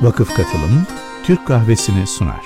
[0.00, 0.86] Vakıf Katılım
[1.24, 2.42] Türk Kahvesi'ni sunar.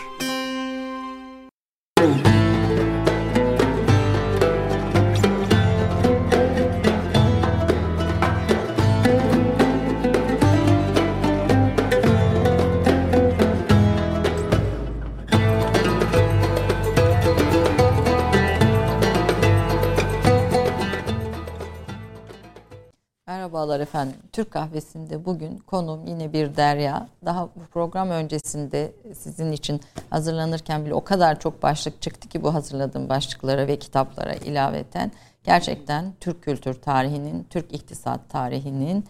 [24.36, 27.08] Türk Kahvesi'nde bugün konum yine bir derya.
[27.24, 29.80] Daha bu program öncesinde sizin için
[30.10, 35.12] hazırlanırken bile o kadar çok başlık çıktı ki bu hazırladığım başlıklara ve kitaplara ilaveten
[35.44, 39.04] gerçekten Türk kültür tarihinin, Türk iktisat tarihinin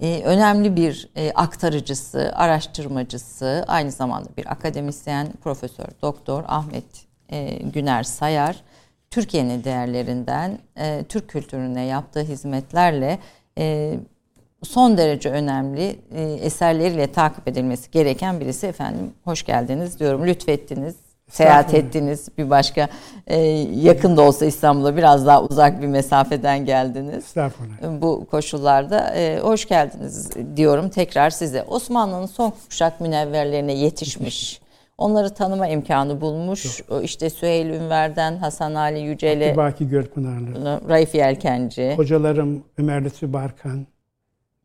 [0.00, 8.02] e, önemli bir e, aktarıcısı, araştırmacısı, aynı zamanda bir akademisyen, profesör, doktor Ahmet e, Güner
[8.02, 8.62] Sayar.
[9.10, 13.18] Türkiye'nin değerlerinden, e, Türk kültürüne yaptığı hizmetlerle
[13.58, 13.98] e,
[14.62, 19.10] son derece önemli e, eserleriyle takip edilmesi gereken birisi efendim.
[19.24, 20.26] Hoş geldiniz diyorum.
[20.26, 20.94] Lütfettiniz.
[21.30, 22.28] Seyahat ettiniz.
[22.38, 22.88] Bir başka
[23.26, 23.38] e,
[23.74, 27.24] yakın da olsa İstanbul'a biraz daha uzak bir mesafeden geldiniz.
[27.24, 28.02] Estağfurullah.
[28.02, 31.62] Bu koşullarda e, hoş geldiniz diyorum tekrar size.
[31.62, 34.62] Osmanlı'nın son kuşak münevverlerine yetişmiş.
[34.98, 36.82] Onları tanıma imkanı bulmuş.
[36.90, 40.80] O işte Süheyl Ünver'den Hasan Ali Yücel'e, Baki Gölpınarlı.
[40.88, 41.94] Raif Yelkenci.
[41.96, 43.86] Hocalarım Ömer Lütfü Barkan,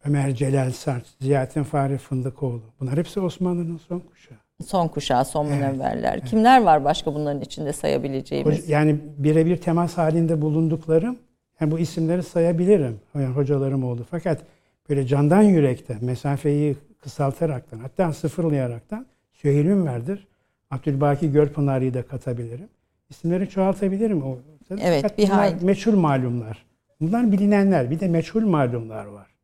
[0.07, 2.61] Ömer Celal Sarç, Ziyaettin Fahri Fındıkoğlu.
[2.79, 4.37] Bunlar hepsi Osmanlı'nın son kuşağı.
[4.65, 6.13] Son kuşağı, son münevverler.
[6.13, 6.29] Evet.
[6.29, 8.69] Kimler var başka bunların içinde sayabileceğimiz?
[8.69, 11.17] Yani birebir temas halinde bulunduklarım,
[11.61, 12.99] yani bu isimleri sayabilirim.
[13.15, 14.05] Yani hocalarım oldu.
[14.11, 14.41] Fakat
[14.89, 20.27] böyle candan yürekten, mesafeyi kısaltaraktan, hatta sıfırlayaraktan Süheyl Ünver'dir.
[20.71, 22.69] Abdülbaki Gölpınar'ı da katabilirim.
[23.09, 24.23] İsimleri çoğaltabilirim.
[24.23, 24.37] O,
[24.69, 26.65] evet, Fakat bir hay- meçhul malumlar.
[27.01, 27.91] Bunlar bilinenler.
[27.91, 29.36] Bir de meçhul malumlar var.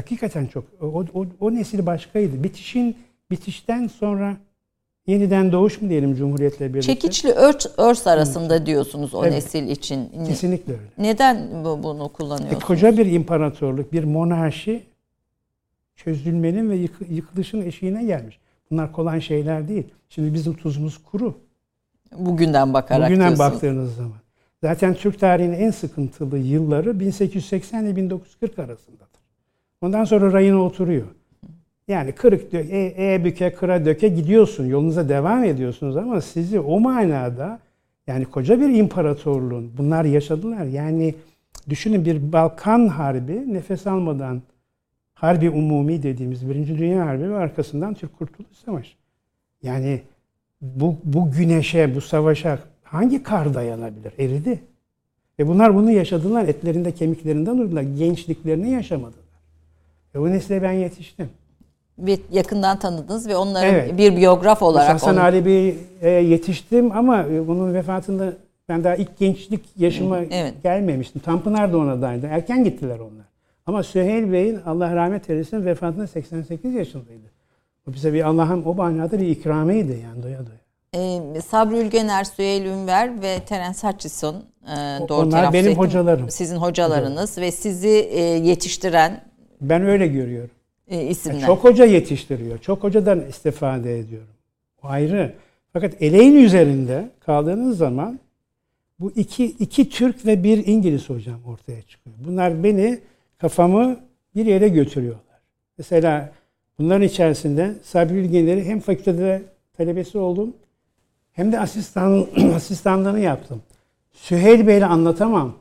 [0.00, 0.64] Hakikaten çok.
[0.80, 2.44] O, o, o nesil başkaydı.
[2.44, 2.96] Bitişin
[3.30, 4.36] bitişten sonra
[5.06, 6.80] yeniden doğuş mu diyelim Cumhuriyet'le birlikte?
[6.80, 8.66] Çekiçli örs, örs arasında evet.
[8.66, 9.34] diyorsunuz o evet.
[9.34, 10.08] nesil için.
[10.26, 10.82] Kesinlikle öyle.
[10.98, 12.62] Neden bu, bunu kullanıyorsunuz?
[12.62, 14.82] E, koca bir imparatorluk, bir monarşi
[15.96, 18.38] çözülmenin ve yık, yıkılışın eşiğine gelmiş.
[18.70, 19.84] Bunlar kolay şeyler değil.
[20.08, 21.34] Şimdi bizim tuzumuz kuru.
[22.16, 23.52] Bugünden bakarak Bugünden diyorsunuz.
[23.52, 24.18] baktığınız zaman.
[24.62, 29.09] Zaten Türk tarihinin en sıkıntılı yılları 1880 ile 1940 arasındadır.
[29.80, 31.06] Ondan sonra rayına oturuyor.
[31.88, 34.66] Yani kırık dök, e, e büke, kıra döke gidiyorsun.
[34.66, 37.60] Yolunuza devam ediyorsunuz ama sizi o manada
[38.06, 40.64] yani koca bir imparatorluğun bunlar yaşadılar.
[40.64, 41.14] Yani
[41.68, 44.42] düşünün bir Balkan Harbi nefes almadan
[45.14, 48.92] Harbi Umumi dediğimiz Birinci Dünya Harbi ve arkasından Türk Kurtuluş Savaşı.
[49.62, 50.00] Yani
[50.60, 54.12] bu, bu güneşe, bu savaşa hangi kar dayanabilir?
[54.18, 54.60] Eridi.
[55.38, 56.48] Ve bunlar bunu yaşadılar.
[56.48, 57.82] Etlerinde, kemiklerinden uydular.
[57.82, 59.19] Gençliklerini yaşamadılar.
[60.14, 61.30] Ve bu nesle ben yetiştim.
[61.98, 63.98] Ve yakından tanıdınız ve onların evet.
[63.98, 64.94] bir biyograf olarak...
[64.94, 65.22] Hasan onu...
[65.22, 68.32] Ali Bey'e yetiştim ama bunun vefatında
[68.68, 70.54] ben daha ilk gençlik yaşıma evet.
[70.62, 71.20] gelmemiştim.
[71.20, 72.26] Tanpınar da onadaydı.
[72.26, 73.26] Erken gittiler onlar.
[73.66, 77.30] Ama Süheyl Bey'in Allah rahmet eylesin vefatında 88 yaşındaydı.
[77.88, 80.60] O bize bir Allah'ın o manada bir ikramıydı yani doya doya.
[80.94, 86.30] Ee, Sabri Ülgener, Süheyl Ünver ve Terence Hutchison e, doğru Onlar benim hocalarım.
[86.30, 87.44] Sizin hocalarınız Hocam.
[87.44, 89.20] ve sizi e, yetiştiren
[89.60, 90.54] Ben öyle görüyorum.
[90.88, 91.34] E, isimler.
[91.34, 92.58] Yani çok hoca yetiştiriyor.
[92.58, 94.28] Çok hocadan istifade ediyorum.
[94.82, 95.34] O ayrı.
[95.72, 98.20] Fakat eleğin üzerinde kaldığınız zaman
[99.00, 102.16] bu iki, iki Türk ve bir İngiliz hocam ortaya çıkıyor.
[102.26, 102.98] Bunlar beni
[103.38, 103.96] kafamı
[104.34, 105.40] bir yere götürüyorlar.
[105.78, 106.32] Mesela
[106.78, 109.42] bunların içerisinde Sabri Bilginleri hem fakültede
[109.76, 110.56] talebesi oldum
[111.32, 113.62] hem de asistan asistanlığını yaptım.
[114.12, 115.54] Süheyl Bey'le anlatamam.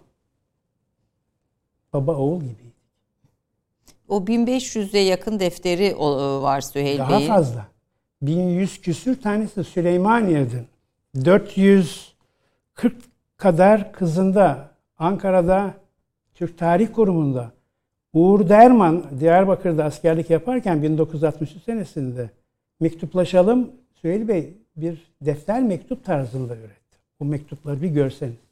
[1.93, 2.68] Baba oğul gibi.
[4.09, 5.97] O 1500'e yakın defteri
[6.43, 7.27] var Süheyl Daha Bey'in.
[7.27, 7.67] Daha fazla.
[8.21, 10.65] 1100 küsür tanesi Süleymaniye'den.
[11.25, 12.93] 440
[13.37, 15.73] kadar kızında Ankara'da
[16.35, 17.51] Türk Tarih Kurumu'nda
[18.13, 22.29] Uğur Derman Diyarbakır'da askerlik yaparken 1963 senesinde
[22.79, 23.71] mektuplaşalım
[24.01, 26.97] Süheyl Bey bir defter mektup tarzında üretti.
[27.19, 28.48] Bu mektupları bir görseniz.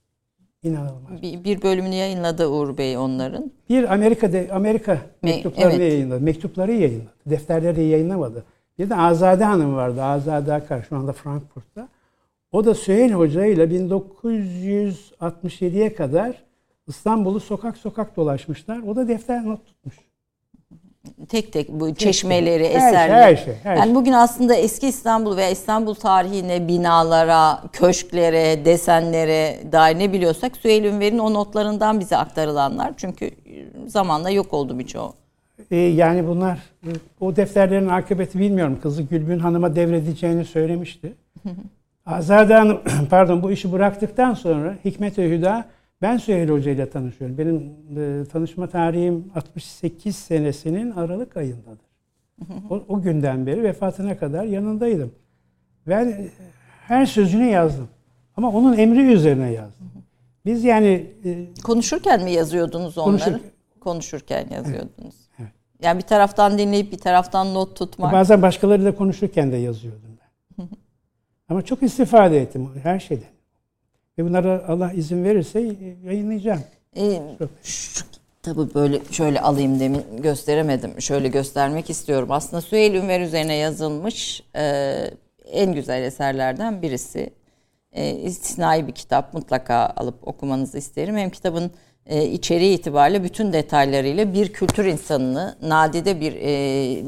[0.67, 1.21] İnanılmaz.
[1.21, 3.51] Bir, bir bölümünü yayınladı Uğur Bey onların.
[3.69, 5.93] Bir Amerika'da Amerika mektuplarını evet.
[5.93, 6.21] yayınladı.
[6.21, 7.13] Mektupları yayınladı.
[7.25, 8.43] Defterleri yayınlamadı.
[8.79, 10.03] Bir de Azade Hanım vardı.
[10.03, 11.87] Azade Akar şu anda Frankfurt'ta.
[12.51, 16.43] O da Süheyl Hoca ile 1967'ye kadar
[16.87, 18.79] İstanbul'u sokak sokak dolaşmışlar.
[18.79, 20.06] O da defter not tutmuş.
[21.29, 23.13] Tek tek bu çeşmeleri, eserleri.
[23.13, 23.53] Her şey, her şey.
[23.63, 23.95] Her yani şey.
[23.95, 31.17] bugün aslında eski İstanbul veya İstanbul tarihine, binalara, köşklere, desenlere dair ne biliyorsak Süheyl Ünver'in
[31.17, 32.93] o notlarından bize aktarılanlar.
[32.97, 33.31] Çünkü
[33.87, 35.13] zamanla yok oldu birçoğu.
[35.71, 36.89] E, yani bunlar e,
[37.19, 38.79] o defterlerin akıbeti bilmiyorum.
[38.83, 41.13] Kızı Gülbin Hanım'a devredeceğini söylemişti.
[42.05, 45.65] Azade Hanım pardon bu işi bıraktıktan sonra Hikmet Hüda
[46.01, 47.37] ben Süheyl Hoca ile tanışıyorum.
[47.37, 51.87] Benim e, tanışma tarihim 68 senesinin Aralık ayındadır.
[52.69, 55.11] O, o günden beri vefatına kadar yanındaydım.
[55.87, 56.29] Ben e,
[56.87, 57.89] her sözünü yazdım.
[58.37, 59.91] Ama onun emri üzerine yazdım.
[60.45, 63.19] Biz yani e, Konuşurken mi yazıyordunuz onları?
[63.19, 63.51] Konuşurken.
[63.79, 65.15] Konuşurken yazıyordunuz.
[65.39, 65.51] Evet.
[65.81, 68.13] Yani bir taraftan dinleyip bir taraftan not tutmak.
[68.13, 70.67] bazen başkalarıyla konuşurken de yazıyordum ben.
[71.49, 73.36] Ama çok istifade ettim her şeyden.
[74.17, 75.59] Ve bunları Allah izin verirse
[76.05, 76.61] yayınlayacağım.
[76.97, 77.21] Ee,
[77.63, 78.03] şu
[78.75, 81.01] böyle şöyle alayım demin gösteremedim.
[81.01, 82.31] Şöyle göstermek istiyorum.
[82.31, 84.93] Aslında Süheyl Ünver üzerine yazılmış e,
[85.51, 87.29] en güzel eserlerden birisi.
[87.91, 91.17] E, istisnai bir kitap mutlaka alıp okumanızı isterim.
[91.17, 91.71] Hem kitabın
[92.05, 97.03] e, içeriği itibariyle bütün detaylarıyla bir kültür insanını, nadide bir e,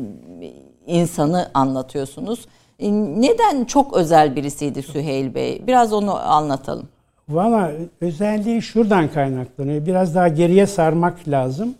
[0.87, 2.45] insanı anlatıyorsunuz.
[2.79, 5.67] E, neden çok özel birisiydi Süheyl Bey?
[5.67, 6.89] Biraz onu anlatalım.
[7.29, 7.71] Valla
[8.01, 9.85] özelliği şuradan kaynaklanıyor.
[9.85, 11.75] Biraz daha geriye sarmak lazım.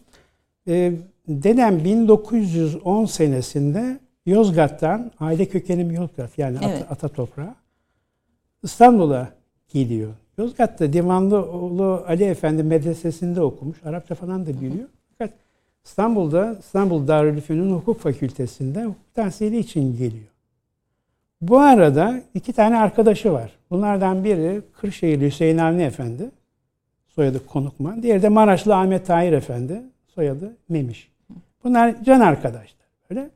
[0.68, 0.94] Ee,
[1.28, 6.82] dedem 1910 senesinde Yozgat'tan, aile kökenim Yozgat yani Evet.
[6.82, 7.56] ata, ata toprağı,
[8.64, 9.30] İstanbul'a
[9.74, 10.12] gidiyor.
[10.38, 13.78] Yozgat'ta Divanlıoğlu Ali Efendi medresesinde okumuş.
[13.86, 14.88] Arapça falan da biliyor.
[15.18, 15.34] Fakat
[15.86, 20.30] İstanbul'da İstanbul Darülfünun Hukuk Fakültesi'nde hukuk tahsili için geliyor.
[21.42, 23.52] Bu arada iki tane arkadaşı var.
[23.70, 26.32] Bunlardan biri Kırşehirli Hüseyin Avni Efendi,
[27.08, 28.04] soyadı Konukman.
[28.04, 31.12] Diğeri de Maraşlı Ahmet Tahir Efendi, soyadı Memiş.
[31.64, 32.88] Bunlar can arkadaşlar.
[33.10, 33.30] Böyle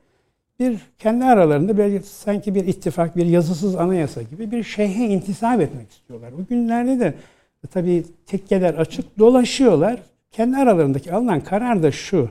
[0.59, 5.91] bir kendi aralarında böyle sanki bir ittifak, bir yazısız anayasa gibi bir şeyhe intisap etmek
[5.91, 6.31] istiyorlar.
[6.31, 7.13] O günlerde de
[7.71, 9.99] tabii tekkeler açık dolaşıyorlar.
[10.31, 12.29] Kendi aralarındaki alınan karar da şu.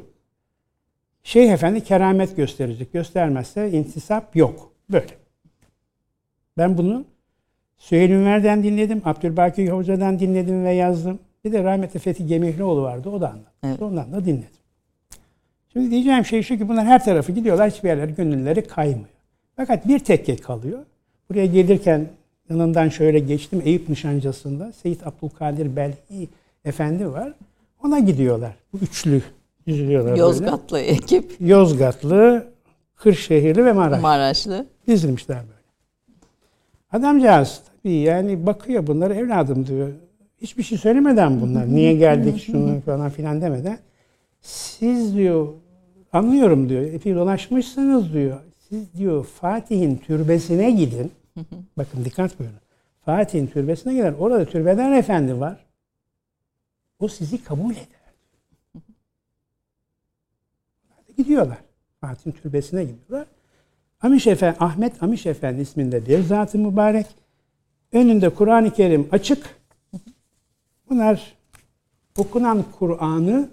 [1.22, 2.92] Şeyh Efendi keramet gösterecek.
[2.92, 4.72] Göstermezse intisap yok.
[4.90, 5.21] Böyle.
[6.58, 7.04] Ben bunu
[7.78, 9.02] Süheyl Ünver'den dinledim.
[9.04, 11.18] Abdülbaki Hoca'dan dinledim ve yazdım.
[11.44, 13.08] Bir de rahmetli Fethi Gemihlioğlu vardı.
[13.10, 13.50] O da anlattı.
[13.64, 13.82] Evet.
[13.82, 14.48] Ondan da dinledim.
[15.72, 17.70] Şimdi diyeceğim şey şu ki bunlar her tarafı gidiyorlar.
[17.70, 19.08] Hiçbir yerler gönülleri kaymıyor.
[19.56, 20.78] Fakat bir tekke kalıyor.
[21.30, 22.06] Buraya gelirken
[22.50, 23.62] yanından şöyle geçtim.
[23.64, 26.28] Eyüp Nişancası'nda Seyit Abdülkadir Belhi
[26.64, 27.32] Efendi var.
[27.84, 28.52] Ona gidiyorlar.
[28.72, 29.22] Bu üçlü
[29.66, 30.20] yüzüyorlar böyle.
[30.20, 32.46] Yozgatlı ekip, Yozgatlı,
[32.96, 34.02] Kırşehirli ve Maraş.
[34.02, 34.66] Maraşlı.
[34.88, 35.61] Dizilmişler böyle.
[36.92, 39.92] Adamcağız tabii yani bakıyor bunları evladım diyor.
[40.40, 41.68] Hiçbir şey söylemeden bunlar.
[41.74, 43.78] Niye geldik şunu falan filan demeden.
[44.40, 45.48] Siz diyor
[46.12, 46.82] anlıyorum diyor.
[46.82, 48.40] Epey dolaşmışsınız diyor.
[48.68, 51.12] Siz diyor Fatih'in türbesine gidin.
[51.76, 52.56] Bakın dikkat buyurun.
[53.04, 54.14] Fatih'in türbesine gider.
[54.18, 55.66] Orada türbeden efendi var.
[56.98, 58.12] O sizi kabul eder.
[61.16, 61.58] Gidiyorlar.
[62.00, 63.26] Fatih'in türbesine gidiyorlar.
[64.02, 67.06] Amiş Efendi, Ahmet Amiş Efendi isminde bir zat-ı mübarek.
[67.92, 69.56] Önünde Kur'an-ı Kerim açık.
[70.90, 71.32] Bunlar
[72.18, 73.48] okunan Kur'an'ı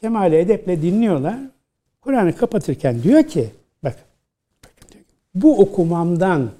[0.00, 1.36] kemal edeple dinliyorlar.
[2.00, 3.50] Kur'an'ı kapatırken diyor ki,
[3.84, 3.96] bak,
[5.34, 6.50] bu okumamdan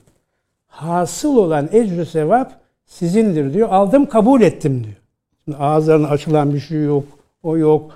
[0.67, 3.69] hasıl olan ecrü sevap sizindir diyor.
[3.69, 4.97] Aldım kabul ettim diyor.
[5.45, 7.05] Şimdi ağızlarına açılan bir şey yok,
[7.43, 7.91] o yok.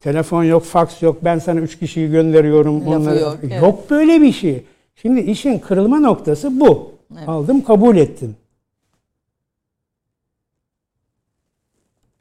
[0.00, 1.24] Telefon yok, faks yok.
[1.24, 2.80] Ben sana üç kişiyi gönderiyorum.
[2.80, 3.62] Lafı onları- yok, evet.
[3.62, 4.64] Yok böyle bir şey.
[5.02, 6.92] Şimdi işin kırılma noktası bu.
[7.18, 7.28] Evet.
[7.28, 8.36] Aldım, kabul ettim.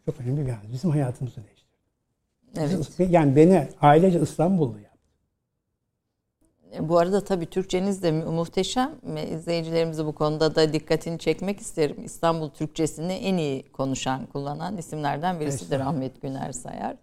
[0.06, 0.58] Çok önemli bir an.
[0.74, 1.70] Bizim hayatımızı değiştirdi.
[3.00, 3.12] Evet.
[3.12, 4.89] Yani beni ailece İstanbullu yaptı.
[6.75, 8.92] E, Bu arada tabii Türkçeniz de mu- muhteşem.
[9.34, 12.06] İzleyicilerimizi bu konuda da dikkatini çekmek isterim.
[12.06, 16.96] İstanbul Türkçesini en iyi konuşan, kullanan isimlerden birisidir Ahmet Güner Sayar.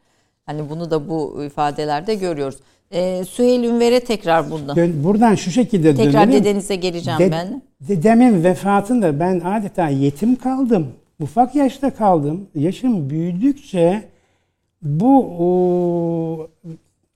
[0.47, 2.59] Hani bunu da bu ifadelerde görüyoruz.
[2.93, 4.76] Ee, Süheyl Ünver'e tekrar burada.
[4.76, 6.45] Dön- Buradan şu şekilde Tekrar dönelim.
[6.45, 7.62] dedenize geleceğim De- ben.
[7.81, 10.87] Dedemin vefatında ben adeta yetim kaldım.
[11.21, 12.47] Ufak yaşta kaldım.
[12.55, 14.02] Yaşım büyüdükçe
[14.83, 16.49] bu o,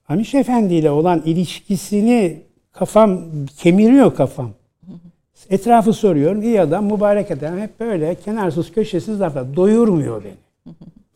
[0.09, 2.37] Amiş Efendi ile olan ilişkisini
[2.71, 3.21] kafam
[3.57, 4.49] kemiriyor kafam.
[5.49, 6.41] Etrafı soruyorum.
[6.41, 7.57] iyi adam, mübarek adam.
[7.59, 9.55] Hep böyle kenarsız köşesiz laflar.
[9.55, 10.33] Doyurmuyor beni.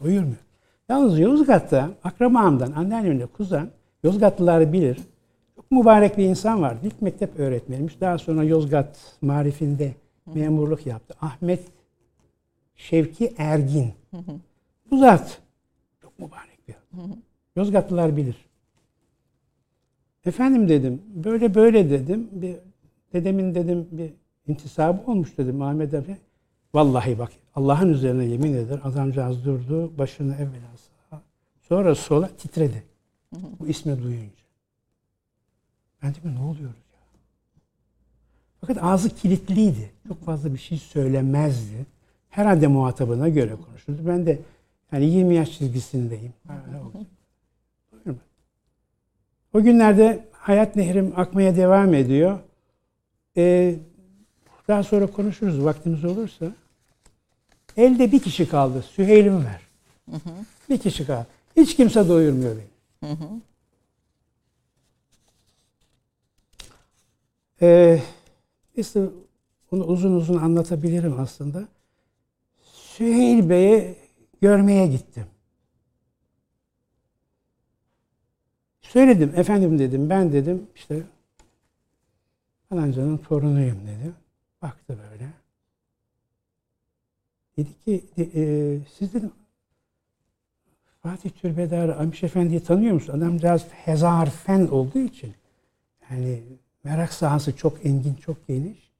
[0.03, 0.35] Doyurmuyor.
[0.89, 3.67] Yalnız Yozgat'ta akrabamdan, anneannemle kuzen,
[4.05, 4.97] Yozgatlılar bilir.
[5.55, 6.79] Çok mübarek bir insan vardı.
[6.83, 8.01] İlk mektep öğretmeniymiş.
[8.01, 9.95] Daha sonra Yozgat marifinde
[10.25, 11.15] memurluk yaptı.
[11.21, 11.63] Ahmet
[12.75, 13.93] Şevki Ergin.
[14.91, 15.41] Bu zat
[16.01, 17.17] çok mübarek bir adam.
[17.55, 18.35] Yozgatlılar bilir.
[20.25, 22.29] Efendim dedim, böyle böyle dedim.
[22.31, 22.55] Bir,
[23.13, 24.13] dedemin dedim bir
[24.47, 26.17] intisabı olmuş dedim Ahmet abi.
[26.73, 28.79] Vallahi bak Allah'ın üzerine yemin eder.
[28.83, 29.97] Adamcağız durdu.
[29.97, 31.21] Başını evvela sağa,
[31.61, 32.94] sonra sola titredi.
[33.59, 34.45] Bu ismi duyunca.
[36.03, 36.99] Ben dedim ne oluyoruz ya?
[38.61, 39.91] Fakat ağzı kilitliydi.
[40.07, 41.85] Çok fazla bir şey söylemezdi.
[42.29, 44.07] Herhalde muhatabına göre konuşurdu.
[44.07, 44.39] Ben de
[44.91, 46.33] yani 20 yaş çizgisindeyim.
[49.53, 52.39] O günlerde hayat nehrim akmaya devam ediyor.
[53.37, 53.75] Ee,
[54.67, 56.45] daha sonra konuşuruz vaktimiz olursa.
[57.77, 58.81] Elde bir kişi kaldı.
[58.81, 59.61] Süheyl'im ver.
[60.69, 61.27] Bir kişi kaldı.
[61.57, 62.74] Hiç kimse doyurmuyor beni.
[67.61, 68.01] Ee,
[68.75, 69.09] işte
[69.71, 71.67] bunu uzun uzun anlatabilirim aslında.
[72.63, 73.95] Süheyl Bey'i
[74.41, 75.25] görmeye gittim.
[78.81, 81.03] Söyledim, efendim dedim, ben dedim işte
[82.69, 84.15] falancanın torunuyum dedim.
[84.61, 85.29] Baktı böyle.
[87.57, 89.31] Dedi ki, e, siz dedim
[91.05, 93.13] Fatih Türbedar Amiş Efendi'yi tanıyor musun?
[93.13, 95.33] Adam biraz hezar fen olduğu için
[96.09, 96.43] yani
[96.83, 98.91] merak sahası çok engin, çok geniş.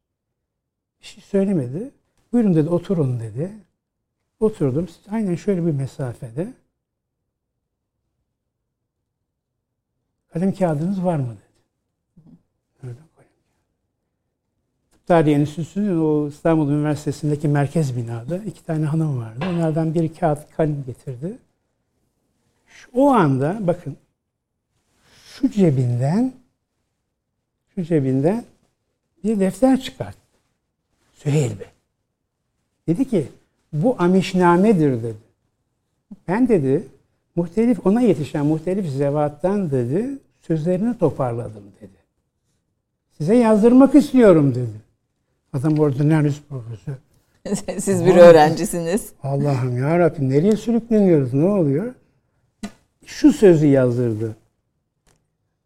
[1.02, 1.92] Bir şey söylemedi.
[2.34, 3.52] Buyurun dedi, oturun dedi.
[4.40, 4.88] Oturdum.
[5.12, 6.54] Aynen şöyle bir mesafede.
[10.34, 12.36] Kalem kağıdınız var mı dedi.
[12.84, 13.30] Nereden kalem
[15.06, 19.46] Tarihi Enstitüsü'nün o İstanbul Üniversitesi'ndeki merkez binada iki tane hanım vardı.
[19.50, 21.38] Onlardan biri kağıt kalem getirdi.
[22.94, 23.98] O anda bakın
[25.26, 26.34] şu cebinden
[27.76, 28.46] şu cebinden
[29.24, 30.20] bir defter çıkarttı.
[31.14, 31.68] Süheyl Bey.
[32.88, 33.28] Dedi ki
[33.74, 35.16] bu amişnamedir dedi.
[36.28, 36.88] Ben dedi
[37.36, 40.10] muhtelif ona yetişen muhtelif zevattan dedi
[40.42, 42.06] sözlerini toparladım dedi.
[43.18, 44.86] Size yazdırmak istiyorum dedi.
[45.54, 46.94] Adam ordinarius profesör.
[47.82, 49.10] Siz bir öğrencisiniz.
[49.24, 51.34] Allah'ım ya Rabbim nereye sürükleniyoruz?
[51.34, 51.94] Ne oluyor?
[53.06, 54.36] Şu sözü yazdırdı.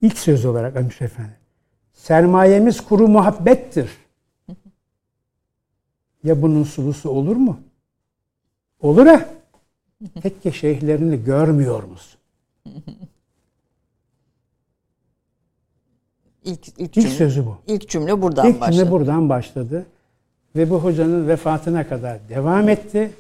[0.01, 1.37] İlk söz olarak Amiş Efendi.
[1.93, 3.89] Sermayemiz kuru muhabbettir.
[6.23, 7.59] Ya bunun sulusu olur mu?
[8.81, 9.29] Olur ha.
[10.21, 12.19] Tekke şeyhlerini görmüyor musun?
[16.43, 17.57] İlk, ilk, İlk cümle, sözü bu.
[17.67, 18.75] ilk cümle buradan İlk başladı.
[18.77, 19.85] cümle buradan başladı.
[20.55, 23.11] Ve bu hocanın vefatına kadar devam etti.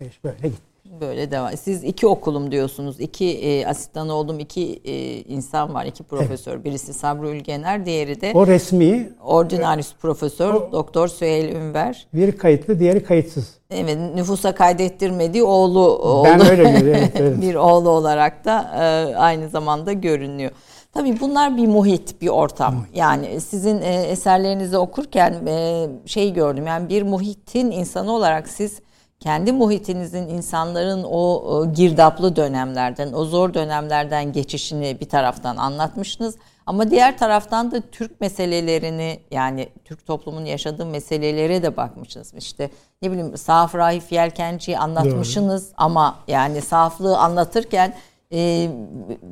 [0.00, 0.69] Ve böyle gitti.
[1.00, 1.56] Böyle devam.
[1.56, 3.00] Siz iki okulum diyorsunuz.
[3.00, 4.38] İki e, asistan oldum.
[4.38, 5.86] iki e, insan var.
[5.86, 6.64] iki profesör.
[6.64, 7.86] Birisi Sabri Ülgener.
[7.86, 12.06] Diğeri de O resmi Ordinarius Profesör Doktor Süheyl Ünver.
[12.14, 13.60] biri kayıtlı, diğeri kayıtsız.
[13.70, 16.28] Evet, nüfusa kaydettirmediği oğlu oldu.
[16.28, 17.02] Ben öyle görüyorum.
[17.02, 17.40] Evet, evet.
[17.40, 20.50] bir oğlu olarak da e, aynı zamanda görünüyor.
[20.92, 22.86] Tabii bunlar bir muhit, bir ortam.
[22.94, 26.66] Yani sizin e, eserlerinizi okurken e, şey gördüm.
[26.66, 28.80] Yani bir muhitin insanı olarak siz
[29.20, 36.36] kendi muhitinizin insanların o e, girdaplı dönemlerden, o zor dönemlerden geçişini bir taraftan anlatmışsınız.
[36.66, 42.34] Ama diğer taraftan da Türk meselelerini yani Türk toplumunun yaşadığı meselelere de bakmışsınız.
[42.34, 42.70] İşte
[43.02, 47.94] ne bileyim Saf Raif Yelkenci'yi anlatmışsınız ama yani saflığı anlatırken
[48.32, 48.68] e,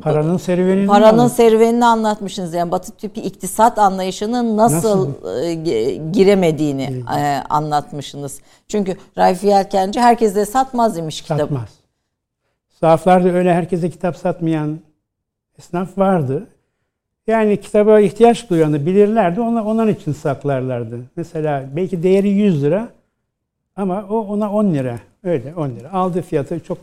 [0.03, 2.55] Paranın serüvenini paranın anlat- serüvenini anlatmışsınız.
[2.55, 8.41] Yani Batı tipi iktisat anlayışının nasıl, e, ge- giremediğini e, anlatmışsınız.
[8.69, 11.41] Çünkü Raif Yelkenci herkese satmaz imiş kitabı.
[11.41, 11.69] satmaz.
[12.81, 14.79] Sahaflarda öyle herkese kitap satmayan
[15.59, 16.47] esnaf vardı.
[17.27, 19.41] Yani kitaba ihtiyaç duyanı bilirlerdi.
[19.41, 21.01] Ona, onun için saklarlardı.
[21.17, 22.89] Mesela belki değeri 100 lira
[23.77, 24.99] ama o ona 10 lira.
[25.25, 25.93] Öyle 10 lira.
[25.93, 26.79] Aldığı fiyatı çok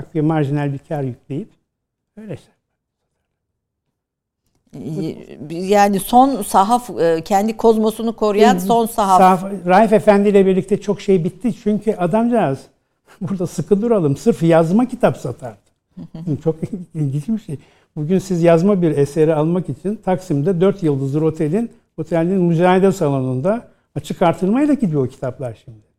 [0.00, 1.48] ufak bir marjinal bir kar yükleyip
[2.16, 2.50] öyle işte.
[5.50, 9.18] Yani son sahaf e, kendi kozmosunu koruyan son sahaf.
[9.18, 11.54] Sahaf, Raif Efendi ile birlikte çok şey bitti.
[11.62, 12.58] Çünkü adamcağız
[13.20, 14.16] burada sıkı duralım.
[14.16, 15.58] Sırf yazma kitap satardı.
[16.44, 16.56] çok
[16.94, 17.58] ilginç bir şey.
[17.96, 24.22] Bugün siz yazma bir eseri almak için Taksim'de 4 yıldızlı otelin otelin müzayede salonunda açık
[24.22, 25.89] artırmayla gidiyor o kitaplar şimdi.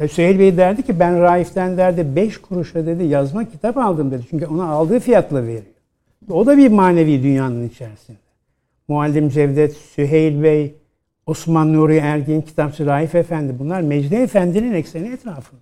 [0.00, 4.22] Ya Süheyl Bey derdi ki ben Raif'ten derdi 5 kuruşa dedi yazma kitap aldım dedi.
[4.30, 5.62] Çünkü ona aldığı fiyatla veriyor.
[6.30, 8.16] O da bir manevi dünyanın içerisinde.
[8.88, 10.74] Muallim Cevdet, Süheyl Bey,
[11.26, 15.60] Osman Nuri Ergin, kitapçı Raif Efendi bunlar Mecdi Efendi'nin ekseni etrafında.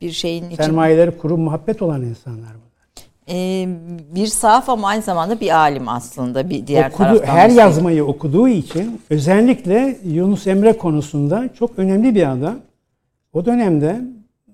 [0.00, 3.06] Bir şeyin için Sermayeleri kuru muhabbet olan insanlar bunlar.
[3.28, 3.68] e,
[4.14, 7.26] bir sahaf ama aynı zamanda bir alim aslında bir diğer Okudu, taraftan.
[7.36, 12.54] her bir- yazmayı okuduğu için özellikle Yunus Emre konusunda çok önemli bir adam.
[13.32, 14.00] O dönemde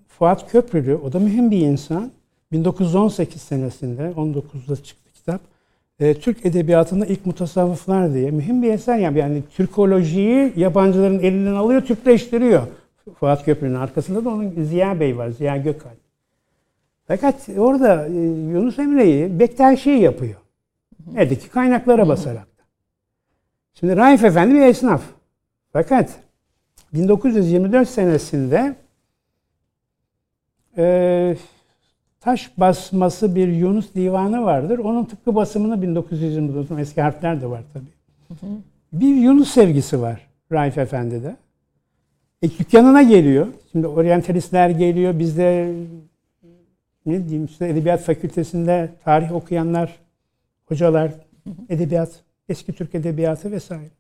[0.09, 2.11] Fuat Köprülü, o da mühim bir insan.
[2.53, 5.41] 1918 senesinde, 19'da çıktı kitap.
[6.01, 8.99] E, Türk Edebiyatı'nda ilk mutasavvıflar diye mühim bir eser.
[8.99, 12.63] Yani, yani Türkolojiyi yabancıların elinden alıyor, Türkleştiriyor.
[13.21, 15.99] Fuat Köprülü'nün arkasında da onun Ziya Bey var, Ziya Gökalp.
[17.07, 18.13] Fakat orada e,
[18.53, 20.41] Yunus Emre'yi Bektaşi yapıyor.
[21.17, 22.47] Eldeki kaynaklara basarak.
[23.75, 25.03] Şimdi Raif Efendi bir esnaf.
[25.73, 26.11] Fakat
[26.93, 28.77] 1924 senesinde
[30.79, 31.37] e,
[32.21, 34.79] taş basması bir Yunus divanı vardır.
[34.79, 37.97] Onun tıpkı basımını 1924 eski harfler de var tabii.
[38.93, 41.37] Bir Yunus sevgisi var Raif Efendi'de.
[42.43, 43.47] E, dükkanına geliyor.
[43.73, 45.19] Şimdi oryantalistler geliyor.
[45.19, 45.75] Bizde
[47.07, 49.97] ne diyeyim işte edebiyat fakültesinde tarih okuyanlar,
[50.67, 51.13] hocalar,
[51.69, 53.96] edebiyat, eski Türk edebiyatı vesaire.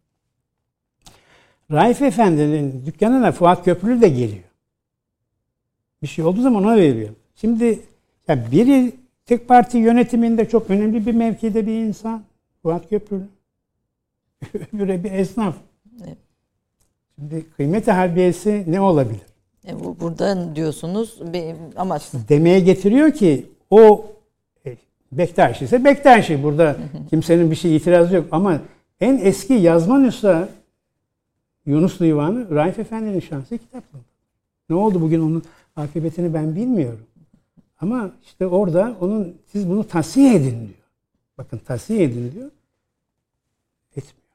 [1.72, 4.44] Raif Efendi'nin dükkanına Fuat Köprülü de geliyor.
[6.02, 7.10] Bir şey olduğu zaman ona veriyor.
[7.34, 7.80] Şimdi
[8.28, 8.92] ya biri
[9.26, 12.22] tek parti yönetiminde çok önemli bir mevkide bir insan.
[12.62, 13.28] Fuat Köprülü.
[14.54, 15.54] Öbürü bir esnaf.
[16.04, 16.16] Evet.
[17.14, 19.26] Şimdi kıymet harbiyesi ne olabilir?
[19.68, 24.06] E, bu, burada diyorsunuz bir, ama Demeye getiriyor ki o
[24.66, 24.76] e,
[25.12, 26.42] Bektaşi ise Bektaşi.
[26.42, 26.76] Burada
[27.10, 28.26] kimsenin bir şey itirazı yok.
[28.32, 28.60] Ama
[29.00, 30.48] en eski yazma nüsha
[31.66, 34.02] Yunus Divanı Raif Efendi'nin şansı kitapları.
[34.70, 35.42] Ne oldu bugün onun
[35.76, 37.06] akıbetini ben bilmiyorum.
[37.80, 40.86] Ama işte orada onun siz bunu tasih edin diyor.
[41.38, 42.50] Bakın tasih edin diyor.
[43.90, 44.26] Etmiyor.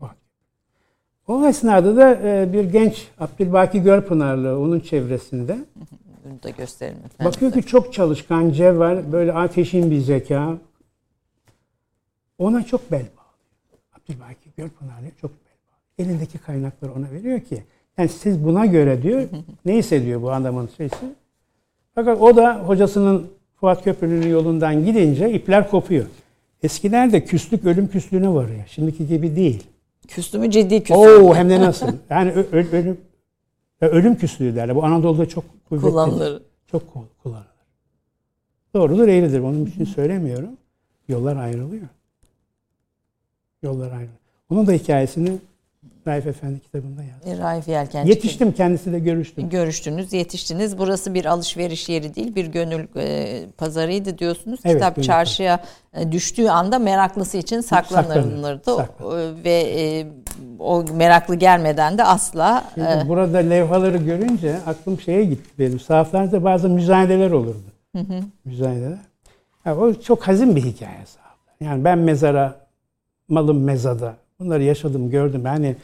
[0.00, 0.16] Bak.
[1.26, 5.58] O esnada da e, bir genç Abdülbaki Gölpınarlı onun çevresinde
[6.24, 10.58] bunu da gösterelim bakıyor ki çok çalışkan, cevher, böyle ateşin bir zeka.
[12.38, 13.82] Ona çok bel bağlıyor.
[13.92, 15.30] Abdülbaki Gölpınarlı'ya çok.
[15.98, 17.62] Elindeki kaynakları ona veriyor ki
[17.98, 19.28] yani siz buna göre diyor
[19.64, 20.96] ne hissediyor bu adamın şeysi.
[21.94, 23.26] Fakat o da hocasının
[23.60, 26.06] Fuat Köprülü'nün yolundan gidince ipler kopuyor.
[26.62, 28.64] Eskilerde küslük ölüm küslüğüne varıyor.
[28.66, 29.66] Şimdiki gibi değil.
[30.08, 30.96] Küstümü ciddi küstüm.
[30.96, 31.86] Oo hem de nasıl?
[32.10, 32.98] Yani ö- ö- ölüm
[33.80, 34.76] ölüm küslüğü derler.
[34.76, 36.42] Bu Anadolu'da çok kullanılır.
[36.70, 37.46] Çok ku- kullanılır.
[38.74, 39.40] Doğrudur, eğridir.
[39.40, 40.50] Onun için söylemiyorum.
[41.08, 41.86] Yollar ayrılıyor.
[43.62, 44.18] Yollar ayrılıyor.
[44.50, 45.32] Onun da hikayesini
[46.06, 47.32] Raif Efendi kitabında yazdım.
[47.32, 48.10] E, Raif Yelkenci.
[48.10, 49.48] Yetiştim kendisiyle görüştüm.
[49.48, 50.78] Görüştünüz, yetiştiniz.
[50.78, 54.60] Burası bir alışveriş yeri değil, bir gönül e, pazarıydı diyorsunuz.
[54.64, 55.60] Evet, Kitap gönül çarşıya
[55.94, 58.60] e, düştüğü anda meraklısı için saklanırdı.
[58.64, 59.44] saklanır.
[59.44, 60.06] Ve e,
[60.58, 65.80] o meraklı gelmeden de asla Şimdi e, burada levhaları görünce aklım şeye gitti benim.
[65.80, 67.64] Sahaflarda bazı müzayedeler olurdu.
[68.44, 68.98] Müzayedeler.
[69.64, 71.54] Ha, o çok hazin bir hikaye sahaflar.
[71.60, 72.56] Yani ben mezara,
[73.28, 74.14] malım mezada.
[74.40, 75.42] Bunları yaşadım, gördüm.
[75.46, 75.76] Yani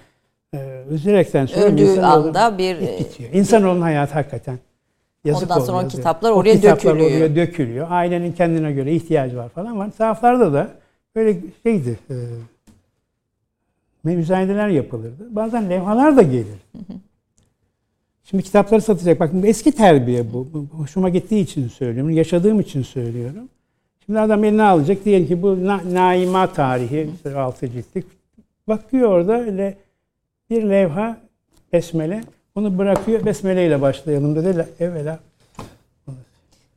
[0.54, 1.74] e, üzülerekten söylüyorum.
[1.76, 3.32] öldüğü anda bir e, bitiyor.
[3.32, 4.58] İnsanoğlunun hayatı hakikaten
[5.24, 5.90] yazık Ondan sonra o oluyor.
[5.90, 7.10] kitaplar O oraya kitaplar dökülüyor.
[7.20, 7.86] oraya dökülüyor.
[7.90, 9.90] Ailenin kendine göre ihtiyacı var falan var.
[9.98, 10.70] Sahaflarda da
[11.16, 11.98] böyle şeydi.
[12.10, 12.14] E,
[14.04, 15.26] müzayedeler yapılırdı.
[15.36, 16.58] Bazen levhalar da gelir.
[18.24, 19.20] Şimdi kitapları satacak.
[19.20, 20.48] Bakın bu eski terbiye bu.
[20.72, 22.10] Hoşuma gittiği için söylüyorum.
[22.10, 23.48] Yaşadığım için söylüyorum.
[24.06, 25.04] Şimdi adam eline alacak.
[25.04, 27.10] Diyelim ki bu Na- Naima tarihi.
[27.16, 28.04] işte altı ciltlik.
[28.68, 29.78] Bakıyor orada öyle
[30.50, 31.16] bir levha
[31.72, 32.20] besmele.
[32.54, 33.24] Onu bırakıyor.
[33.24, 34.68] Besmele ile başlayalım dedi.
[34.80, 35.18] Evvela.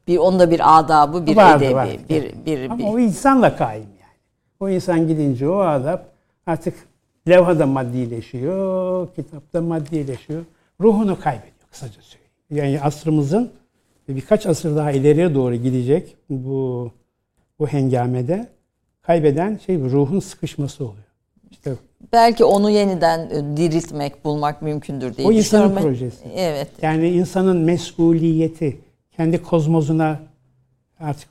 [0.08, 1.92] bir onda bir adabı, bir Vardı, edebi, vardı.
[2.10, 4.18] bir bir, Ama bir o insanla kaim yani.
[4.60, 6.00] O insan gidince o adab
[6.46, 6.76] artık
[7.28, 10.44] levhada maddileşiyor, kitapta maddileşiyor.
[10.82, 12.34] Ruhunu kaybediyor kısaca söyleyeyim.
[12.52, 13.52] Yani asrımızın
[14.08, 16.92] birkaç asır daha ileriye doğru gidecek bu
[17.60, 18.50] bu hengamede
[19.02, 21.04] kaybeden şey ruhun sıkışması oluyor.
[21.54, 21.74] İşte
[22.14, 26.00] belki onu yeniden e, diriltmek, bulmak mümkündür diye o insanın düşünüyorum.
[26.00, 26.28] projesi.
[26.36, 26.68] Evet.
[26.82, 28.78] Yani insanın mesuliyeti,
[29.18, 30.20] kendi kozmozuna
[31.00, 31.30] artık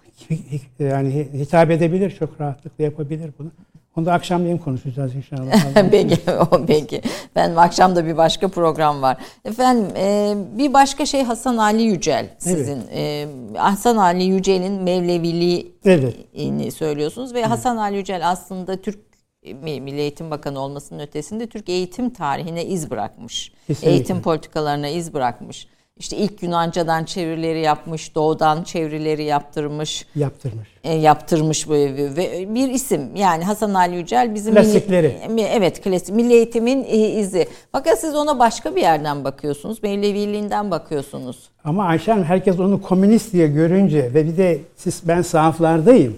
[0.79, 3.49] yani hitap edebilir, çok rahatlıkla yapabilir bunu.
[3.97, 5.53] Onu da akşamleyin konuşacağız inşallah.
[5.91, 6.17] peki,
[6.53, 7.03] o peki.
[7.37, 9.17] Ben akşam da bir başka program var.
[9.45, 12.83] Efendim e, bir başka şey Hasan Ali Yücel sizin.
[12.95, 16.75] E, Hasan Ali Yücel'in Mevleviliğini Evet.
[16.75, 19.12] söylüyorsunuz ve Hasan Ali Yücel aslında Türk
[19.53, 23.53] Milli Eğitim Bakanı olmasının ötesinde Türk eğitim tarihine iz bırakmış.
[23.67, 23.91] Kesinlikle.
[23.93, 25.67] Eğitim politikalarına iz bırakmış.
[25.97, 30.69] İşte ilk Yunancadan çevirileri yapmış, Doğudan çevirileri yaptırmış Yaptırmış.
[30.85, 35.17] e, yaptırmış bu evi ve bir isim yani Hasan Ali Yücel bizim Klasikleri.
[35.29, 37.49] milli- evet klasik milli eğitimin e, izi.
[37.73, 39.83] Fakat siz ona başka bir yerden bakıyorsunuz.
[39.83, 41.49] Mevleviliğinden bakıyorsunuz.
[41.65, 46.17] Ama Ayşe Hanım herkes onu komünist diye görünce ve bir de siz ben sahaflardayım.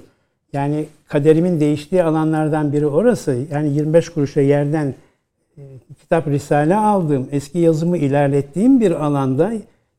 [0.54, 3.46] Yani kaderimin değiştiği alanlardan biri orası.
[3.50, 4.94] Yani 25 kuruşa yerden
[5.56, 5.62] e,
[6.00, 9.52] kitap risale aldığım, eski yazımı ilerlettiğim bir alanda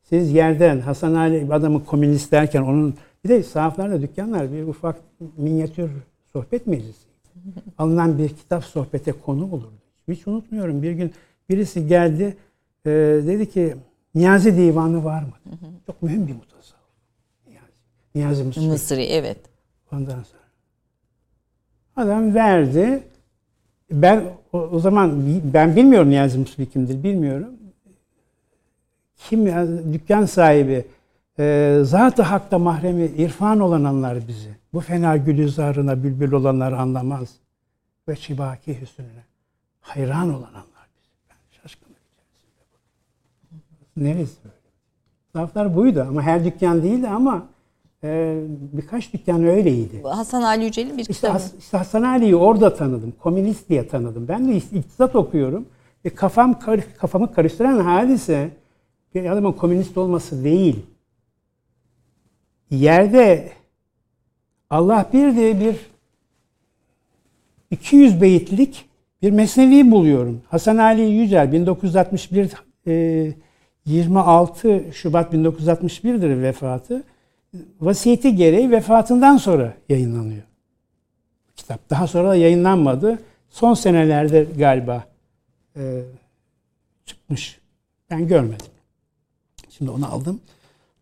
[0.03, 4.95] siz yerden Hasan Ali adamı komünist derken onun bir de sahaflarda dükkanlar bir ufak
[5.37, 5.91] minyatür
[6.33, 7.05] sohbet meclisi.
[7.77, 9.73] Alınan bir kitap sohbete konu olurdu.
[10.07, 11.13] Hiç unutmuyorum bir gün
[11.49, 12.37] birisi geldi
[12.85, 12.89] e,
[13.27, 13.75] dedi ki
[14.15, 15.57] Niyazi Divanı var mı?
[15.85, 16.85] Çok mühim bir mutasavvuf.
[17.47, 17.71] Niyazi.
[18.15, 18.61] Niyazi Mısri.
[18.61, 19.37] Mısri evet.
[19.91, 20.34] Ondan sonra
[21.95, 23.03] Adam verdi.
[23.91, 27.53] Ben o, o zaman ben bilmiyorum Niyazi Mustafa kimdir bilmiyorum.
[29.17, 30.85] Kim ya, dükkan sahibi
[31.39, 34.49] e, zat-ı hakta mahremi irfan olan anlar bizi.
[34.73, 37.35] Bu fena gülizarına bülbül olanlar anlamaz.
[38.07, 39.23] Ve çibaki hüsnüne
[39.81, 41.09] hayran olan anlar bizi.
[41.29, 41.97] Ben şaşkınlık
[42.35, 42.65] içerisinde.
[43.97, 44.55] Neresi böyle?
[45.33, 47.47] Saflar buydu ama her dükkan değildi ama
[48.05, 50.01] e, birkaç dükkan öyleydi.
[50.03, 51.33] Hasan Ali Yücel'in bir İşte, kitabı.
[51.33, 53.13] Has- işte Hasan Ali'yi orada tanıdım.
[53.19, 54.27] Komünist diye tanıdım.
[54.27, 55.65] Ben de iktisat okuyorum.
[56.05, 56.59] E kafam
[56.97, 58.49] kafamı karıştıran hadise
[59.15, 60.85] bir adamın komünist olması değil.
[62.71, 63.51] Yerde
[64.69, 65.75] Allah bir diye bir
[67.71, 68.85] 200 beyitlik
[69.21, 70.41] bir mesnevi buluyorum.
[70.49, 72.51] Hasan Ali Yücel 1961
[72.87, 73.33] e,
[73.85, 77.03] 26 Şubat 1961'dir vefatı.
[77.81, 80.43] Vasiyeti gereği vefatından sonra yayınlanıyor
[81.55, 81.89] kitap.
[81.89, 83.19] Daha sonra da yayınlanmadı.
[83.49, 85.03] Son senelerde galiba
[85.75, 86.01] e,
[87.05, 87.59] çıkmış.
[88.11, 88.65] Ben görmedim.
[89.69, 90.39] Şimdi onu aldım.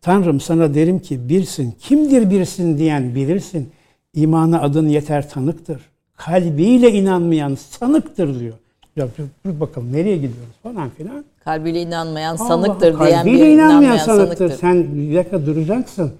[0.00, 1.74] Tanrım sana derim ki birsin.
[1.80, 3.70] Kimdir birsin diyen bilirsin.
[4.14, 5.80] İmana adın yeter tanıktır.
[6.16, 8.54] Kalbiyle inanmayan sanıktır diyor.
[8.96, 11.24] Ya dur, bakalım nereye gidiyoruz falan filan.
[11.44, 14.36] Kalbiyle inanmayan Allah, sanıktır diyen kalbiyle bir inanmayan inanmayan sanıktır.
[14.36, 14.58] sanıktır.
[14.58, 16.12] Sen bir dakika duracaksın.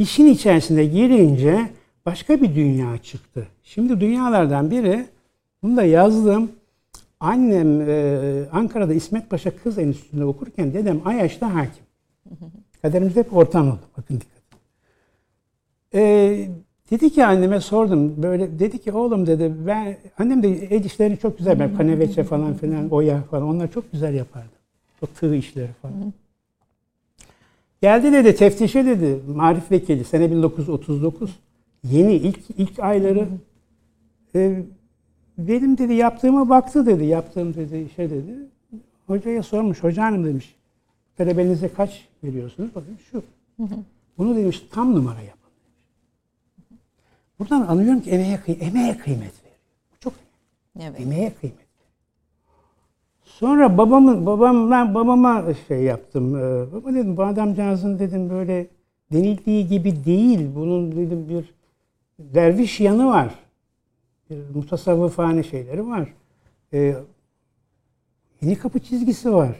[0.00, 1.70] İşin içerisine girince
[2.06, 3.46] başka bir dünya çıktı.
[3.62, 5.06] Şimdi dünyalardan biri,
[5.62, 6.52] bunu da yazdım.
[7.20, 11.84] Annem e, Ankara'da İsmet Paşa Kız Enstitüsü'nde okurken dedem Ayaş'ta hakim.
[12.82, 13.80] Kaderimiz hep ortam oldu.
[13.98, 14.42] Bakın dikkat.
[15.94, 16.48] E,
[16.90, 21.38] dedi ki anneme sordum böyle dedi ki oğlum dedi ben annem de el işlerini çok
[21.38, 24.52] güzel ben kaneveçe falan filan oya falan onlar çok güzel yapardı.
[25.02, 26.12] O tığ işleri falan.
[27.82, 29.20] Geldi dedi teftişe dedi.
[29.34, 31.38] Marif vekili sene 1939
[31.84, 33.28] yeni ilk ilk ayları.
[34.34, 34.62] E,
[35.38, 37.04] benim dedi yaptığıma baktı dedi.
[37.04, 38.34] Yaptığım dedi şey dedi.
[39.06, 40.54] Hocaya sormuş hoca hanım demiş.
[41.16, 42.70] Talebenize kaç veriyorsunuz?
[42.74, 43.22] Bakın şu.
[44.18, 45.40] Bunu demiş tam numara yapın
[47.40, 49.60] buradan anlıyorum ki emeğe, emeğe kıymet veriyor.
[49.92, 50.12] Bu çok
[50.80, 51.00] Evet.
[51.00, 51.69] emeğe kıymet
[53.40, 56.36] Sonra babamın babam ben babama şey yaptım.
[56.36, 58.66] Ee, Baba dedim bu adamcağızın dedim böyle
[59.12, 60.54] denildiği gibi değil.
[60.54, 61.54] Bunun dedim bir
[62.18, 63.34] derviş yanı var.
[64.30, 66.14] Bir mutasavvıfane şeyleri var.
[66.72, 66.94] Ee,
[68.42, 69.56] yeni kapı çizgisi var.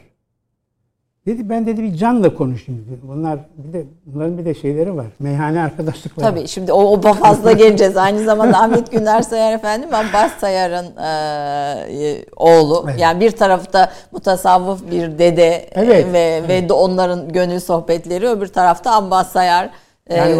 [1.25, 2.99] Dedi ben dedi bir canla konuşayım dedi.
[3.03, 5.05] Bunlar bir de bunların bir de şeyleri var.
[5.19, 6.25] Meyhane arkadaşlıkları.
[6.27, 6.31] var.
[6.35, 7.97] Tabii şimdi o, o fazla geleceğiz.
[7.97, 12.85] Aynı zamanda Ahmet Güner Sayar efendim Abbas Sayar'ın e, oğlu.
[12.89, 12.99] Evet.
[12.99, 16.05] Yani bir tarafta mutasavvıf bir dede Evet.
[16.13, 19.69] ve ve de onların gönül sohbetleri öbür tarafta Abbas Sayar
[20.07, 20.35] e, Yani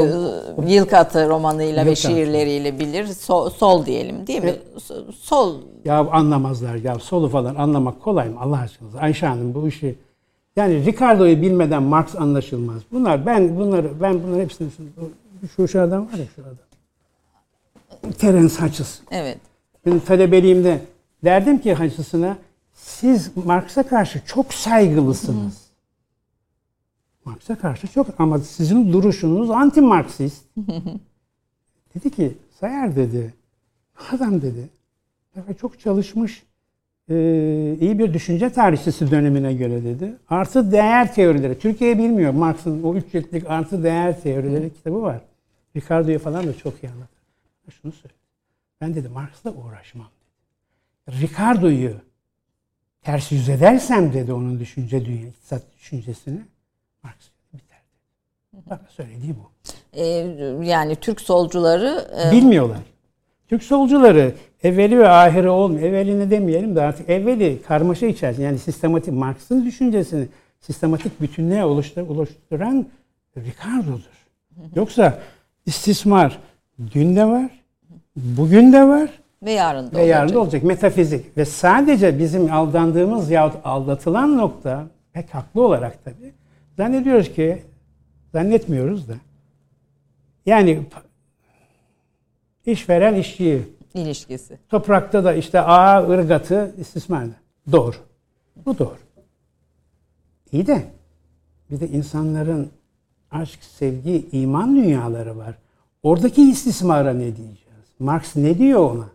[0.58, 2.02] o- Yılkatı romanıyla ve Yılkatı.
[2.08, 3.06] şiirleriyle bilir.
[3.08, 4.54] So- sol diyelim değil mi?
[4.78, 9.00] So- Sol Ya anlamazlar ya solu falan anlamak kolay mı Allah aşkına?
[9.02, 9.96] Ayşe Hanım bu işi
[10.56, 12.82] yani Ricardo'yu bilmeden Marx anlaşılmaz.
[12.92, 14.70] Bunlar ben bunları ben bunları hepsini
[15.56, 18.12] şu şu adam var ya şu adam.
[18.14, 19.06] Terence Hutchison.
[19.12, 19.38] evet.
[19.86, 20.82] Benim talebeliğimde
[21.24, 22.38] derdim ki Hutchison'a
[22.74, 25.72] siz Marx'a karşı çok saygılısınız.
[27.26, 30.46] Marx'a karşı çok ama sizin duruşunuz anti Marksist.
[31.96, 33.34] dedi ki Sayar dedi
[34.12, 34.70] adam dedi
[35.36, 36.44] evet, çok çalışmış
[37.82, 40.14] iyi bir düşünce tarihçisi dönemine göre dedi.
[40.30, 41.60] Artı değer teorileri.
[41.60, 42.34] Türkiye bilmiyor.
[42.34, 45.22] Marx'ın o üç ciltlik artı değer teorileri kitabı var.
[45.76, 47.22] Ricardo'yu falan da çok iyi anlatır.
[47.82, 48.14] Şunu söyle.
[48.82, 50.10] Ben dedi Marx'la uğraşmam.
[51.10, 51.94] Ricardo'yu
[53.02, 56.40] ters yüz edersem dedi onun düşünce dünya, iktisat düşüncesini
[57.04, 57.16] Marx
[57.54, 57.82] biter.
[58.70, 59.52] Bak söylediği bu.
[59.94, 60.04] E,
[60.64, 62.80] yani Türk solcuları e, Bilmiyorlar.
[63.48, 65.84] Türk solcuları evveli ve ahiri olmuyor.
[65.84, 70.28] Evvelini demeyelim de artık evveli karmaşa içerisinde yani sistematik Marx'ın düşüncesini
[70.60, 72.88] sistematik bütünlüğe oluştur, oluşturan
[73.38, 74.22] Ricardo'dur.
[74.76, 75.20] Yoksa
[75.66, 76.40] istismar
[76.94, 77.50] dün de var,
[78.16, 79.10] bugün de var
[79.44, 80.36] ve yarın da ve yarın olacak.
[80.36, 80.64] da olacak.
[80.64, 86.34] Metafizik ve sadece bizim aldandığımız yahut aldatılan nokta pek haklı olarak tabii
[86.78, 87.64] zannediyoruz ki
[88.32, 89.14] zannetmiyoruz da
[90.46, 90.80] yani
[92.66, 93.62] işveren işçiyi
[93.94, 94.60] ilişkisi.
[94.70, 97.34] toprakta da işte ağa ırgatı istismarda.
[97.72, 97.96] Doğru.
[98.66, 98.98] Bu doğru.
[100.52, 100.84] İyi de
[101.72, 102.72] bir de insanların
[103.32, 105.56] aşk, sevgi, iman dünyaları var.
[106.04, 107.58] Oradaki istismara ne diyeceğiz?
[108.00, 109.06] Marx ne diyor ona?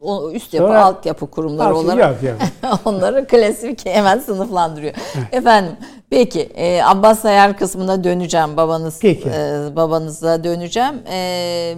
[0.00, 2.38] O üst yapı, Sonra- altyapı kurumları Altı olarak yani.
[2.84, 4.94] onları klasik hemen sınıflandırıyor.
[5.32, 5.72] Efendim
[6.10, 8.56] peki e, Abbas Sayar kısmına döneceğim.
[8.56, 9.28] Babanız Peki.
[9.28, 10.94] e, babanıza döneceğim.
[11.10, 11.76] E,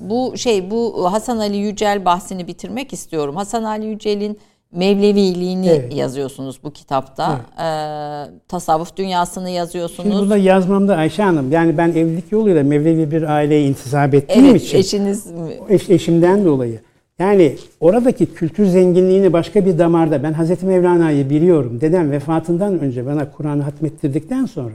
[0.00, 3.36] bu şey bu Hasan Ali Yücel bahsini bitirmek istiyorum.
[3.36, 4.38] Hasan Ali Yücel'in
[4.72, 5.96] Mevleviliğini Evet.
[5.96, 7.40] yazıyorsunuz bu kitapta.
[7.58, 10.08] Ee, tasavvuf dünyasını yazıyorsunuz.
[10.08, 14.62] Şimdi burada yazmamda Ayşe Hanım yani ben evlilik yoluyla Mevlevi bir aileye intisap ettiğim evet,
[14.62, 15.26] için eşiniz
[15.68, 16.80] eş, eşimden dolayı
[17.18, 21.80] yani oradaki kültür zenginliğini başka bir damarda ben Hazreti Mevlana'yı biliyorum.
[21.80, 24.74] Dedem vefatından önce bana Kur'an'ı hatmettirdikten sonra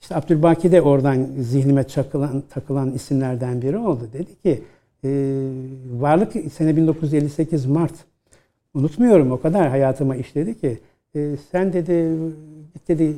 [0.00, 4.08] işte Abdülbaki de oradan zihnime çakılan, takılan isimlerden biri oldu.
[4.12, 4.62] Dedi ki
[5.04, 5.08] e,
[6.00, 7.94] varlık sene 1958 Mart
[8.74, 10.78] unutmuyorum o kadar hayatıma işledi ki
[11.14, 12.18] e, sen dedi
[12.74, 13.16] git dedi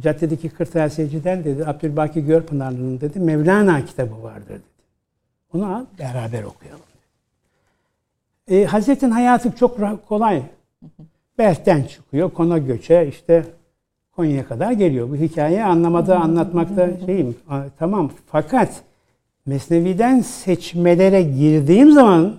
[0.00, 4.62] caddedeki kırtasiyeciden dedi Abdülbaki Görpınarlı'nın dedi Mevlana kitabı vardır dedi.
[5.54, 6.80] Onu al beraber okuyalım.
[8.50, 10.42] E, Hazretin hayatı çok kolay.
[11.38, 13.44] Belh'ten çıkıyor, Kona göçe işte
[14.18, 15.10] Konya'ya kadar geliyor.
[15.10, 17.36] Bu hikayeyi anlamada, anlatmakta şeyim.
[17.78, 18.82] Tamam fakat
[19.46, 22.36] Mesnevi'den seçmelere girdiğim zaman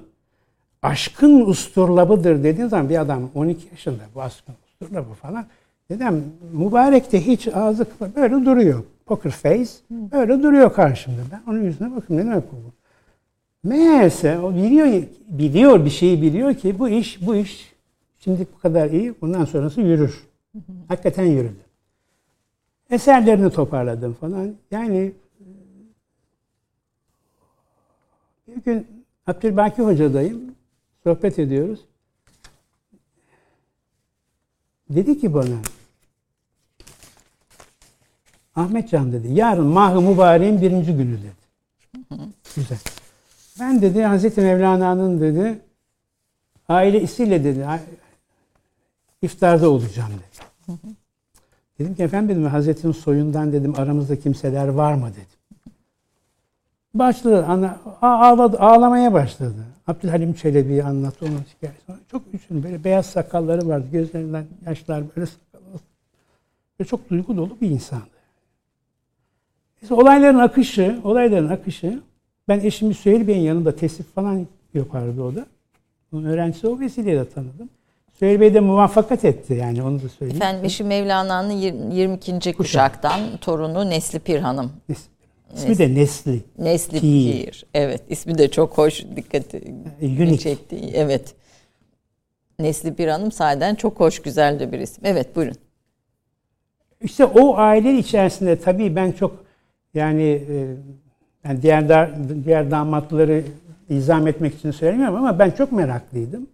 [0.82, 5.46] aşkın usturlabıdır dediğim zaman bir adam 12 yaşında bu aşkın usturlabı falan.
[5.89, 8.84] Dedim mübarek de hiç ağzı böyle duruyor.
[9.06, 11.22] Poker face böyle duruyor karşımda.
[11.32, 12.58] Ben onun yüzüne bakıyorum ne demek bu?
[13.70, 17.74] Meğerse o biliyor, biliyor bir şeyi biliyor ki bu iş bu iş
[18.20, 20.24] şimdi bu kadar iyi bundan sonrası yürür.
[20.88, 21.68] Hakikaten yürüdü.
[22.89, 24.56] Eserlerini toparladım falan.
[24.71, 25.13] Yani
[28.47, 30.56] bir gün Abdülbaki Hoca'dayım.
[31.04, 31.80] Sohbet ediyoruz.
[34.89, 35.56] Dedi ki bana
[38.56, 41.34] Ahmetcan dedi yarın Mah-ı Mübarek'in birinci günü dedi.
[42.56, 42.80] Güzel.
[43.60, 45.60] Ben dedi Hazreti Mevlana'nın dedi
[46.69, 47.67] ailesiyle dedi
[49.21, 50.78] iftarda olacağım dedi.
[51.80, 55.74] Dedim ki efendim dedim Hazretin soyundan dedim aramızda kimseler var mı dedim.
[56.94, 59.65] Başladı ana, ağladı, ağlamaya başladı.
[59.88, 61.96] Abdülhalim Çelebi'yi anlattı onun hikayesini.
[62.12, 62.63] Çok üzüldüm.
[62.63, 63.88] Böyle beyaz sakalları vardı.
[63.92, 65.80] Gözlerinden yaşlar böyle sakallı.
[66.80, 68.06] Ve çok duygu dolu bir insandı.
[69.82, 72.02] İşte olayların akışı, olayların akışı
[72.48, 75.46] ben eşimi Süheyl Bey'in yanında tesip falan yapardı o da.
[76.13, 77.70] Onun öğrencisi o vesileyle tanıdım.
[78.19, 80.41] Süheyl Bey de muvaffakat etti yani onu da söyleyeyim.
[80.41, 82.53] efendim eşi Mevlana'nın yir- 22.
[82.53, 84.71] kuşaktan torunu Nesli Pir Hanım.
[85.55, 86.41] İsmi de Nesli.
[86.58, 87.01] Nesli Pir.
[87.01, 87.65] Pir.
[87.73, 89.53] Evet ismi de çok hoş dikkat
[90.01, 90.38] Unique.
[90.38, 90.91] çekti.
[90.93, 91.34] Evet.
[92.60, 95.03] Nesli Pir Hanım sahiden çok hoş güzel de bir isim.
[95.08, 95.55] Evet buyurun.
[97.01, 99.43] İşte o aile içerisinde tabii ben çok
[99.93, 100.75] yani e,
[101.47, 102.10] yani diğer
[102.45, 103.43] diğer damatları
[103.89, 106.47] izah etmek için söylemiyorum ama ben çok meraklıydım.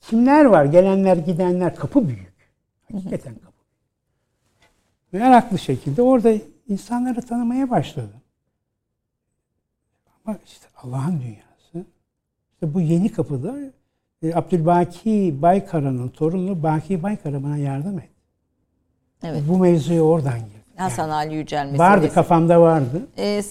[0.00, 0.64] Kimler var?
[0.64, 2.50] Gelenler, gidenler kapı büyük.
[2.92, 3.56] Hakikaten kapı.
[5.12, 6.32] Meraklı şekilde orada
[6.68, 8.20] insanları tanımaya başladım.
[10.24, 11.86] Ama işte Allah'ın dünyası.
[12.52, 13.56] İşte bu yeni kapıda
[14.22, 18.10] e, Abdülbaki Baykara'nın torunu Baki Baykara bana yardım etti.
[19.22, 19.42] Evet.
[19.48, 20.55] Bu mevzuya oradan girdim.
[20.76, 21.78] Hasan Ali Yücel meselesi.
[21.78, 23.02] Vardı kafamda vardı.
[23.18, 23.42] Ee,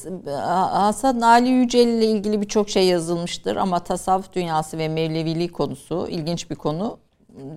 [0.71, 6.49] Hasan Ali Yücel ile ilgili birçok şey yazılmıştır ama tasavvuf dünyası ve Mevleviliği konusu ilginç
[6.49, 6.97] bir konu.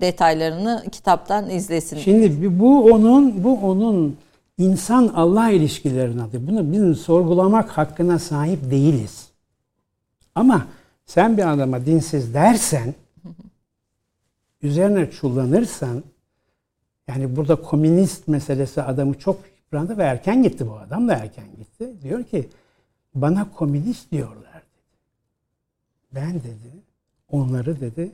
[0.01, 1.97] Detaylarını kitaptan izlesin.
[1.97, 4.17] Şimdi bu onun bu onun
[4.57, 6.47] insan Allah ilişkilerinin adı.
[6.47, 9.27] Bunu bizim sorgulamak hakkına sahip değiliz.
[10.35, 10.65] Ama
[11.05, 12.93] sen bir adama dinsiz dersen
[14.61, 16.03] üzerine çullanırsan
[17.07, 19.37] yani burada komünist meselesi adamı çok
[19.69, 22.01] yıprandı ve erken gitti bu adam da erken gitti.
[22.01, 22.49] Diyor ki
[23.15, 24.95] bana komünist diyorlar dedi.
[26.11, 26.83] Ben dedi
[27.31, 28.11] onları dedi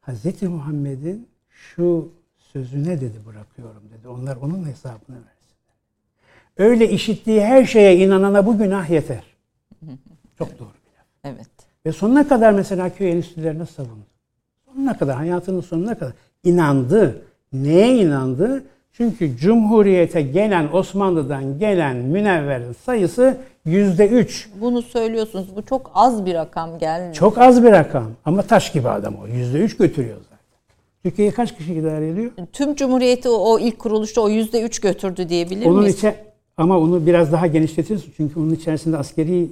[0.00, 4.08] Hazreti Muhammed'in şu sözüne dedi bırakıyorum dedi.
[4.08, 5.74] Onlar onun hesabını versinler.
[6.56, 9.24] Öyle işittiği her şeye inanana bu günah yeter.
[10.38, 11.06] Çok doğru bir laf.
[11.24, 11.50] Evet.
[11.86, 14.06] Ve sonuna kadar mesela köy enstitülerini savundu.
[14.64, 17.22] Sonuna kadar, hayatının sonuna kadar inandı.
[17.52, 18.64] Neye inandı?
[18.96, 24.48] Çünkü Cumhuriyete gelen, Osmanlı'dan gelen münevverin sayısı yüzde üç.
[24.60, 25.56] Bunu söylüyorsunuz.
[25.56, 27.14] Bu çok az bir rakam geldi.
[27.14, 29.26] Çok az bir rakam ama taş gibi adam o.
[29.26, 30.38] Yüzde üç götürüyor zaten.
[31.02, 32.30] Türkiye'yi kaç kişi idare ediyor?
[32.52, 35.94] Tüm Cumhuriyeti o, o ilk kuruluşta o yüzde üç götürdü diyebilir Onun miyiz?
[35.98, 36.14] içe
[36.56, 39.50] ama onu biraz daha genişletirsin çünkü onun içerisinde askeri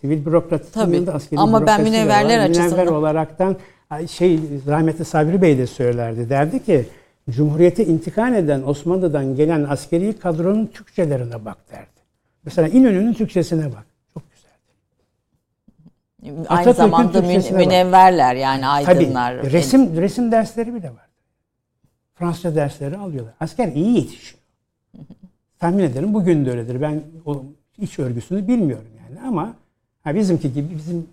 [0.00, 0.94] sivil bürokratının Tabii.
[0.96, 2.48] yanında askeri Ama ben de münevverler var.
[2.48, 3.56] Münevver açısından- olaraktan
[4.10, 6.30] şey rahmetli Sabri Bey de söylerdi.
[6.30, 6.86] Derdi ki
[7.30, 11.86] Cumhuriyete intikal eden Osmanlı'dan gelen askeri kadronun Türkçelerine bak derdi.
[12.44, 13.86] Mesela İnönü'nün Türkçesine bak.
[14.14, 14.50] Çok güzel.
[16.34, 17.66] Aynı Atatürk'ün zamanda mü- Türkçesine bak.
[17.66, 19.36] münevverler yani Tabii aydınlar.
[19.52, 21.08] resim resim dersleri bile var.
[22.14, 23.34] Fransızca dersleri alıyorlar.
[23.40, 24.38] Asker iyi yetişiyor.
[25.58, 26.80] Tahmin ederim bugün de öyledir.
[26.82, 27.42] Ben o
[27.78, 29.54] iç örgüsünü bilmiyorum yani ama
[30.04, 31.06] Ha, bizimki gibi bizim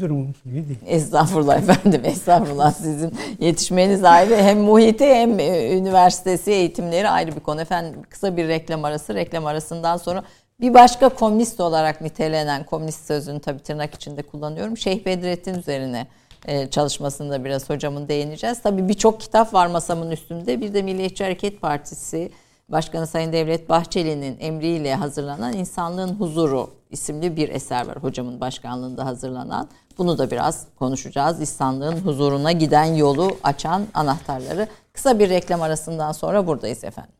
[0.00, 0.78] durumumuz gibi değil.
[0.86, 2.72] Estağfurullah efendim, estağfurullah.
[2.72, 4.36] Sizin yetişmeniz ayrı.
[4.36, 7.60] Hem muhiti hem e, üniversitesi eğitimleri ayrı bir konu.
[7.60, 9.14] Efendim kısa bir reklam arası.
[9.14, 10.24] Reklam arasından sonra
[10.60, 14.76] bir başka komünist olarak nitelenen, komünist sözünü tabii tırnak içinde kullanıyorum.
[14.76, 16.06] Şeyh Bedrettin üzerine
[16.46, 18.62] e, çalışmasında biraz hocamın değineceğiz.
[18.62, 20.60] Tabii birçok kitap var masamın üstünde.
[20.60, 22.30] Bir de Milliyetçi Hareket Partisi
[22.68, 27.96] Başkanı Sayın Devlet Bahçeli'nin emriyle hazırlanan İnsanlığın Huzuru isimli bir eser var.
[27.96, 29.68] Hocamın başkanlığında hazırlanan.
[29.98, 31.40] Bunu da biraz konuşacağız.
[31.40, 34.68] İnsanlığın huzuruna giden yolu açan anahtarları.
[34.92, 37.14] Kısa bir reklam arasından sonra buradayız efendim.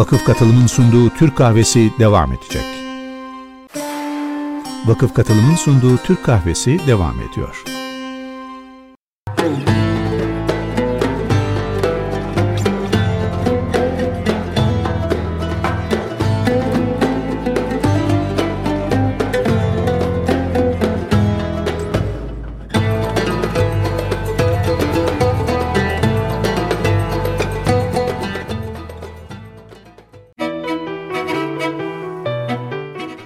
[0.00, 2.64] Vakıf Katılım'ın sunduğu Türk Kahvesi devam edecek.
[4.86, 7.64] Vakıf Katılım'ın sunduğu Türk Kahvesi devam ediyor.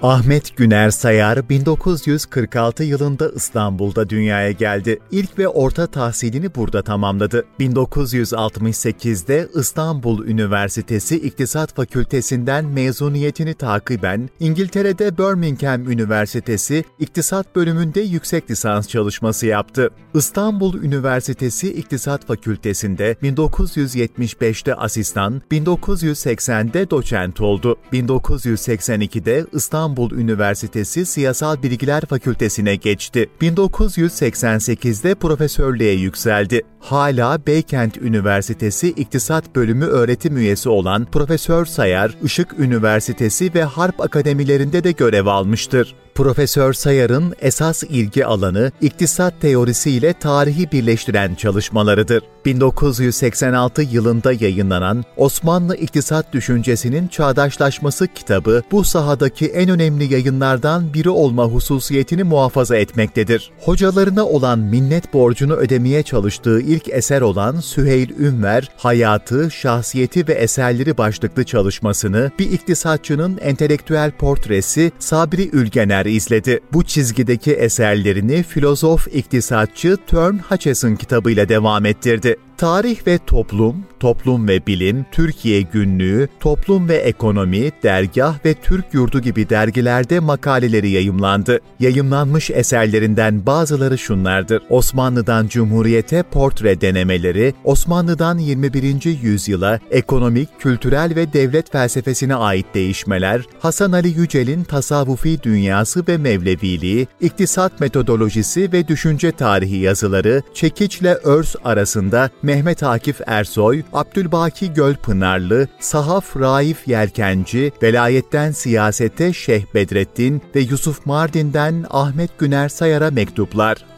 [0.04, 4.98] Ahmet Güner Sayar 1946 yılında İstanbul'da dünyaya geldi.
[5.10, 7.44] İlk ve orta tahsilini burada tamamladı.
[7.60, 19.46] 1968'de İstanbul Üniversitesi İktisat Fakültesinden mezuniyetini takiben İngiltere'de Birmingham Üniversitesi İktisat bölümünde yüksek lisans çalışması
[19.46, 19.90] yaptı.
[20.14, 27.76] İstanbul Üniversitesi İktisat Fakültesinde 1975'te asistan, 1980'de doçent oldu.
[27.92, 33.30] 1982'de İstanbul İstanbul Üniversitesi Siyasal Bilgiler Fakültesine geçti.
[33.40, 36.62] 1988'de profesörlüğe yükseldi.
[36.80, 44.84] Hala Beykent Üniversitesi İktisat Bölümü öğretim üyesi olan Profesör Sayar, Işık Üniversitesi ve Harp Akademilerinde
[44.84, 45.94] de görev almıştır.
[46.14, 52.22] Profesör Sayar'ın esas ilgi alanı iktisat teorisi ile tarihi birleştiren çalışmalarıdır.
[52.44, 61.44] 1986 yılında yayınlanan Osmanlı İktisat Düşüncesinin Çağdaşlaşması kitabı bu sahadaki en önemli yayınlardan biri olma
[61.44, 63.50] hususiyetini muhafaza etmektedir.
[63.60, 70.98] Hocalarına olan minnet borcunu ödemeye çalıştığı ilk eser olan Süheyl Ünver, Hayatı, Şahsiyeti ve Eserleri
[70.98, 76.60] başlıklı çalışmasını bir iktisatçının entelektüel portresi Sabri Ülgener filmler izledi.
[76.72, 82.36] Bu çizgideki eserlerini filozof iktisatçı Tern Hutchison kitabıyla devam ettirdi.
[82.64, 89.20] Tarih ve Toplum, Toplum ve Bilim, Türkiye Günlüğü, Toplum ve Ekonomi, Dergah ve Türk Yurdu
[89.20, 91.60] gibi dergilerde makaleleri yayımlandı.
[91.80, 94.62] Yayımlanmış eserlerinden bazıları şunlardır.
[94.70, 99.22] Osmanlı'dan Cumhuriyete portre denemeleri, Osmanlı'dan 21.
[99.22, 107.06] yüzyıla ekonomik, kültürel ve devlet felsefesine ait değişmeler, Hasan Ali Yücel'in tasavvufi dünyası ve mevleviliği,
[107.20, 116.36] iktisat metodolojisi ve düşünce tarihi yazıları, çekiçle örs arasında Mehmet Akif Ersoy, Abdülbaki Gölpınarlı, Sahaf
[116.36, 123.93] Raif Yelkenci, Velayetten Siyasete Şeyh Bedrettin ve Yusuf Mardin'den Ahmet Güner Sayar'a mektuplar.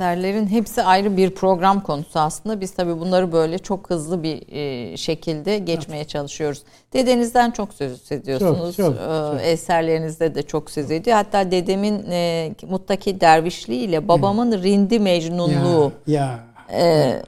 [0.00, 2.60] Eserlerin hepsi ayrı bir program konusu aslında.
[2.60, 6.62] Biz tabii bunları böyle çok hızlı bir e, şekilde geçmeye çalışıyoruz.
[6.92, 8.76] Dedenizden çok söz ediyorsunuz.
[8.76, 9.40] Çok, çok, çok.
[9.42, 11.16] Eserlerinizde de çok söz ediyor.
[11.16, 14.64] Hatta dedemin e, muttaki dervişliği ile babamın evet.
[14.64, 15.92] rindi mecnunluğu.
[16.06, 16.40] Ya, ya.
[16.72, 17.22] Ee,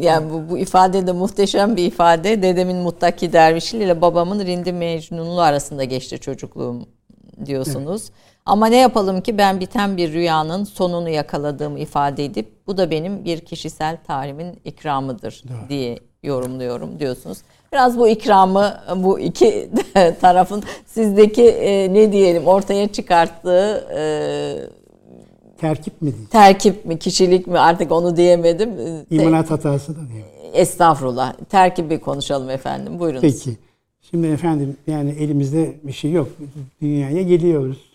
[0.00, 2.42] yani bu, bu ifade de muhteşem bir ifade.
[2.42, 6.86] Dedemin muttaki dervişliği ile babamın rindi mecnunluğu arasında geçti çocukluğum
[7.46, 8.02] diyorsunuz.
[8.04, 8.28] Evet.
[8.48, 13.24] Ama ne yapalım ki ben biten bir rüyanın sonunu yakaladığımı ifade edip bu da benim
[13.24, 15.68] bir kişisel tarihimin ikramıdır Doğru.
[15.68, 17.38] diye yorumluyorum diyorsunuz.
[17.72, 19.70] Biraz bu ikramı bu iki
[20.20, 24.00] tarafın sizdeki e, ne diyelim ortaya çıkarttığı e,
[25.60, 26.10] terkip mi?
[26.10, 26.28] Diyeyim?
[26.30, 28.70] Terkip mi, kişilik mi artık onu diyemedim.
[29.10, 30.24] İmanat hatası da değil.
[30.52, 31.32] Estağfurullah.
[31.50, 32.98] Terkibi konuşalım efendim.
[32.98, 33.22] Buyurunuz.
[33.22, 33.56] Peki.
[34.10, 36.28] Şimdi efendim yani elimizde bir şey yok.
[36.80, 37.87] Dünyaya geliyoruz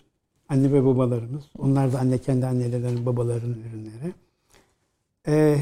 [0.48, 1.44] anne ve babalarımız.
[1.58, 4.14] Onlar da anne kendi annelerinin babalarının ürünleri.
[5.26, 5.58] Ee,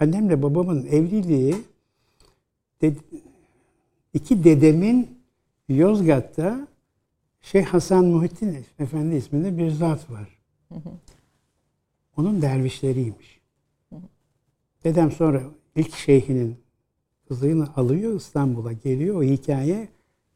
[0.00, 1.56] annemle babamın evliliği
[2.80, 2.96] ded,
[4.14, 5.18] iki dedemin
[5.68, 6.68] Yozgat'ta
[7.40, 10.38] Şeyh Hasan Muhittin Efendi isminde bir zat var.
[12.16, 13.40] onun dervişleriymiş.
[14.84, 15.42] Dedem sonra
[15.76, 16.56] ilk şeyhinin
[17.28, 19.16] kızını alıyor İstanbul'a geliyor.
[19.16, 19.88] O hikaye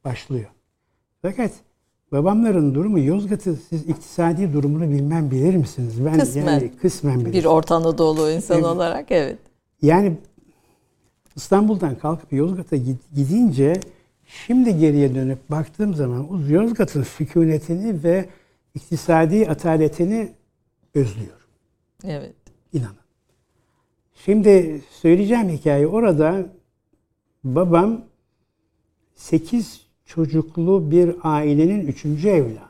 [0.05, 0.51] başlıyor.
[1.23, 1.53] Fakat
[2.17, 6.05] babamların durumu Yozgat'ı siz iktisadi durumunu bilmem bilir misiniz?
[6.05, 6.47] Ben Kısmen.
[6.53, 7.33] yani kısmen bilirim.
[7.33, 8.67] Bir Orta Anadolu insanı Evet.
[8.67, 9.39] olarak evet.
[9.83, 10.17] Yani
[11.37, 13.81] İstanbul'dan kalkıp Yozgat'a gid- gidince
[14.27, 18.29] şimdi geriye dönüp baktığım zaman o Yozgat'ın sükunetini ve
[18.75, 20.33] iktisadi ataletini
[20.95, 21.47] özlüyorum.
[22.05, 22.35] Evet.
[22.73, 22.97] İnanın.
[24.25, 26.47] Şimdi söyleyeceğim hikaye orada
[27.45, 28.05] babam
[29.15, 32.61] 8 çocuklu bir ailenin üçüncü evladı.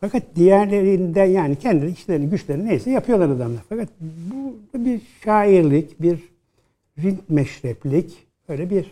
[0.00, 3.62] Fakat diğerlerinde yani kendi işlerini güçlerini neyse yapıyorlar adamlar.
[3.68, 6.18] Fakat bu bir şairlik, bir
[6.98, 8.86] rint meşreplik, böyle bir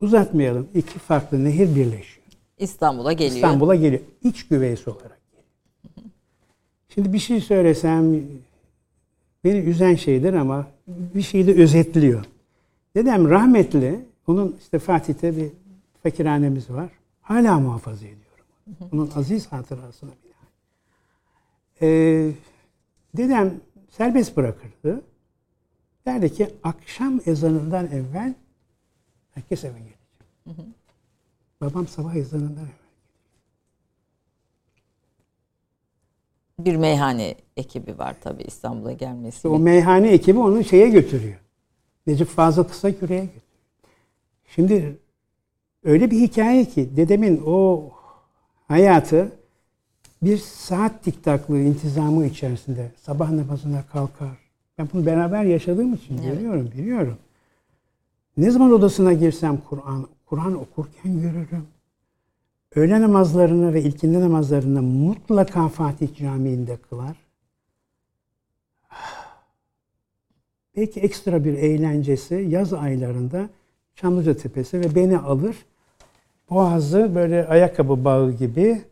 [0.00, 0.68] uzatmayalım.
[0.74, 2.26] iki farklı nehir birleşiyor.
[2.58, 3.34] İstanbul'a geliyor.
[3.34, 4.02] İstanbul'a geliyor.
[4.24, 6.12] İç güveysi olarak geliyor.
[6.88, 8.20] Şimdi bir şey söylesem
[9.44, 12.24] beni üzen şeydir ama bir şeyi de özetliyor.
[12.96, 15.46] Dedem rahmetli, onun işte Fatih'te bir
[16.02, 16.90] fakirhanemiz var.
[17.20, 18.44] Hala muhafaza ediyorum.
[18.92, 20.32] Onun aziz hatırasına bile.
[21.82, 22.32] Ee,
[23.16, 25.02] dedem serbest bırakırdı.
[26.06, 28.34] Derdi ki akşam ezanından evvel
[29.30, 29.98] herkes eve gelecek.
[31.60, 32.82] Babam sabah ezanından evvel.
[36.58, 39.36] Bir meyhane ekibi var tabii İstanbul'a gelmesi.
[39.36, 41.38] İşte o meyhane ekibi onu şeye götürüyor.
[42.06, 43.42] Necip Fazıl Kısaküre'ye götürüyor.
[44.44, 44.98] Şimdi
[45.84, 47.90] öyle bir hikaye ki dedemin o
[48.68, 49.32] hayatı
[50.22, 54.38] bir saat tiktaklığı intizamı içerisinde sabah namazına kalkar.
[54.78, 56.34] Ben bunu beraber yaşadığım için Evet.
[56.34, 57.16] görüyorum, biliyorum.
[58.36, 61.66] Ne zaman odasına girsem Kur'an Kur'an okurken görürüm.
[62.74, 67.16] Öğle namazlarını ve ilkindi namazlarını mutlaka Fatih Camii'nde kılar.
[70.76, 73.48] Belki ekstra bir eğlencesi yaz aylarında
[73.94, 75.56] Çamlıca Tepesi ve beni alır.
[76.54, 78.82] Boğazı böyle ayakkabı bağı gibi